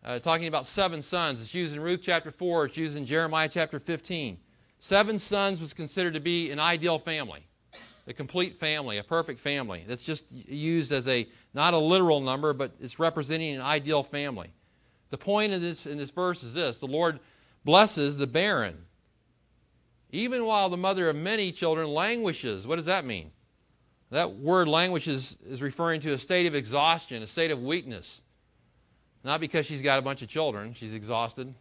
uh, 0.03 0.19
talking 0.19 0.47
about 0.47 0.67
seven 0.67 1.01
sons. 1.01 1.41
It's 1.41 1.55
used 1.55 1.73
in 1.73 1.81
Ruth 1.81 2.01
chapter 2.03 2.29
4, 2.29 2.65
it's 2.65 2.77
used 2.77 2.95
in 2.95 3.07
Jeremiah 3.07 3.49
chapter 3.49 3.79
15. 3.79 4.37
Seven 4.79 5.17
sons 5.17 5.59
was 5.59 5.73
considered 5.73 6.13
to 6.13 6.19
be 6.19 6.51
an 6.51 6.59
ideal 6.59 6.99
family, 6.99 7.47
a 8.05 8.13
complete 8.13 8.59
family, 8.59 8.99
a 8.99 9.03
perfect 9.03 9.39
family. 9.39 9.83
That's 9.87 10.05
just 10.05 10.31
used 10.31 10.91
as 10.91 11.07
a, 11.07 11.27
not 11.55 11.73
a 11.73 11.79
literal 11.79 12.21
number, 12.21 12.53
but 12.53 12.73
it's 12.79 12.99
representing 12.99 13.55
an 13.55 13.61
ideal 13.61 14.03
family. 14.03 14.51
The 15.09 15.17
point 15.17 15.51
in 15.51 15.63
this, 15.63 15.87
in 15.87 15.97
this 15.97 16.11
verse 16.11 16.43
is 16.43 16.53
this 16.53 16.77
the 16.77 16.85
Lord 16.85 17.19
blesses 17.63 18.17
the 18.17 18.27
barren. 18.27 18.77
Even 20.11 20.45
while 20.45 20.69
the 20.69 20.77
mother 20.77 21.09
of 21.09 21.15
many 21.15 21.51
children 21.51 21.87
languishes. 21.87 22.67
What 22.67 22.75
does 22.75 22.85
that 22.85 23.03
mean? 23.03 23.31
That 24.11 24.35
word 24.35 24.67
languishes 24.67 25.35
is 25.47 25.61
referring 25.61 26.01
to 26.01 26.13
a 26.13 26.17
state 26.17 26.45
of 26.45 26.55
exhaustion, 26.55 27.23
a 27.23 27.27
state 27.27 27.51
of 27.51 27.61
weakness. 27.61 28.21
Not 29.23 29.39
because 29.39 29.65
she's 29.65 29.81
got 29.81 29.97
a 29.97 30.01
bunch 30.03 30.21
of 30.21 30.29
children, 30.29 30.75
she's 30.75 30.93
exhausted. 30.93 31.53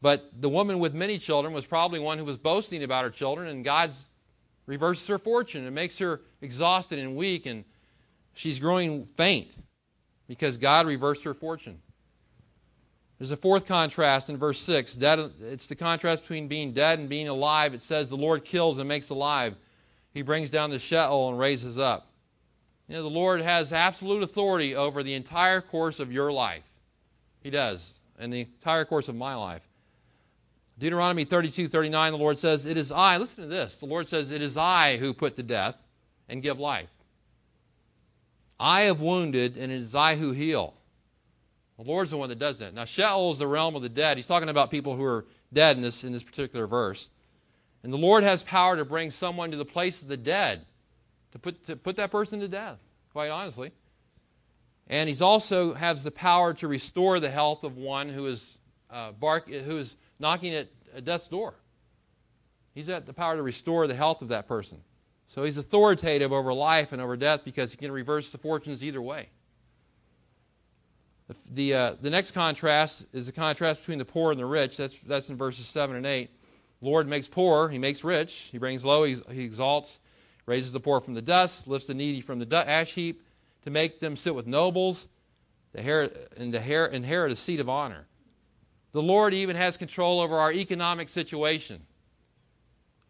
But 0.00 0.24
the 0.40 0.48
woman 0.48 0.80
with 0.80 0.94
many 0.94 1.18
children 1.18 1.54
was 1.54 1.64
probably 1.64 2.00
one 2.00 2.18
who 2.18 2.24
was 2.24 2.36
boasting 2.36 2.82
about 2.82 3.04
her 3.04 3.10
children, 3.10 3.46
and 3.48 3.64
God 3.64 3.92
reverses 4.66 5.06
her 5.06 5.18
fortune 5.18 5.64
and 5.64 5.74
makes 5.74 5.98
her 5.98 6.20
exhausted 6.40 6.98
and 6.98 7.14
weak, 7.14 7.46
and 7.46 7.64
she's 8.34 8.58
growing 8.58 9.06
faint 9.06 9.52
because 10.26 10.56
God 10.56 10.86
reversed 10.86 11.22
her 11.24 11.34
fortune. 11.34 11.80
There's 13.18 13.30
a 13.30 13.36
fourth 13.36 13.66
contrast 13.66 14.30
in 14.30 14.36
verse 14.36 14.58
6. 14.58 14.94
Dead, 14.94 15.30
it's 15.42 15.68
the 15.68 15.76
contrast 15.76 16.22
between 16.22 16.48
being 16.48 16.72
dead 16.72 16.98
and 16.98 17.08
being 17.08 17.28
alive. 17.28 17.72
It 17.72 17.80
says, 17.80 18.08
The 18.08 18.16
Lord 18.16 18.44
kills 18.44 18.78
and 18.78 18.88
makes 18.88 19.10
alive. 19.10 19.54
He 20.12 20.22
brings 20.22 20.50
down 20.50 20.70
the 20.70 20.78
Sheol 20.78 21.30
and 21.30 21.38
raises 21.38 21.78
up. 21.78 22.06
You 22.88 22.96
know, 22.96 23.02
the 23.02 23.10
Lord 23.10 23.40
has 23.40 23.72
absolute 23.72 24.22
authority 24.22 24.74
over 24.74 25.02
the 25.02 25.14
entire 25.14 25.60
course 25.60 26.00
of 26.00 26.12
your 26.12 26.32
life. 26.32 26.64
He 27.42 27.50
does, 27.50 27.92
and 28.18 28.32
the 28.32 28.40
entire 28.40 28.84
course 28.84 29.08
of 29.08 29.14
my 29.14 29.34
life. 29.34 29.62
Deuteronomy 30.78 31.24
32, 31.24 31.68
39, 31.68 32.12
the 32.12 32.18
Lord 32.18 32.38
says, 32.38 32.66
It 32.66 32.76
is 32.76 32.90
I, 32.90 33.18
listen 33.18 33.44
to 33.44 33.48
this. 33.48 33.74
The 33.76 33.86
Lord 33.86 34.08
says, 34.08 34.30
It 34.30 34.42
is 34.42 34.56
I 34.56 34.96
who 34.96 35.14
put 35.14 35.36
to 35.36 35.42
death 35.42 35.76
and 36.28 36.42
give 36.42 36.58
life. 36.58 36.90
I 38.58 38.82
have 38.82 39.00
wounded, 39.00 39.56
and 39.56 39.72
it 39.72 39.80
is 39.80 39.94
I 39.94 40.16
who 40.16 40.32
heal. 40.32 40.74
The 41.78 41.84
Lord's 41.84 42.10
the 42.10 42.16
one 42.16 42.28
that 42.28 42.38
does 42.38 42.58
that. 42.58 42.74
Now, 42.74 42.84
Sheol 42.84 43.30
is 43.32 43.38
the 43.38 43.46
realm 43.46 43.74
of 43.74 43.82
the 43.82 43.88
dead. 43.88 44.16
He's 44.16 44.26
talking 44.26 44.48
about 44.48 44.70
people 44.70 44.96
who 44.96 45.04
are 45.04 45.24
dead 45.52 45.76
in 45.76 45.82
this, 45.82 46.04
in 46.04 46.12
this 46.12 46.22
particular 46.22 46.66
verse. 46.66 47.08
And 47.82 47.92
the 47.92 47.98
Lord 47.98 48.24
has 48.24 48.42
power 48.42 48.76
to 48.76 48.84
bring 48.84 49.10
someone 49.10 49.50
to 49.50 49.56
the 49.56 49.64
place 49.64 50.02
of 50.02 50.08
the 50.08 50.16
dead, 50.16 50.64
to 51.32 51.38
put, 51.38 51.66
to 51.66 51.76
put 51.76 51.96
that 51.96 52.10
person 52.10 52.40
to 52.40 52.48
death, 52.48 52.78
quite 53.12 53.30
honestly. 53.30 53.72
And 54.88 55.08
He 55.08 55.22
also 55.22 55.74
has 55.74 56.04
the 56.04 56.10
power 56.10 56.54
to 56.54 56.68
restore 56.68 57.18
the 57.18 57.30
health 57.30 57.64
of 57.64 57.76
one 57.76 58.08
who 58.08 58.26
is, 58.26 58.58
uh, 58.90 59.12
bark, 59.12 59.48
who 59.48 59.78
is 59.78 59.96
knocking 60.18 60.54
at 60.54 60.68
death's 61.04 61.28
door. 61.28 61.54
He's 62.74 62.86
got 62.86 63.06
the 63.06 63.12
power 63.12 63.36
to 63.36 63.42
restore 63.42 63.86
the 63.86 63.94
health 63.94 64.22
of 64.22 64.28
that 64.28 64.48
person. 64.48 64.78
So 65.28 65.42
He's 65.42 65.58
authoritative 65.58 66.32
over 66.32 66.52
life 66.52 66.92
and 66.92 67.02
over 67.02 67.16
death 67.16 67.40
because 67.44 67.72
He 67.72 67.78
can 67.78 67.90
reverse 67.90 68.30
the 68.30 68.38
fortunes 68.38 68.84
either 68.84 69.02
way. 69.02 69.28
The, 71.50 71.74
uh, 71.74 71.94
the 72.00 72.10
next 72.10 72.32
contrast 72.32 73.06
is 73.12 73.26
the 73.26 73.32
contrast 73.32 73.80
between 73.80 73.98
the 73.98 74.04
poor 74.04 74.32
and 74.32 74.40
the 74.40 74.46
rich. 74.46 74.76
That's, 74.76 74.98
that's 75.00 75.28
in 75.28 75.36
verses 75.36 75.66
7 75.66 75.96
and 75.96 76.04
8. 76.04 76.30
Lord 76.82 77.06
makes 77.06 77.28
poor, 77.28 77.68
he 77.68 77.78
makes 77.78 78.02
rich. 78.02 78.48
He 78.50 78.58
brings 78.58 78.84
low, 78.84 79.04
he, 79.04 79.16
he 79.30 79.44
exalts, 79.44 79.98
raises 80.46 80.72
the 80.72 80.80
poor 80.80 81.00
from 81.00 81.14
the 81.14 81.22
dust, 81.22 81.68
lifts 81.68 81.86
the 81.86 81.94
needy 81.94 82.20
from 82.20 82.40
the 82.40 82.68
ash 82.68 82.92
heap 82.92 83.22
to 83.64 83.70
make 83.70 84.00
them 84.00 84.16
sit 84.16 84.34
with 84.34 84.48
nobles 84.48 85.06
and 85.74 86.52
to 86.52 86.90
inherit 86.92 87.32
a 87.32 87.36
seat 87.36 87.60
of 87.60 87.68
honor. 87.68 88.04
The 88.92 89.00
Lord 89.00 89.32
even 89.32 89.56
has 89.56 89.76
control 89.76 90.20
over 90.20 90.38
our 90.38 90.52
economic 90.52 91.08
situation, 91.08 91.80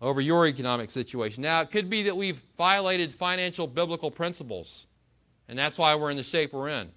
over 0.00 0.20
your 0.20 0.46
economic 0.46 0.90
situation. 0.90 1.42
Now, 1.42 1.62
it 1.62 1.70
could 1.70 1.90
be 1.90 2.04
that 2.04 2.16
we've 2.16 2.40
violated 2.58 3.14
financial 3.14 3.66
biblical 3.66 4.10
principles, 4.10 4.86
and 5.48 5.58
that's 5.58 5.78
why 5.78 5.94
we're 5.96 6.10
in 6.10 6.18
the 6.18 6.22
shape 6.22 6.52
we're 6.52 6.68
in. 6.68 6.90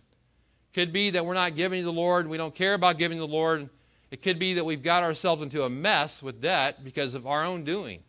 Could 0.74 0.92
be 0.92 1.12
that 1.12 1.26
we're 1.26 1.36
not 1.36 1.56
giving 1.56 1.82
to 1.82 1.86
the 1.86 1.94
Lord, 1.94 2.28
we 2.28 2.38
don't 2.38 2.54
care 2.54 2.74
about 2.74 2.98
giving 2.98 3.18
to 3.18 3.26
the 3.26 3.34
Lord. 3.34 3.70
It 4.16 4.22
could 4.22 4.40
be 4.40 4.54
that 4.54 4.64
we've 4.64 4.82
got 4.82 5.04
ourselves 5.04 5.42
into 5.42 5.66
a 5.66 5.70
mess 5.70 6.24
with 6.24 6.40
debt 6.40 6.82
because 6.86 7.16
of 7.16 7.28
our 7.28 7.44
own 7.44 7.66
doing. 7.66 8.00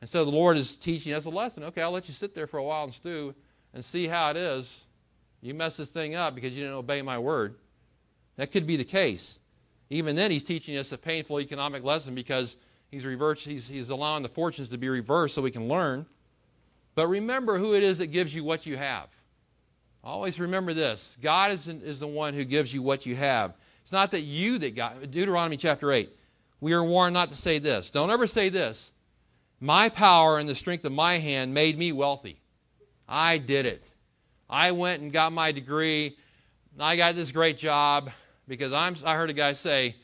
And 0.00 0.08
so 0.08 0.24
the 0.24 0.30
Lord 0.30 0.56
is 0.56 0.74
teaching 0.74 1.12
us 1.12 1.26
a 1.26 1.28
lesson. 1.28 1.64
Okay, 1.64 1.82
I'll 1.82 1.90
let 1.90 2.08
you 2.08 2.14
sit 2.14 2.34
there 2.34 2.46
for 2.46 2.56
a 2.56 2.64
while 2.64 2.84
and 2.84 2.94
stew 2.94 3.34
and 3.74 3.84
see 3.84 4.06
how 4.06 4.30
it 4.30 4.38
is. 4.38 4.74
You 5.42 5.52
mess 5.52 5.76
this 5.76 5.90
thing 5.90 6.14
up 6.14 6.34
because 6.34 6.56
you 6.56 6.62
didn't 6.62 6.78
obey 6.78 7.02
my 7.02 7.18
word. 7.18 7.56
That 8.36 8.52
could 8.52 8.66
be 8.66 8.78
the 8.78 8.86
case. 8.86 9.38
Even 9.90 10.16
then, 10.16 10.30
he's 10.30 10.44
teaching 10.44 10.78
us 10.78 10.92
a 10.92 10.96
painful 10.96 11.42
economic 11.42 11.84
lesson 11.84 12.14
because 12.14 12.56
he's, 12.90 13.04
reversed, 13.04 13.44
he's, 13.44 13.68
he's 13.68 13.90
allowing 13.90 14.22
the 14.22 14.30
fortunes 14.30 14.70
to 14.70 14.78
be 14.78 14.88
reversed 14.88 15.34
so 15.34 15.42
we 15.42 15.50
can 15.50 15.68
learn. 15.68 16.06
But 16.94 17.08
remember 17.08 17.58
who 17.58 17.74
it 17.74 17.82
is 17.82 17.98
that 17.98 18.06
gives 18.06 18.34
you 18.34 18.44
what 18.44 18.64
you 18.64 18.78
have. 18.78 19.08
Always 20.02 20.40
remember 20.40 20.72
this 20.72 21.18
God 21.20 21.52
is, 21.52 21.68
is 21.68 22.00
the 22.00 22.06
one 22.06 22.32
who 22.32 22.44
gives 22.44 22.72
you 22.72 22.80
what 22.80 23.04
you 23.04 23.14
have. 23.14 23.52
It's 23.88 23.92
not 23.94 24.10
that 24.10 24.20
you 24.20 24.58
that 24.58 24.74
got. 24.74 25.00
Deuteronomy 25.10 25.56
chapter 25.56 25.90
8. 25.90 26.14
We 26.60 26.74
are 26.74 26.84
warned 26.84 27.14
not 27.14 27.30
to 27.30 27.36
say 27.36 27.58
this. 27.58 27.88
Don't 27.88 28.10
ever 28.10 28.26
say 28.26 28.50
this. 28.50 28.92
My 29.60 29.88
power 29.88 30.38
and 30.38 30.46
the 30.46 30.54
strength 30.54 30.84
of 30.84 30.92
my 30.92 31.16
hand 31.16 31.54
made 31.54 31.78
me 31.78 31.92
wealthy. 31.92 32.38
I 33.08 33.38
did 33.38 33.64
it. 33.64 33.82
I 34.46 34.72
went 34.72 35.00
and 35.00 35.10
got 35.10 35.32
my 35.32 35.52
degree. 35.52 36.18
I 36.78 36.96
got 36.96 37.14
this 37.14 37.32
great 37.32 37.56
job 37.56 38.10
because 38.46 38.74
I'm. 38.74 38.94
I 39.06 39.14
heard 39.14 39.30
a 39.30 39.32
guy 39.32 39.54
say 39.54 39.96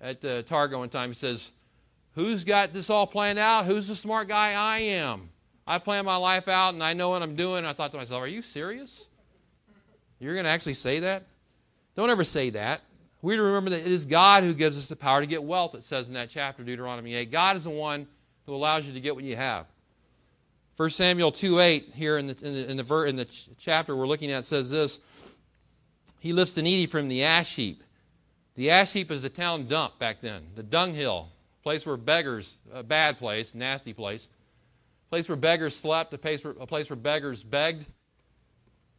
at 0.00 0.24
uh, 0.24 0.42
Target 0.42 0.78
one 0.78 0.88
time. 0.88 1.10
He 1.10 1.16
says, 1.16 1.50
"Who's 2.14 2.44
got 2.44 2.72
this 2.72 2.88
all 2.88 3.08
planned 3.08 3.40
out? 3.40 3.64
Who's 3.64 3.88
the 3.88 3.96
smart 3.96 4.28
guy? 4.28 4.52
I 4.52 4.78
am. 5.02 5.28
I 5.66 5.80
plan 5.80 6.04
my 6.04 6.18
life 6.18 6.46
out 6.46 6.74
and 6.74 6.84
I 6.84 6.92
know 6.92 7.08
what 7.08 7.22
I'm 7.22 7.34
doing." 7.34 7.64
I 7.64 7.72
thought 7.72 7.90
to 7.90 7.96
myself, 7.96 8.22
"Are 8.22 8.28
you 8.28 8.42
serious?" 8.42 9.04
You're 10.20 10.34
going 10.34 10.44
to 10.44 10.50
actually 10.50 10.74
say 10.74 11.00
that? 11.00 11.24
Don't 11.96 12.10
ever 12.10 12.22
say 12.22 12.50
that. 12.50 12.80
We 13.24 13.36
to 13.36 13.42
remember 13.42 13.70
that 13.70 13.80
it 13.80 13.86
is 13.86 14.04
God 14.04 14.42
who 14.44 14.52
gives 14.52 14.76
us 14.76 14.88
the 14.88 14.96
power 14.96 15.22
to 15.22 15.26
get 15.26 15.42
wealth, 15.42 15.74
it 15.74 15.86
says 15.86 16.06
in 16.08 16.12
that 16.12 16.28
chapter, 16.28 16.62
Deuteronomy 16.62 17.14
8. 17.14 17.32
God 17.32 17.56
is 17.56 17.64
the 17.64 17.70
one 17.70 18.06
who 18.44 18.54
allows 18.54 18.86
you 18.86 18.92
to 18.92 19.00
get 19.00 19.14
what 19.14 19.24
you 19.24 19.34
have. 19.34 19.64
1 20.76 20.90
Samuel 20.90 21.32
2.8 21.32 21.94
here 21.94 22.18
in 22.18 22.26
the, 22.26 22.36
in 22.46 22.52
the, 22.52 22.70
in 22.70 22.76
the, 22.76 23.02
in 23.04 23.16
the 23.16 23.24
chapter 23.56 23.96
we're 23.96 24.06
looking 24.06 24.30
at 24.30 24.44
says 24.44 24.68
this. 24.68 25.00
He 26.20 26.34
lifts 26.34 26.52
the 26.52 26.60
needy 26.60 26.84
from 26.84 27.08
the 27.08 27.24
ash 27.24 27.54
heap. 27.54 27.82
The 28.56 28.72
ash 28.72 28.92
heap 28.92 29.10
is 29.10 29.22
the 29.22 29.30
town 29.30 29.68
dump 29.68 29.98
back 29.98 30.20
then, 30.20 30.42
the 30.54 30.62
dunghill, 30.62 31.30
place 31.62 31.86
where 31.86 31.96
beggars, 31.96 32.54
a 32.74 32.82
bad 32.82 33.18
place, 33.18 33.54
nasty 33.54 33.94
place, 33.94 34.28
place 35.08 35.30
where 35.30 35.36
beggars 35.36 35.74
slept, 35.74 36.12
a 36.12 36.18
place 36.18 36.44
where, 36.44 36.52
a 36.60 36.66
place 36.66 36.90
where 36.90 36.96
beggars 36.96 37.42
begged. 37.42 37.86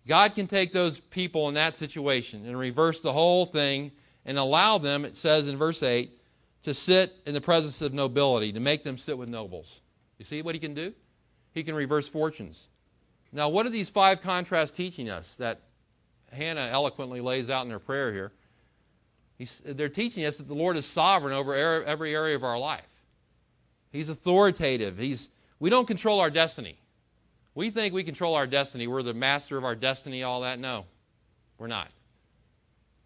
God 0.07 0.33
can 0.33 0.47
take 0.47 0.73
those 0.73 0.99
people 0.99 1.47
in 1.47 1.53
that 1.53 1.75
situation 1.75 2.47
and 2.47 2.57
reverse 2.57 3.01
the 3.01 3.13
whole 3.13 3.45
thing 3.45 3.91
and 4.25 4.37
allow 4.37 4.77
them, 4.77 5.05
it 5.05 5.17
says 5.17 5.47
in 5.47 5.57
verse 5.57 5.81
8, 5.83 6.11
to 6.63 6.73
sit 6.73 7.13
in 7.25 7.33
the 7.33 7.41
presence 7.41 7.81
of 7.81 7.93
nobility, 7.93 8.53
to 8.53 8.59
make 8.59 8.83
them 8.83 8.97
sit 8.97 9.17
with 9.17 9.29
nobles. 9.29 9.71
You 10.17 10.25
see 10.25 10.41
what 10.41 10.55
he 10.55 10.59
can 10.59 10.73
do? 10.73 10.93
He 11.53 11.63
can 11.63 11.75
reverse 11.75 12.07
fortunes. 12.07 12.67
Now, 13.31 13.49
what 13.49 13.65
are 13.65 13.69
these 13.69 13.89
five 13.89 14.21
contrasts 14.21 14.75
teaching 14.75 15.09
us 15.09 15.35
that 15.35 15.61
Hannah 16.31 16.69
eloquently 16.71 17.21
lays 17.21 17.49
out 17.49 17.65
in 17.65 17.71
her 17.71 17.79
prayer 17.79 18.11
here? 18.11 18.31
He's, 19.37 19.61
they're 19.65 19.89
teaching 19.89 20.25
us 20.25 20.37
that 20.37 20.47
the 20.47 20.55
Lord 20.55 20.77
is 20.77 20.85
sovereign 20.85 21.33
over 21.33 21.53
er, 21.53 21.83
every 21.83 22.13
area 22.15 22.35
of 22.35 22.43
our 22.43 22.57
life. 22.57 22.85
He's 23.91 24.09
authoritative. 24.09 24.97
He's, 24.97 25.29
we 25.59 25.69
don't 25.69 25.85
control 25.85 26.19
our 26.19 26.29
destiny. 26.29 26.77
We 27.53 27.69
think 27.69 27.93
we 27.93 28.03
control 28.03 28.35
our 28.35 28.47
destiny. 28.47 28.87
We're 28.87 29.03
the 29.03 29.13
master 29.13 29.57
of 29.57 29.63
our 29.63 29.75
destiny, 29.75 30.23
all 30.23 30.41
that. 30.41 30.59
No, 30.59 30.85
we're 31.57 31.67
not. 31.67 31.89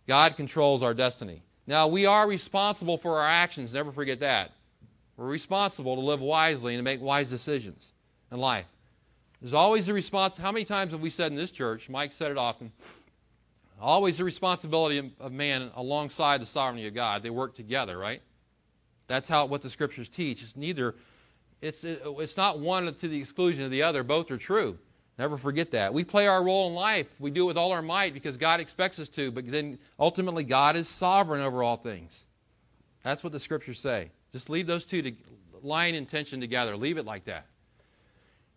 God 0.10 0.38
controls 0.38 0.82
our 0.82 0.96
destiny. 0.96 1.44
Now, 1.68 1.88
we 1.88 2.08
are 2.08 2.28
responsible 2.28 2.98
for 2.98 3.20
our 3.20 3.28
actions. 3.28 3.72
Never 3.72 3.92
forget 3.92 4.22
that. 4.22 4.50
We're 5.16 5.28
responsible 5.28 5.98
to 5.98 6.02
live 6.02 6.20
wisely 6.20 6.74
and 6.74 6.80
to 6.80 6.84
make 6.84 7.00
wise 7.00 7.30
decisions 7.30 7.88
in 8.32 8.40
life. 8.40 8.66
There's 9.40 9.54
always 9.54 9.88
a 9.88 9.94
response. 9.94 10.36
How 10.36 10.52
many 10.52 10.66
times 10.66 10.94
have 10.94 11.02
we 11.02 11.12
said 11.12 11.32
in 11.32 11.38
this 11.38 11.52
church? 11.52 11.90
Mike 11.90 12.12
said 12.14 12.32
it 12.32 12.40
often. 12.40 12.72
Always 13.80 14.18
the 14.18 14.24
responsibility 14.24 15.14
of 15.20 15.32
man 15.32 15.70
alongside 15.76 16.42
the 16.42 16.48
sovereignty 16.48 16.88
of 16.88 16.96
God. 16.96 17.22
They 17.22 17.30
work 17.30 17.56
together, 17.56 17.96
right? 17.96 18.24
That's 19.06 19.30
how 19.30 19.46
what 19.46 19.62
the 19.62 19.70
scriptures 19.70 20.10
teach. 20.10 20.42
It's 20.42 20.58
neither 20.58 20.96
it's, 21.62 21.84
it's 21.84 22.36
not 22.36 22.60
one 22.60 22.92
to 22.92 23.08
the 23.08 23.20
exclusion 23.20 23.64
of 23.64 23.70
the 23.70 23.84
other. 23.84 24.02
Both 24.04 24.32
are 24.32 24.38
true. 24.38 24.80
Never 25.20 25.36
forget 25.36 25.72
that. 25.72 25.94
We 25.94 26.06
play 26.06 26.28
our 26.28 26.42
role 26.42 26.70
in 26.70 26.74
life. 26.74 27.08
We 27.20 27.30
do 27.30 27.44
it 27.44 27.48
with 27.48 27.58
all 27.58 27.74
our 27.74 27.82
might 27.82 28.14
because 28.14 28.38
God 28.38 28.62
expects 28.62 29.00
us 29.00 29.10
to, 29.10 29.32
but 29.32 29.52
then 29.52 29.78
ultimately 30.00 30.46
God 30.46 30.78
is 30.78 30.88
sovereign 30.88 31.42
over 31.42 31.62
all 31.62 31.76
things. 31.76 32.18
That's 33.04 33.22
what 33.22 33.34
the 33.34 33.40
scriptures 33.40 33.82
say. 33.82 34.12
Just 34.32 34.50
leave 34.50 34.66
those 34.66 34.86
two 34.86 35.02
to 35.02 35.12
line 35.62 35.94
in 35.94 36.06
tension 36.06 36.40
together. 36.40 36.78
Leave 36.78 36.98
it 36.98 37.06
like 37.06 37.26
that. 37.26 37.46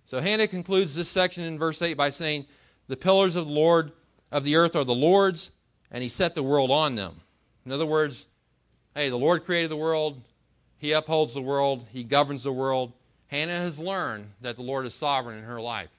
So 0.05 0.21
Hannah 0.21 0.47
concludes 0.47 0.95
this 0.95 1.09
section 1.09 1.43
in 1.43 1.59
verse 1.59 1.83
8 1.83 1.97
by 1.97 2.11
saying, 2.11 2.47
The 2.87 2.97
pillars 2.97 3.35
of 3.35 3.49
the 3.49 3.53
Lord 3.53 3.91
of 4.31 4.45
the 4.45 4.57
earth 4.57 4.77
are 4.77 4.85
the 4.85 4.95
Lord's, 4.95 5.51
and 5.91 6.01
he 6.01 6.09
set 6.09 6.37
the 6.37 6.45
world 6.45 6.71
on 6.71 6.95
them. 6.95 7.21
In 7.67 7.73
other 7.73 7.87
words, 7.87 8.25
hey, 8.95 9.09
the 9.09 9.19
Lord 9.19 9.47
created 9.47 9.73
the 9.73 9.77
world, 9.77 10.23
he 10.79 10.93
upholds 10.93 11.35
the 11.35 11.43
world, 11.43 11.85
he 11.93 12.05
governs 12.05 12.45
the 12.45 12.53
world. 12.53 12.93
Hannah 13.27 13.59
has 13.59 13.81
learned 13.81 14.31
that 14.43 14.55
the 14.55 14.63
Lord 14.63 14.87
is 14.87 14.95
sovereign 14.95 15.39
in 15.39 15.45
her 15.45 15.61
life. 15.61 15.91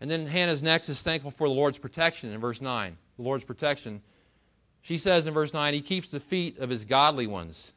And 0.00 0.10
then 0.10 0.26
Hannah's 0.26 0.62
next 0.62 0.88
is 0.88 1.02
thankful 1.02 1.30
for 1.30 1.48
the 1.48 1.54
Lord's 1.54 1.78
protection 1.78 2.32
in 2.32 2.40
verse 2.40 2.60
9. 2.60 2.96
The 3.16 3.22
Lord's 3.22 3.44
protection. 3.44 4.00
She 4.82 4.98
says 4.98 5.26
in 5.26 5.34
verse 5.34 5.52
9, 5.52 5.74
He 5.74 5.80
keeps 5.80 6.08
the 6.08 6.20
feet 6.20 6.58
of 6.58 6.70
His 6.70 6.84
godly 6.84 7.26
ones. 7.26 7.72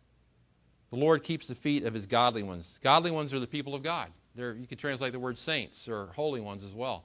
The 0.92 0.98
Lord 0.98 1.24
keeps 1.24 1.48
the 1.48 1.56
feet 1.56 1.84
of 1.84 1.94
His 1.94 2.06
godly 2.06 2.44
ones. 2.44 2.80
Godly 2.84 3.12
ones 3.12 3.34
are 3.34 3.40
the 3.40 3.48
people 3.48 3.74
of 3.74 3.82
God. 3.82 4.10
They're, 4.36 4.54
you 4.54 4.68
could 4.68 4.80
translate 4.80 5.14
the 5.14 5.20
word 5.20 5.38
saints 5.38 5.88
or 5.88 6.08
holy 6.16 6.42
ones 6.42 6.64
as 6.64 6.72
well. 6.72 7.04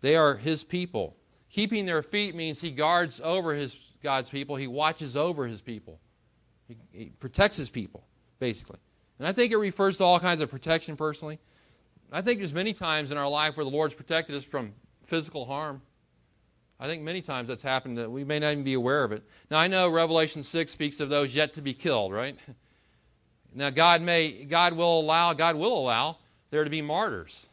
They 0.00 0.16
are 0.16 0.36
His 0.36 0.64
people. 0.64 1.16
Keeping 1.50 1.86
their 1.86 2.02
feet 2.02 2.34
means 2.34 2.60
He 2.60 2.70
guards 2.70 3.20
over 3.22 3.54
His 3.54 3.74
God's 4.02 4.28
people. 4.28 4.56
He 4.56 4.66
watches 4.66 5.16
over 5.16 5.46
His 5.46 5.62
people. 5.62 5.98
He, 6.68 6.76
he 6.92 7.04
protects 7.06 7.56
His 7.56 7.70
people, 7.70 8.04
basically. 8.38 8.78
And 9.18 9.26
I 9.26 9.32
think 9.32 9.52
it 9.52 9.56
refers 9.56 9.96
to 9.96 10.04
all 10.04 10.20
kinds 10.20 10.42
of 10.42 10.50
protection 10.50 10.96
personally. 10.96 11.38
I 12.12 12.22
think 12.22 12.38
there's 12.38 12.52
many 12.52 12.72
times 12.72 13.10
in 13.10 13.18
our 13.18 13.28
life 13.28 13.56
where 13.56 13.64
the 13.64 13.70
Lord's 13.70 13.94
protected 13.94 14.36
us 14.36 14.44
from 14.44 14.72
physical 15.04 15.44
harm. 15.44 15.82
I 16.78 16.86
think 16.86 17.02
many 17.02 17.22
times 17.22 17.48
that's 17.48 17.62
happened 17.62 17.98
that 17.98 18.10
we 18.10 18.22
may 18.24 18.38
not 18.38 18.52
even 18.52 18.64
be 18.64 18.74
aware 18.74 19.02
of 19.02 19.12
it. 19.12 19.22
Now 19.50 19.58
I 19.58 19.66
know 19.68 19.88
Revelation 19.88 20.42
6 20.42 20.70
speaks 20.70 21.00
of 21.00 21.08
those 21.08 21.34
yet 21.34 21.54
to 21.54 21.62
be 21.62 21.74
killed, 21.74 22.12
right? 22.12 22.36
Now 23.54 23.70
God 23.70 24.02
may, 24.02 24.44
God 24.44 24.74
will 24.74 25.00
allow, 25.00 25.32
God 25.32 25.56
will 25.56 25.78
allow 25.78 26.18
there 26.50 26.62
to 26.64 26.68
be 26.68 26.82
martyrs 26.82 27.46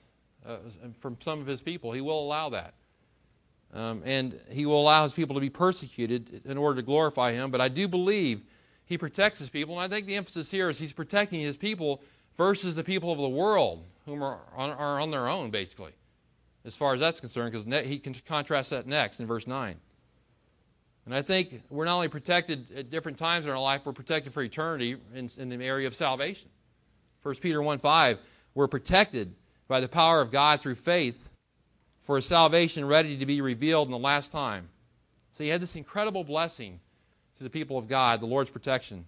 uh, 0.46 0.58
from 1.00 1.16
some 1.22 1.40
of 1.40 1.48
His 1.48 1.62
people. 1.62 1.94
He 1.94 2.02
will 2.02 2.20
allow 2.20 2.50
that, 2.50 2.74
um, 3.74 4.02
and 4.04 4.38
He 4.50 4.66
will 4.66 4.82
allow 4.82 5.04
His 5.04 5.14
people 5.14 5.36
to 5.36 5.40
be 5.40 5.50
persecuted 5.50 6.42
in 6.44 6.58
order 6.58 6.82
to 6.82 6.86
glorify 6.86 7.32
Him. 7.32 7.52
But 7.52 7.62
I 7.62 7.70
do 7.70 7.88
believe 7.88 8.42
He 8.86 8.98
protects 8.98 9.40
His 9.40 9.50
people, 9.50 9.80
and 9.80 9.94
I 9.94 9.96
think 9.96 10.06
the 10.06 10.18
emphasis 10.18 10.52
here 10.52 10.70
is 10.70 10.78
He's 10.78 10.92
protecting 10.92 11.40
His 11.40 11.56
people 11.56 12.02
versus 12.38 12.76
the 12.76 12.84
people 12.84 13.14
of 13.14 13.20
the 13.20 13.30
world, 13.30 13.86
whom 14.06 14.24
are 14.24 14.40
on, 14.56 14.72
are 14.72 15.00
on 15.00 15.12
their 15.12 15.28
own, 15.28 15.52
basically, 15.52 15.92
as 16.66 16.76
far 16.76 16.94
as 16.94 17.00
that's 17.00 17.20
concerned, 17.20 17.52
because 17.52 17.66
ne- 17.66 17.86
he 17.86 18.00
can 18.00 18.14
contrast 18.14 18.72
that 18.72 18.88
next 18.88 19.20
in 19.20 19.28
verse 19.28 19.48
9. 19.48 19.76
And 21.06 21.14
I 21.14 21.22
think 21.22 21.62
we're 21.70 21.86
not 21.86 21.96
only 21.96 22.08
protected 22.08 22.66
at 22.76 22.90
different 22.90 23.18
times 23.18 23.46
in 23.46 23.52
our 23.52 23.60
life, 23.60 23.82
we're 23.86 23.94
protected 23.94 24.34
for 24.34 24.42
eternity 24.42 24.98
in, 25.14 25.30
in 25.38 25.50
the 25.50 25.66
area 25.66 25.88
of 25.88 25.96
salvation. 25.96 26.48
1 27.24 27.36
Peter 27.36 27.62
1 27.62 27.80
5, 27.80 28.20
we're 28.56 28.68
protected 28.68 29.34
by 29.68 29.80
the 29.80 29.88
power 29.88 30.22
of 30.22 30.32
God 30.32 30.62
through 30.62 30.76
faith 30.76 31.30
for 32.04 32.18
a 32.18 32.22
salvation 32.22 32.86
ready 32.86 33.18
to 33.18 33.26
be 33.26 33.42
revealed 33.42 33.88
in 33.88 33.92
the 33.92 33.98
last 33.98 34.32
time. 34.32 34.70
So 35.38 35.44
he 35.44 35.50
had 35.50 35.62
this 35.62 35.76
incredible 35.76 36.24
blessing 36.24 36.80
to 37.38 37.44
the 37.44 37.50
people 37.50 37.78
of 37.78 37.88
God, 37.88 38.22
the 38.22 38.26
Lord's 38.26 38.50
protection. 38.50 39.06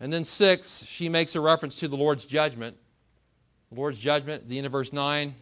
And 0.00 0.12
then 0.12 0.24
6, 0.24 0.84
she 0.86 1.08
makes 1.08 1.34
a 1.34 1.40
reference 1.40 1.80
to 1.80 1.88
the 1.88 1.96
Lord's 1.96 2.24
judgment. 2.26 2.76
Lord's 3.74 3.98
judgment, 3.98 4.48
the 4.48 4.58
end 4.58 4.66
of 4.66 4.72
verse 4.72 4.92
9. 4.92 5.34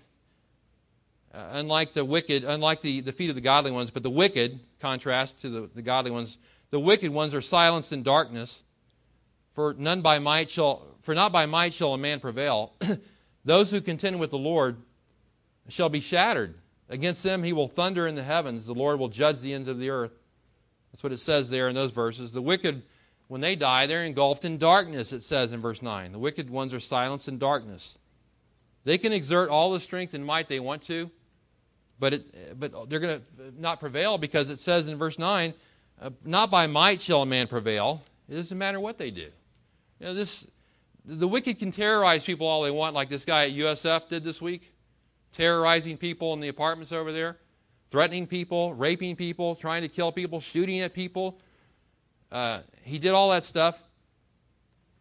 Uh, 1.34 1.48
unlike 1.52 1.92
the 1.92 2.04
wicked, 2.04 2.44
unlike 2.44 2.82
the, 2.82 3.00
the 3.00 3.12
feet 3.12 3.30
of 3.30 3.34
the 3.34 3.40
godly 3.40 3.70
ones, 3.70 3.90
but 3.90 4.02
the 4.02 4.10
wicked, 4.10 4.58
contrast 4.80 5.40
to 5.40 5.48
the, 5.48 5.70
the 5.74 5.82
godly 5.82 6.10
ones, 6.10 6.36
the 6.70 6.80
wicked 6.80 7.10
ones 7.10 7.34
are 7.34 7.40
silenced 7.40 7.92
in 7.92 8.02
darkness. 8.02 8.62
For 9.54 9.74
none 9.76 10.02
by 10.02 10.18
might 10.18 10.50
shall, 10.50 10.86
for 11.02 11.14
not 11.14 11.32
by 11.32 11.46
might 11.46 11.74
shall 11.74 11.94
a 11.94 11.98
man 11.98 12.20
prevail. 12.20 12.72
Those 13.44 13.70
who 13.70 13.80
contend 13.80 14.20
with 14.20 14.30
the 14.30 14.38
Lord 14.38 14.76
shall 15.68 15.88
be 15.88 16.00
shattered. 16.00 16.54
Against 16.88 17.22
them 17.22 17.42
he 17.42 17.52
will 17.52 17.68
thunder 17.68 18.06
in 18.06 18.14
the 18.14 18.22
heavens. 18.22 18.66
The 18.66 18.74
Lord 18.74 18.98
will 18.98 19.08
judge 19.08 19.40
the 19.40 19.54
ends 19.54 19.68
of 19.68 19.78
the 19.78 19.90
earth. 19.90 20.12
That's 20.92 21.02
what 21.02 21.12
it 21.12 21.20
says 21.20 21.48
there 21.48 21.68
in 21.68 21.74
those 21.74 21.92
verses. 21.92 22.32
The 22.32 22.42
wicked 22.42 22.82
when 23.32 23.40
they 23.40 23.56
die, 23.56 23.86
they're 23.86 24.04
engulfed 24.04 24.44
in 24.44 24.58
darkness, 24.58 25.14
it 25.14 25.22
says 25.22 25.52
in 25.52 25.62
verse 25.62 25.80
9. 25.80 26.12
The 26.12 26.18
wicked 26.18 26.50
ones 26.50 26.74
are 26.74 26.80
silenced 26.80 27.28
in 27.28 27.38
darkness. 27.38 27.98
They 28.84 28.98
can 28.98 29.12
exert 29.12 29.48
all 29.48 29.72
the 29.72 29.80
strength 29.80 30.14
and 30.14 30.24
might 30.24 30.48
they 30.48 30.60
want 30.60 30.82
to, 30.84 31.10
but, 31.98 32.14
it, 32.14 32.58
but 32.58 32.90
they're 32.90 33.00
going 33.00 33.20
to 33.20 33.60
not 33.60 33.80
prevail 33.80 34.18
because 34.18 34.50
it 34.50 34.60
says 34.60 34.88
in 34.88 34.98
verse 34.98 35.18
9, 35.18 35.54
uh, 36.00 36.10
not 36.24 36.50
by 36.50 36.66
might 36.66 37.00
shall 37.00 37.22
a 37.22 37.26
man 37.26 37.46
prevail. 37.46 38.02
It 38.28 38.34
doesn't 38.34 38.58
matter 38.58 38.80
what 38.80 38.98
they 38.98 39.10
do. 39.10 39.28
You 40.00 40.06
know, 40.06 40.14
this, 40.14 40.46
the 41.04 41.28
wicked 41.28 41.60
can 41.60 41.70
terrorize 41.70 42.24
people 42.24 42.48
all 42.48 42.62
they 42.62 42.70
want, 42.70 42.94
like 42.94 43.08
this 43.08 43.24
guy 43.24 43.46
at 43.46 43.52
USF 43.52 44.08
did 44.08 44.24
this 44.24 44.42
week, 44.42 44.62
terrorizing 45.34 45.96
people 45.96 46.32
in 46.34 46.40
the 46.40 46.48
apartments 46.48 46.90
over 46.92 47.12
there, 47.12 47.36
threatening 47.90 48.26
people, 48.26 48.74
raping 48.74 49.14
people, 49.14 49.54
trying 49.54 49.82
to 49.82 49.88
kill 49.88 50.10
people, 50.10 50.40
shooting 50.40 50.80
at 50.80 50.94
people. 50.94 51.38
Uh, 52.32 52.60
he 52.82 52.98
did 52.98 53.12
all 53.12 53.30
that 53.30 53.44
stuff. 53.44 53.80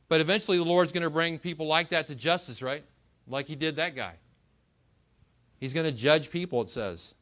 But 0.07 0.19
eventually 0.19 0.57
the 0.57 0.65
Lord's 0.65 0.91
going 0.91 1.03
to 1.03 1.09
bring 1.09 1.39
people 1.39 1.67
like 1.67 1.89
that 1.89 2.07
to 2.07 2.15
justice, 2.15 2.61
right? 2.61 2.83
Like 3.31 3.47
he 3.47 3.55
did 3.55 3.77
that 3.77 3.95
guy. 3.95 4.13
He's 5.59 5.73
going 5.73 5.85
to 5.85 5.91
judge 5.91 6.31
people, 6.31 6.61
it 6.61 6.69
says. 6.69 7.15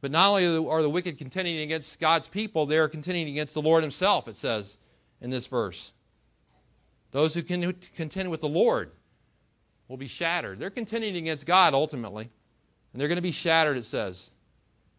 But 0.00 0.10
not 0.10 0.30
only 0.30 0.68
are 0.68 0.82
the 0.82 0.90
wicked 0.90 1.18
contending 1.18 1.58
against 1.58 1.98
God's 2.00 2.28
people, 2.28 2.66
they 2.66 2.78
are 2.78 2.88
contending 2.88 3.28
against 3.28 3.54
the 3.54 3.62
Lord 3.62 3.82
himself, 3.82 4.28
it 4.28 4.36
says 4.36 4.76
in 5.20 5.30
this 5.30 5.46
verse. 5.46 5.92
Those 7.12 7.34
who 7.34 7.42
can 7.42 7.72
contend 7.94 8.30
with 8.30 8.40
the 8.40 8.48
Lord 8.48 8.90
will 9.88 9.96
be 9.96 10.08
shattered. 10.08 10.58
They're 10.58 10.70
contending 10.70 11.16
against 11.16 11.46
God 11.46 11.72
ultimately, 11.72 12.28
and 12.92 13.00
they're 13.00 13.08
going 13.08 13.16
to 13.16 13.22
be 13.22 13.32
shattered, 13.32 13.76
it 13.76 13.84
says. 13.84 14.30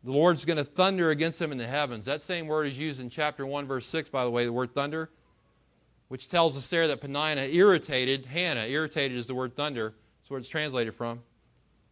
The 0.03 0.11
Lord's 0.11 0.45
going 0.45 0.57
to 0.57 0.63
thunder 0.63 1.09
against 1.09 1.37
them 1.39 1.51
in 1.51 1.57
the 1.57 1.67
heavens. 1.67 2.05
That 2.05 2.21
same 2.21 2.47
word 2.47 2.67
is 2.67 2.79
used 2.79 2.99
in 2.99 3.09
chapter 3.09 3.45
1, 3.45 3.67
verse 3.67 3.85
6, 3.87 4.09
by 4.09 4.23
the 4.23 4.31
way, 4.31 4.45
the 4.45 4.53
word 4.53 4.73
thunder, 4.73 5.09
which 6.07 6.29
tells 6.29 6.57
us 6.57 6.69
there 6.69 6.87
that 6.87 7.01
Peninnah 7.01 7.43
irritated 7.43 8.25
Hannah. 8.25 8.65
Irritated 8.65 9.17
is 9.17 9.27
the 9.27 9.35
word 9.35 9.55
thunder. 9.55 9.93
That's 10.19 10.29
where 10.29 10.39
it's 10.39 10.49
translated 10.49 10.93
from. 10.93 11.21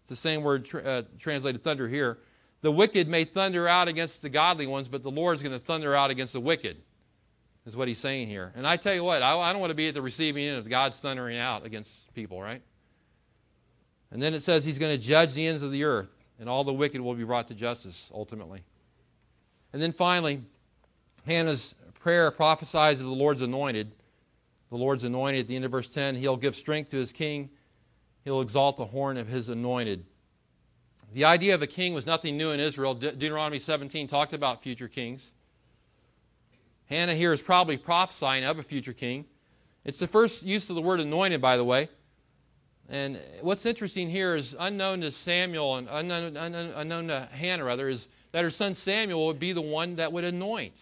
It's 0.02 0.10
the 0.10 0.16
same 0.16 0.44
word 0.44 0.66
tra- 0.66 0.84
uh, 0.84 1.02
translated 1.20 1.64
thunder 1.64 1.88
here. 1.88 2.18
The 2.62 2.72
wicked 2.72 3.08
may 3.08 3.26
thunder 3.26 3.68
out 3.68 3.88
against 3.88 4.22
the 4.22 4.30
godly 4.30 4.68
ones, 4.68 4.88
but 4.88 5.04
the 5.04 5.12
Lord's 5.12 5.42
going 5.42 5.54
to 5.54 5.60
thunder 5.60 5.96
out 5.96 6.12
against 6.12 6.34
the 6.34 6.40
wicked, 6.40 6.78
is 7.66 7.76
what 7.76 7.88
he's 7.88 8.00
saying 8.00 8.28
here. 8.28 8.52
And 8.56 8.66
I 8.66 8.78
tell 8.78 8.94
you 8.94 9.04
what, 9.04 9.22
I, 9.22 9.38
I 9.38 9.52
don't 9.52 9.62
want 9.62 9.72
to 9.72 9.76
be 9.76 9.88
at 9.88 9.94
the 9.94 10.02
receiving 10.02 10.46
end 10.46 10.58
of 10.58 10.70
God's 10.70 10.98
thundering 10.98 11.38
out 11.38 11.66
against 11.66 11.92
people, 12.14 12.42
right? 12.42 12.62
And 14.12 14.22
then 14.22 14.34
it 14.34 14.42
says 14.42 14.64
he's 14.64 14.80
going 14.80 14.98
to 14.98 15.04
judge 15.04 15.34
the 15.34 15.46
ends 15.46 15.62
of 15.62 15.72
the 15.72 15.84
earth 15.84 16.26
and 16.40 16.50
all 16.50 16.64
the 16.64 16.74
wicked 16.74 17.02
will 17.02 17.14
be 17.16 17.24
brought 17.24 17.48
to 17.50 17.54
justice 17.54 18.10
ultimately. 18.14 18.62
And 19.74 19.82
then 19.82 19.92
finally, 19.92 20.42
Hannah's 21.26 21.74
prayer 22.02 22.32
prophesies 22.32 23.02
of 23.02 23.08
the 23.08 23.14
Lord's 23.16 23.42
anointed. 23.42 23.92
The 24.70 24.78
Lord's 24.78 25.04
anointed 25.04 25.42
at 25.42 25.48
the 25.48 25.56
end 25.56 25.66
of 25.66 25.72
verse 25.72 25.88
10, 25.88 26.16
he'll 26.16 26.38
give 26.38 26.56
strength 26.56 26.92
to 26.92 26.98
his 26.98 27.14
king, 27.14 27.50
he'll 28.24 28.42
exalt 28.42 28.78
the 28.78 28.86
horn 28.86 29.18
of 29.18 29.28
his 29.28 29.50
anointed. 29.50 30.06
The 31.14 31.26
idea 31.26 31.56
of 31.56 31.62
a 31.62 31.68
king 31.68 31.94
was 31.94 32.06
nothing 32.06 32.38
new 32.38 32.52
in 32.52 32.60
Israel. 32.60 32.96
De- 32.96 33.12
Deuteronomy 33.12 33.60
17 33.60 34.08
talked 34.08 34.34
about 34.34 34.64
future 34.64 34.88
kings. 34.88 35.26
Hannah 36.88 37.16
here 37.16 37.32
is 37.32 37.42
probably 37.42 37.78
prophesying 37.78 38.44
of 38.44 38.60
a 38.60 38.64
future 38.64 38.94
king. 38.94 39.26
It's 39.84 39.98
the 39.98 40.08
first 40.08 40.44
use 40.44 40.70
of 40.70 40.76
the 40.76 40.82
word 40.82 41.00
anointed, 41.00 41.42
by 41.42 41.58
the 41.58 41.64
way. 41.64 41.90
And 42.90 43.20
what's 43.42 43.66
interesting 43.66 44.10
here 44.10 44.36
is 44.36 44.56
unknown 44.58 45.02
to 45.02 45.12
Samuel 45.12 45.78
and 45.78 45.88
unknown, 45.90 46.38
unknown, 46.38 46.72
unknown 46.76 47.08
to 47.08 47.30
Hannah, 47.32 47.64
rather, 47.64 47.88
is 47.90 48.08
that 48.32 48.44
her 48.44 48.52
son 48.52 48.74
Samuel 48.74 49.28
would 49.28 49.40
be 49.40 49.54
the 49.54 49.62
one 49.62 49.96
that 49.96 50.12
would 50.12 50.24
anoint 50.24 50.76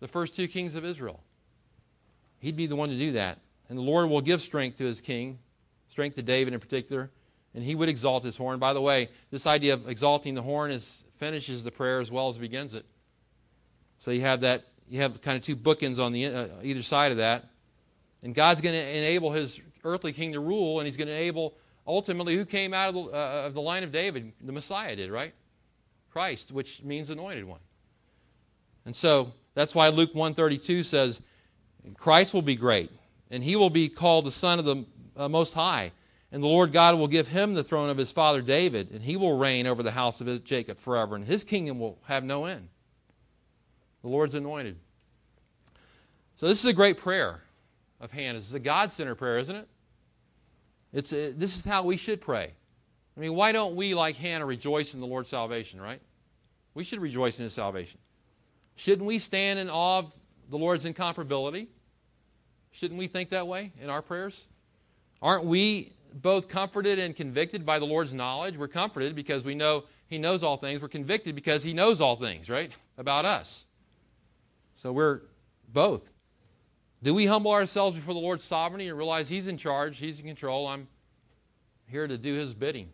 the 0.00 0.08
first 0.08 0.34
two 0.34 0.48
kings 0.48 0.74
of 0.74 0.84
Israel. 0.84 1.22
He'd 2.42 2.56
be 2.56 2.66
the 2.66 2.76
one 2.76 2.88
to 2.88 2.98
do 2.98 3.12
that. 3.12 3.38
And 3.68 3.78
the 3.78 3.82
Lord 3.82 4.10
will 4.10 4.20
give 4.20 4.42
strength 4.42 4.78
to 4.78 4.84
his 4.84 5.00
king, 5.00 5.38
strength 5.90 6.16
to 6.16 6.22
David 6.22 6.52
in 6.52 6.60
particular, 6.60 7.08
and 7.54 7.62
he 7.62 7.74
would 7.74 7.88
exalt 7.88 8.24
his 8.24 8.36
horn. 8.36 8.58
By 8.58 8.72
the 8.72 8.80
way, 8.80 9.10
this 9.30 9.46
idea 9.46 9.74
of 9.74 9.88
exalting 9.88 10.34
the 10.34 10.42
horn 10.42 10.72
is 10.72 11.02
finishes 11.18 11.62
the 11.62 11.70
prayer 11.70 12.00
as 12.00 12.10
well 12.10 12.28
as 12.30 12.36
begins 12.36 12.74
it. 12.74 12.84
So 14.00 14.10
you 14.10 14.22
have 14.22 14.40
that 14.40 14.64
you 14.88 15.00
have 15.00 15.22
kind 15.22 15.36
of 15.36 15.42
two 15.42 15.54
bookends 15.54 16.00
on 16.00 16.12
the 16.12 16.26
uh, 16.26 16.48
either 16.64 16.82
side 16.82 17.12
of 17.12 17.18
that. 17.18 17.48
And 18.24 18.34
God's 18.34 18.60
going 18.60 18.74
to 18.74 18.96
enable 18.96 19.30
his 19.30 19.60
earthly 19.84 20.12
king 20.12 20.32
to 20.32 20.40
rule, 20.40 20.80
and 20.80 20.86
he's 20.86 20.96
going 20.96 21.08
to 21.08 21.14
enable 21.14 21.54
ultimately 21.86 22.36
who 22.36 22.44
came 22.44 22.74
out 22.74 22.88
of 22.88 22.94
the, 22.94 23.00
uh, 23.02 23.46
of 23.46 23.54
the 23.54 23.62
line 23.62 23.84
of 23.84 23.92
David? 23.92 24.32
The 24.40 24.52
Messiah 24.52 24.96
did, 24.96 25.12
right? 25.12 25.32
Christ, 26.10 26.50
which 26.50 26.82
means 26.82 27.08
anointed 27.08 27.44
one. 27.44 27.60
And 28.84 28.96
so 28.96 29.32
that's 29.54 29.74
why 29.74 29.88
Luke 29.88 30.12
132 30.12 30.82
says, 30.82 31.20
Christ 31.96 32.34
will 32.34 32.42
be 32.42 32.56
great, 32.56 32.90
and 33.30 33.42
he 33.42 33.56
will 33.56 33.70
be 33.70 33.88
called 33.88 34.24
the 34.24 34.30
Son 34.30 34.58
of 34.58 34.64
the 34.64 34.84
uh, 35.16 35.28
Most 35.28 35.52
High. 35.52 35.92
And 36.30 36.42
the 36.42 36.48
Lord 36.48 36.72
God 36.72 36.98
will 36.98 37.08
give 37.08 37.28
him 37.28 37.52
the 37.52 37.62
throne 37.62 37.90
of 37.90 37.98
his 37.98 38.10
father 38.10 38.40
David, 38.40 38.92
and 38.92 39.02
he 39.02 39.16
will 39.16 39.36
reign 39.36 39.66
over 39.66 39.82
the 39.82 39.90
house 39.90 40.20
of 40.22 40.44
Jacob 40.44 40.78
forever, 40.78 41.14
and 41.14 41.24
his 41.24 41.44
kingdom 41.44 41.78
will 41.78 41.98
have 42.04 42.24
no 42.24 42.46
end. 42.46 42.68
The 44.02 44.08
Lord's 44.08 44.34
anointed. 44.34 44.76
So 46.36 46.48
this 46.48 46.60
is 46.60 46.64
a 46.64 46.72
great 46.72 46.98
prayer 46.98 47.40
of 48.00 48.10
Hannah. 48.10 48.38
This 48.38 48.48
is 48.48 48.54
a 48.54 48.60
God-centered 48.60 49.16
prayer, 49.16 49.38
isn't 49.38 49.54
it? 49.54 49.68
It's 50.92 51.12
a, 51.12 51.32
this 51.32 51.56
is 51.56 51.64
how 51.64 51.84
we 51.84 51.98
should 51.98 52.20
pray. 52.20 52.52
I 53.16 53.20
mean, 53.20 53.34
why 53.34 53.52
don't 53.52 53.76
we, 53.76 53.94
like 53.94 54.16
Hannah, 54.16 54.46
rejoice 54.46 54.94
in 54.94 55.00
the 55.00 55.06
Lord's 55.06 55.28
salvation, 55.28 55.80
right? 55.80 56.00
We 56.74 56.84
should 56.84 57.00
rejoice 57.00 57.38
in 57.38 57.44
his 57.44 57.52
salvation. 57.52 58.00
Shouldn't 58.76 59.06
we 59.06 59.18
stand 59.18 59.58
in 59.58 59.68
awe 59.68 59.98
of 59.98 60.12
the 60.48 60.58
Lord's 60.58 60.84
incomparability? 60.84 61.68
Shouldn't 62.72 62.98
we 62.98 63.06
think 63.06 63.30
that 63.30 63.46
way 63.46 63.72
in 63.80 63.90
our 63.90 64.02
prayers? 64.02 64.42
Aren't 65.20 65.44
we 65.44 65.92
both 66.14 66.48
comforted 66.48 66.98
and 66.98 67.14
convicted 67.14 67.64
by 67.64 67.78
the 67.78 67.84
Lord's 67.84 68.12
knowledge? 68.12 68.56
We're 68.56 68.68
comforted 68.68 69.14
because 69.14 69.44
we 69.44 69.54
know 69.54 69.84
He 70.08 70.18
knows 70.18 70.42
all 70.42 70.56
things. 70.56 70.80
We're 70.80 70.88
convicted 70.88 71.34
because 71.34 71.62
He 71.62 71.74
knows 71.74 72.00
all 72.00 72.16
things, 72.16 72.48
right? 72.48 72.72
About 72.98 73.24
us. 73.24 73.64
So 74.76 74.92
we're 74.92 75.20
both. 75.68 76.02
Do 77.02 77.14
we 77.14 77.26
humble 77.26 77.52
ourselves 77.52 77.96
before 77.96 78.14
the 78.14 78.20
Lord's 78.20 78.44
sovereignty 78.44 78.88
and 78.88 78.96
realize 78.96 79.28
He's 79.28 79.46
in 79.46 79.58
charge, 79.58 79.98
He's 79.98 80.18
in 80.18 80.26
control? 80.26 80.66
I'm 80.66 80.88
here 81.88 82.06
to 82.06 82.18
do 82.18 82.34
His 82.34 82.54
bidding. 82.54 82.88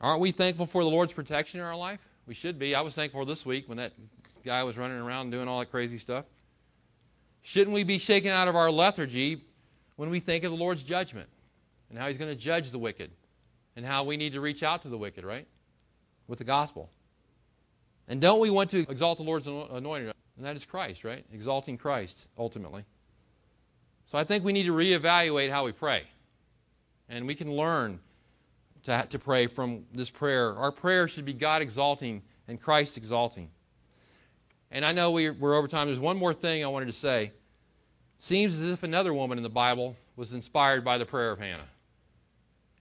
Aren't 0.00 0.20
we 0.20 0.30
thankful 0.30 0.66
for 0.66 0.84
the 0.84 0.90
Lord's 0.90 1.12
protection 1.12 1.60
in 1.60 1.66
our 1.66 1.76
life? 1.76 2.00
We 2.26 2.34
should 2.34 2.58
be. 2.58 2.74
I 2.74 2.82
was 2.82 2.94
thankful 2.94 3.24
this 3.24 3.46
week 3.46 3.68
when 3.68 3.78
that 3.78 3.92
guy 4.46 4.64
was 4.64 4.78
running 4.78 4.96
around 4.96 5.30
doing 5.30 5.48
all 5.48 5.58
that 5.58 5.70
crazy 5.70 5.98
stuff. 5.98 6.24
Shouldn't 7.42 7.74
we 7.74 7.84
be 7.84 7.98
shaken 7.98 8.30
out 8.30 8.48
of 8.48 8.56
our 8.56 8.70
lethargy 8.70 9.44
when 9.96 10.10
we 10.10 10.20
think 10.20 10.44
of 10.44 10.50
the 10.50 10.56
Lord's 10.56 10.82
judgment 10.82 11.28
and 11.90 11.98
how 11.98 12.08
He's 12.08 12.16
going 12.16 12.30
to 12.30 12.40
judge 12.40 12.70
the 12.70 12.78
wicked 12.78 13.10
and 13.76 13.84
how 13.84 14.04
we 14.04 14.16
need 14.16 14.32
to 14.32 14.40
reach 14.40 14.62
out 14.62 14.82
to 14.82 14.88
the 14.88 14.96
wicked, 14.96 15.24
right? 15.24 15.46
With 16.26 16.38
the 16.38 16.44
gospel. 16.44 16.90
And 18.08 18.20
don't 18.20 18.40
we 18.40 18.50
want 18.50 18.70
to 18.70 18.80
exalt 18.80 19.18
the 19.18 19.24
Lord's 19.24 19.46
anointed? 19.46 20.14
And 20.36 20.46
that 20.46 20.56
is 20.56 20.64
Christ, 20.64 21.04
right? 21.04 21.24
Exalting 21.32 21.76
Christ, 21.76 22.26
ultimately. 22.38 22.84
So 24.06 24.18
I 24.18 24.24
think 24.24 24.44
we 24.44 24.52
need 24.52 24.64
to 24.64 24.72
reevaluate 24.72 25.50
how 25.50 25.64
we 25.64 25.72
pray. 25.72 26.04
And 27.08 27.26
we 27.26 27.34
can 27.34 27.52
learn 27.52 28.00
to, 28.84 29.06
to 29.10 29.18
pray 29.18 29.46
from 29.46 29.86
this 29.92 30.10
prayer. 30.10 30.54
Our 30.54 30.72
prayer 30.72 31.08
should 31.08 31.24
be 31.24 31.32
God 31.32 31.62
exalting 31.62 32.22
and 32.48 32.60
Christ 32.60 32.96
exalting. 32.96 33.50
And 34.76 34.84
I 34.84 34.92
know 34.92 35.12
we're, 35.12 35.54
over 35.54 35.68
time. 35.68 35.86
There's 35.86 35.98
one 35.98 36.18
more 36.18 36.34
thing 36.34 36.62
I 36.62 36.66
wanted 36.66 36.86
to 36.86 36.92
say. 36.92 37.32
Seems 38.18 38.60
as 38.60 38.72
if 38.72 38.82
another 38.82 39.14
woman 39.14 39.38
in 39.38 39.42
the 39.42 39.48
Bible 39.48 39.96
was 40.16 40.34
inspired 40.34 40.84
by 40.84 40.98
the 40.98 41.06
prayer 41.06 41.30
of 41.30 41.38
Hannah. 41.38 41.64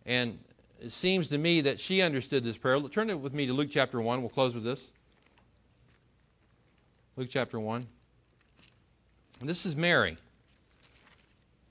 And 0.06 0.38
it 0.82 0.92
seems 0.92 1.30
to 1.30 1.38
me 1.38 1.62
that 1.62 1.80
she 1.80 2.02
understood 2.02 2.44
this 2.44 2.58
prayer. 2.58 2.82
Turn 2.90 3.10
it 3.10 3.18
with 3.18 3.34
me 3.34 3.46
to 3.46 3.54
Luke 3.54 3.70
chapter 3.72 4.02
1. 4.02 4.20
We'll 4.20 4.28
close 4.28 4.54
with 4.54 4.66
this. 4.66 4.92
Luke 7.16 7.30
chapter 7.32 7.58
1. 7.58 7.86
And 9.40 9.50
this 9.50 9.66
is 9.66 9.78
Mary. 9.78 10.18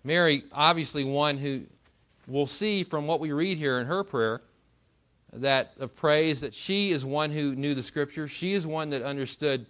Mary, 0.05 0.43
obviously, 0.55 1.05
one 1.05 1.37
who 1.37 1.64
we'll 2.27 2.47
see 2.47 2.83
from 2.85 3.07
what 3.07 3.20
we 3.20 3.33
read 3.33 3.59
here 3.59 3.79
in 3.79 3.87
her 3.89 4.03
prayer 4.05 4.41
that 5.35 5.72
of 5.81 5.95
praise 5.97 6.41
that 6.41 6.55
she 6.55 6.93
is 6.93 7.05
one 7.05 7.31
who 7.31 7.55
knew 7.55 7.75
the 7.75 7.83
scripture. 7.83 8.27
She 8.27 8.55
is 8.55 8.66
one 8.66 8.91
that 8.91 9.03
understood 9.03 9.66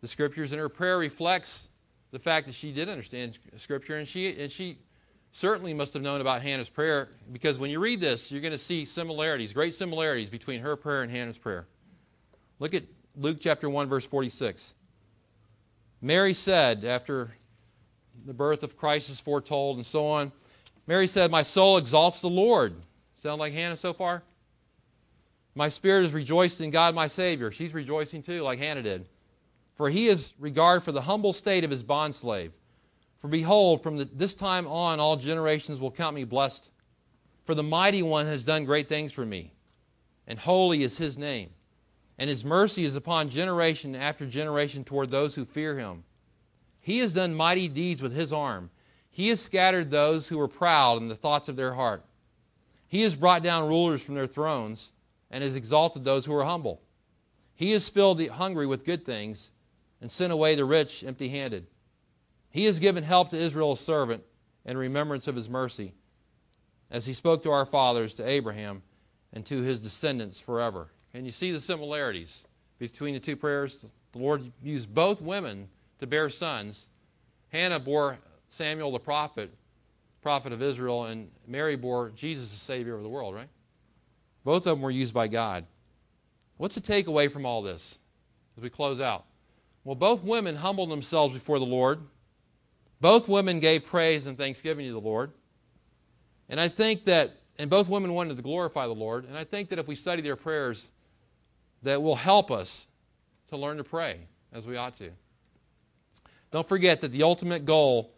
the 0.00 0.08
scriptures, 0.08 0.52
and 0.52 0.60
her 0.60 0.68
prayer 0.68 0.98
reflects 0.98 1.66
the 2.10 2.18
fact 2.18 2.46
that 2.46 2.54
she 2.54 2.72
did 2.72 2.88
understand 2.88 3.38
scripture, 3.56 3.96
and 3.96 4.08
she 4.08 4.40
and 4.40 4.50
she 4.50 4.78
certainly 5.32 5.74
must 5.74 5.92
have 5.92 6.02
known 6.02 6.20
about 6.20 6.42
Hannah's 6.42 6.68
prayer 6.68 7.08
because 7.30 7.58
when 7.58 7.70
you 7.70 7.80
read 7.80 8.00
this, 8.00 8.30
you're 8.30 8.40
going 8.40 8.52
to 8.52 8.58
see 8.58 8.84
similarities, 8.84 9.52
great 9.52 9.74
similarities 9.74 10.30
between 10.30 10.60
her 10.60 10.76
prayer 10.76 11.02
and 11.02 11.10
Hannah's 11.10 11.38
prayer. 11.38 11.66
Look 12.58 12.74
at 12.74 12.84
Luke 13.16 13.38
chapter 13.40 13.68
1 13.68 13.88
verse 13.88 14.06
46. 14.06 14.72
Mary 16.00 16.32
said 16.32 16.84
after 16.84 17.30
the 18.24 18.32
birth 18.32 18.62
of 18.62 18.76
Christ 18.76 19.10
is 19.10 19.20
foretold 19.20 19.76
and 19.76 19.86
so 19.86 20.08
on, 20.08 20.32
Mary 20.86 21.06
said, 21.06 21.30
My 21.30 21.42
soul 21.42 21.76
exalts 21.76 22.20
the 22.20 22.30
Lord. 22.30 22.74
Sound 23.16 23.40
like 23.40 23.52
Hannah 23.52 23.76
so 23.76 23.92
far? 23.92 24.22
My 25.54 25.68
spirit 25.68 26.04
is 26.04 26.12
rejoiced 26.12 26.60
in 26.60 26.70
God 26.70 26.94
my 26.94 27.08
Savior. 27.08 27.50
She's 27.50 27.74
rejoicing 27.74 28.22
too, 28.22 28.42
like 28.42 28.58
Hannah 28.58 28.82
did. 28.82 29.06
For 29.78 29.88
he 29.88 30.06
has 30.06 30.34
regard 30.40 30.82
for 30.82 30.90
the 30.90 31.00
humble 31.00 31.32
state 31.32 31.62
of 31.62 31.70
his 31.70 31.84
bondslave. 31.84 32.50
For 33.20 33.28
behold, 33.28 33.84
from 33.84 33.96
the, 33.96 34.04
this 34.06 34.34
time 34.34 34.66
on 34.66 34.98
all 34.98 35.16
generations 35.16 35.80
will 35.80 35.92
count 35.92 36.16
me 36.16 36.24
blessed. 36.24 36.68
For 37.44 37.54
the 37.54 37.62
mighty 37.62 38.02
one 38.02 38.26
has 38.26 38.42
done 38.42 38.64
great 38.64 38.88
things 38.88 39.12
for 39.12 39.24
me, 39.24 39.52
and 40.26 40.36
holy 40.36 40.82
is 40.82 40.98
his 40.98 41.16
name. 41.16 41.50
And 42.18 42.28
his 42.28 42.44
mercy 42.44 42.84
is 42.84 42.96
upon 42.96 43.30
generation 43.30 43.94
after 43.94 44.26
generation 44.26 44.82
toward 44.82 45.10
those 45.10 45.36
who 45.36 45.44
fear 45.44 45.78
him. 45.78 46.02
He 46.80 46.98
has 46.98 47.12
done 47.12 47.32
mighty 47.32 47.68
deeds 47.68 48.02
with 48.02 48.12
his 48.12 48.32
arm. 48.32 48.70
He 49.12 49.28
has 49.28 49.40
scattered 49.40 49.92
those 49.92 50.28
who 50.28 50.38
were 50.38 50.48
proud 50.48 51.00
in 51.00 51.06
the 51.06 51.14
thoughts 51.14 51.48
of 51.48 51.54
their 51.54 51.72
heart. 51.72 52.04
He 52.88 53.02
has 53.02 53.14
brought 53.14 53.44
down 53.44 53.68
rulers 53.68 54.02
from 54.02 54.16
their 54.16 54.26
thrones 54.26 54.90
and 55.30 55.44
has 55.44 55.54
exalted 55.54 56.02
those 56.02 56.26
who 56.26 56.34
are 56.34 56.44
humble. 56.44 56.82
He 57.54 57.70
has 57.72 57.88
filled 57.88 58.18
the 58.18 58.26
hungry 58.26 58.66
with 58.66 58.84
good 58.84 59.04
things 59.04 59.52
and 60.00 60.10
sent 60.10 60.32
away 60.32 60.54
the 60.54 60.64
rich 60.64 61.04
empty 61.04 61.28
handed. 61.28 61.66
He 62.50 62.64
has 62.64 62.80
given 62.80 63.04
help 63.04 63.30
to 63.30 63.36
Israel's 63.36 63.80
servant 63.80 64.22
in 64.64 64.76
remembrance 64.76 65.28
of 65.28 65.36
his 65.36 65.48
mercy, 65.48 65.94
as 66.90 67.06
he 67.06 67.12
spoke 67.12 67.42
to 67.42 67.52
our 67.52 67.66
fathers, 67.66 68.14
to 68.14 68.28
Abraham, 68.28 68.82
and 69.32 69.44
to 69.46 69.60
his 69.60 69.78
descendants 69.78 70.40
forever. 70.40 70.88
And 71.14 71.26
you 71.26 71.32
see 71.32 71.52
the 71.52 71.60
similarities 71.60 72.34
between 72.78 73.14
the 73.14 73.20
two 73.20 73.36
prayers. 73.36 73.76
The 74.12 74.18
Lord 74.18 74.42
used 74.62 74.92
both 74.92 75.20
women 75.20 75.68
to 76.00 76.06
bear 76.06 76.30
sons. 76.30 76.82
Hannah 77.50 77.80
bore 77.80 78.18
Samuel 78.50 78.92
the 78.92 78.98
prophet, 78.98 79.50
prophet 80.22 80.52
of 80.52 80.62
Israel, 80.62 81.04
and 81.04 81.30
Mary 81.46 81.76
bore 81.76 82.10
Jesus, 82.10 82.50
the 82.50 82.56
Savior 82.56 82.94
of 82.94 83.02
the 83.02 83.08
world, 83.08 83.34
right? 83.34 83.48
Both 84.44 84.66
of 84.66 84.76
them 84.76 84.82
were 84.82 84.90
used 84.90 85.12
by 85.12 85.28
God. 85.28 85.66
What's 86.56 86.74
the 86.74 86.80
takeaway 86.80 87.30
from 87.30 87.46
all 87.46 87.62
this 87.62 87.98
as 88.56 88.62
we 88.62 88.70
close 88.70 89.00
out? 89.00 89.24
Well, 89.88 89.94
both 89.94 90.22
women 90.22 90.54
humbled 90.54 90.90
themselves 90.90 91.32
before 91.32 91.58
the 91.58 91.64
Lord. 91.64 92.00
Both 93.00 93.26
women 93.26 93.58
gave 93.58 93.86
praise 93.86 94.26
and 94.26 94.36
thanksgiving 94.36 94.84
to 94.84 94.92
the 94.92 95.00
Lord. 95.00 95.30
And 96.50 96.60
I 96.60 96.68
think 96.68 97.04
that, 97.04 97.30
and 97.58 97.70
both 97.70 97.88
women 97.88 98.12
wanted 98.12 98.36
to 98.36 98.42
glorify 98.42 98.86
the 98.86 98.94
Lord. 98.94 99.24
And 99.24 99.34
I 99.34 99.44
think 99.44 99.70
that 99.70 99.78
if 99.78 99.88
we 99.88 99.94
study 99.94 100.20
their 100.20 100.36
prayers, 100.36 100.86
that 101.84 102.02
will 102.02 102.16
help 102.16 102.50
us 102.50 102.86
to 103.48 103.56
learn 103.56 103.78
to 103.78 103.82
pray 103.84 104.18
as 104.52 104.66
we 104.66 104.76
ought 104.76 104.98
to. 104.98 105.08
Don't 106.50 106.68
forget 106.68 107.00
that 107.00 107.12
the 107.12 107.22
ultimate 107.22 107.64
goal 107.64 108.12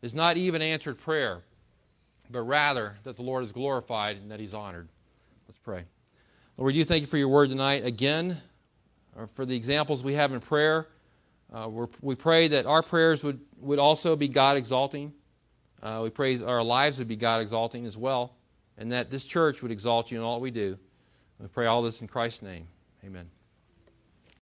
is 0.00 0.14
not 0.14 0.38
even 0.38 0.62
answered 0.62 1.00
prayer, 1.00 1.42
but 2.30 2.40
rather 2.40 2.96
that 3.04 3.16
the 3.16 3.22
Lord 3.22 3.44
is 3.44 3.52
glorified 3.52 4.16
and 4.16 4.30
that 4.30 4.40
He's 4.40 4.54
honored. 4.54 4.88
Let's 5.48 5.58
pray. 5.58 5.84
Lord, 6.56 6.68
we 6.68 6.72
do 6.72 6.84
thank 6.86 7.02
you 7.02 7.06
for 7.06 7.18
your 7.18 7.28
word 7.28 7.50
tonight. 7.50 7.84
Again, 7.84 8.38
uh, 9.18 9.26
for 9.34 9.44
the 9.44 9.54
examples 9.54 10.02
we 10.02 10.14
have 10.14 10.32
in 10.32 10.40
prayer, 10.40 10.86
uh, 11.52 11.68
we 12.00 12.14
pray 12.14 12.48
that 12.48 12.66
our 12.66 12.82
prayers 12.82 13.24
would, 13.24 13.40
would 13.58 13.78
also 13.78 14.16
be 14.16 14.28
God 14.28 14.56
exalting. 14.56 15.12
Uh, 15.82 16.00
we 16.04 16.10
pray 16.10 16.40
our 16.42 16.62
lives 16.62 16.98
would 16.98 17.08
be 17.08 17.16
God 17.16 17.42
exalting 17.42 17.86
as 17.86 17.96
well, 17.96 18.36
and 18.78 18.92
that 18.92 19.10
this 19.10 19.24
church 19.24 19.62
would 19.62 19.72
exalt 19.72 20.10
you 20.10 20.18
in 20.18 20.24
all 20.24 20.36
that 20.36 20.42
we 20.42 20.50
do. 20.50 20.78
We 21.40 21.48
pray 21.48 21.66
all 21.66 21.82
this 21.82 22.00
in 22.00 22.06
Christ's 22.06 22.42
name. 22.42 22.68
Amen. 23.04 23.39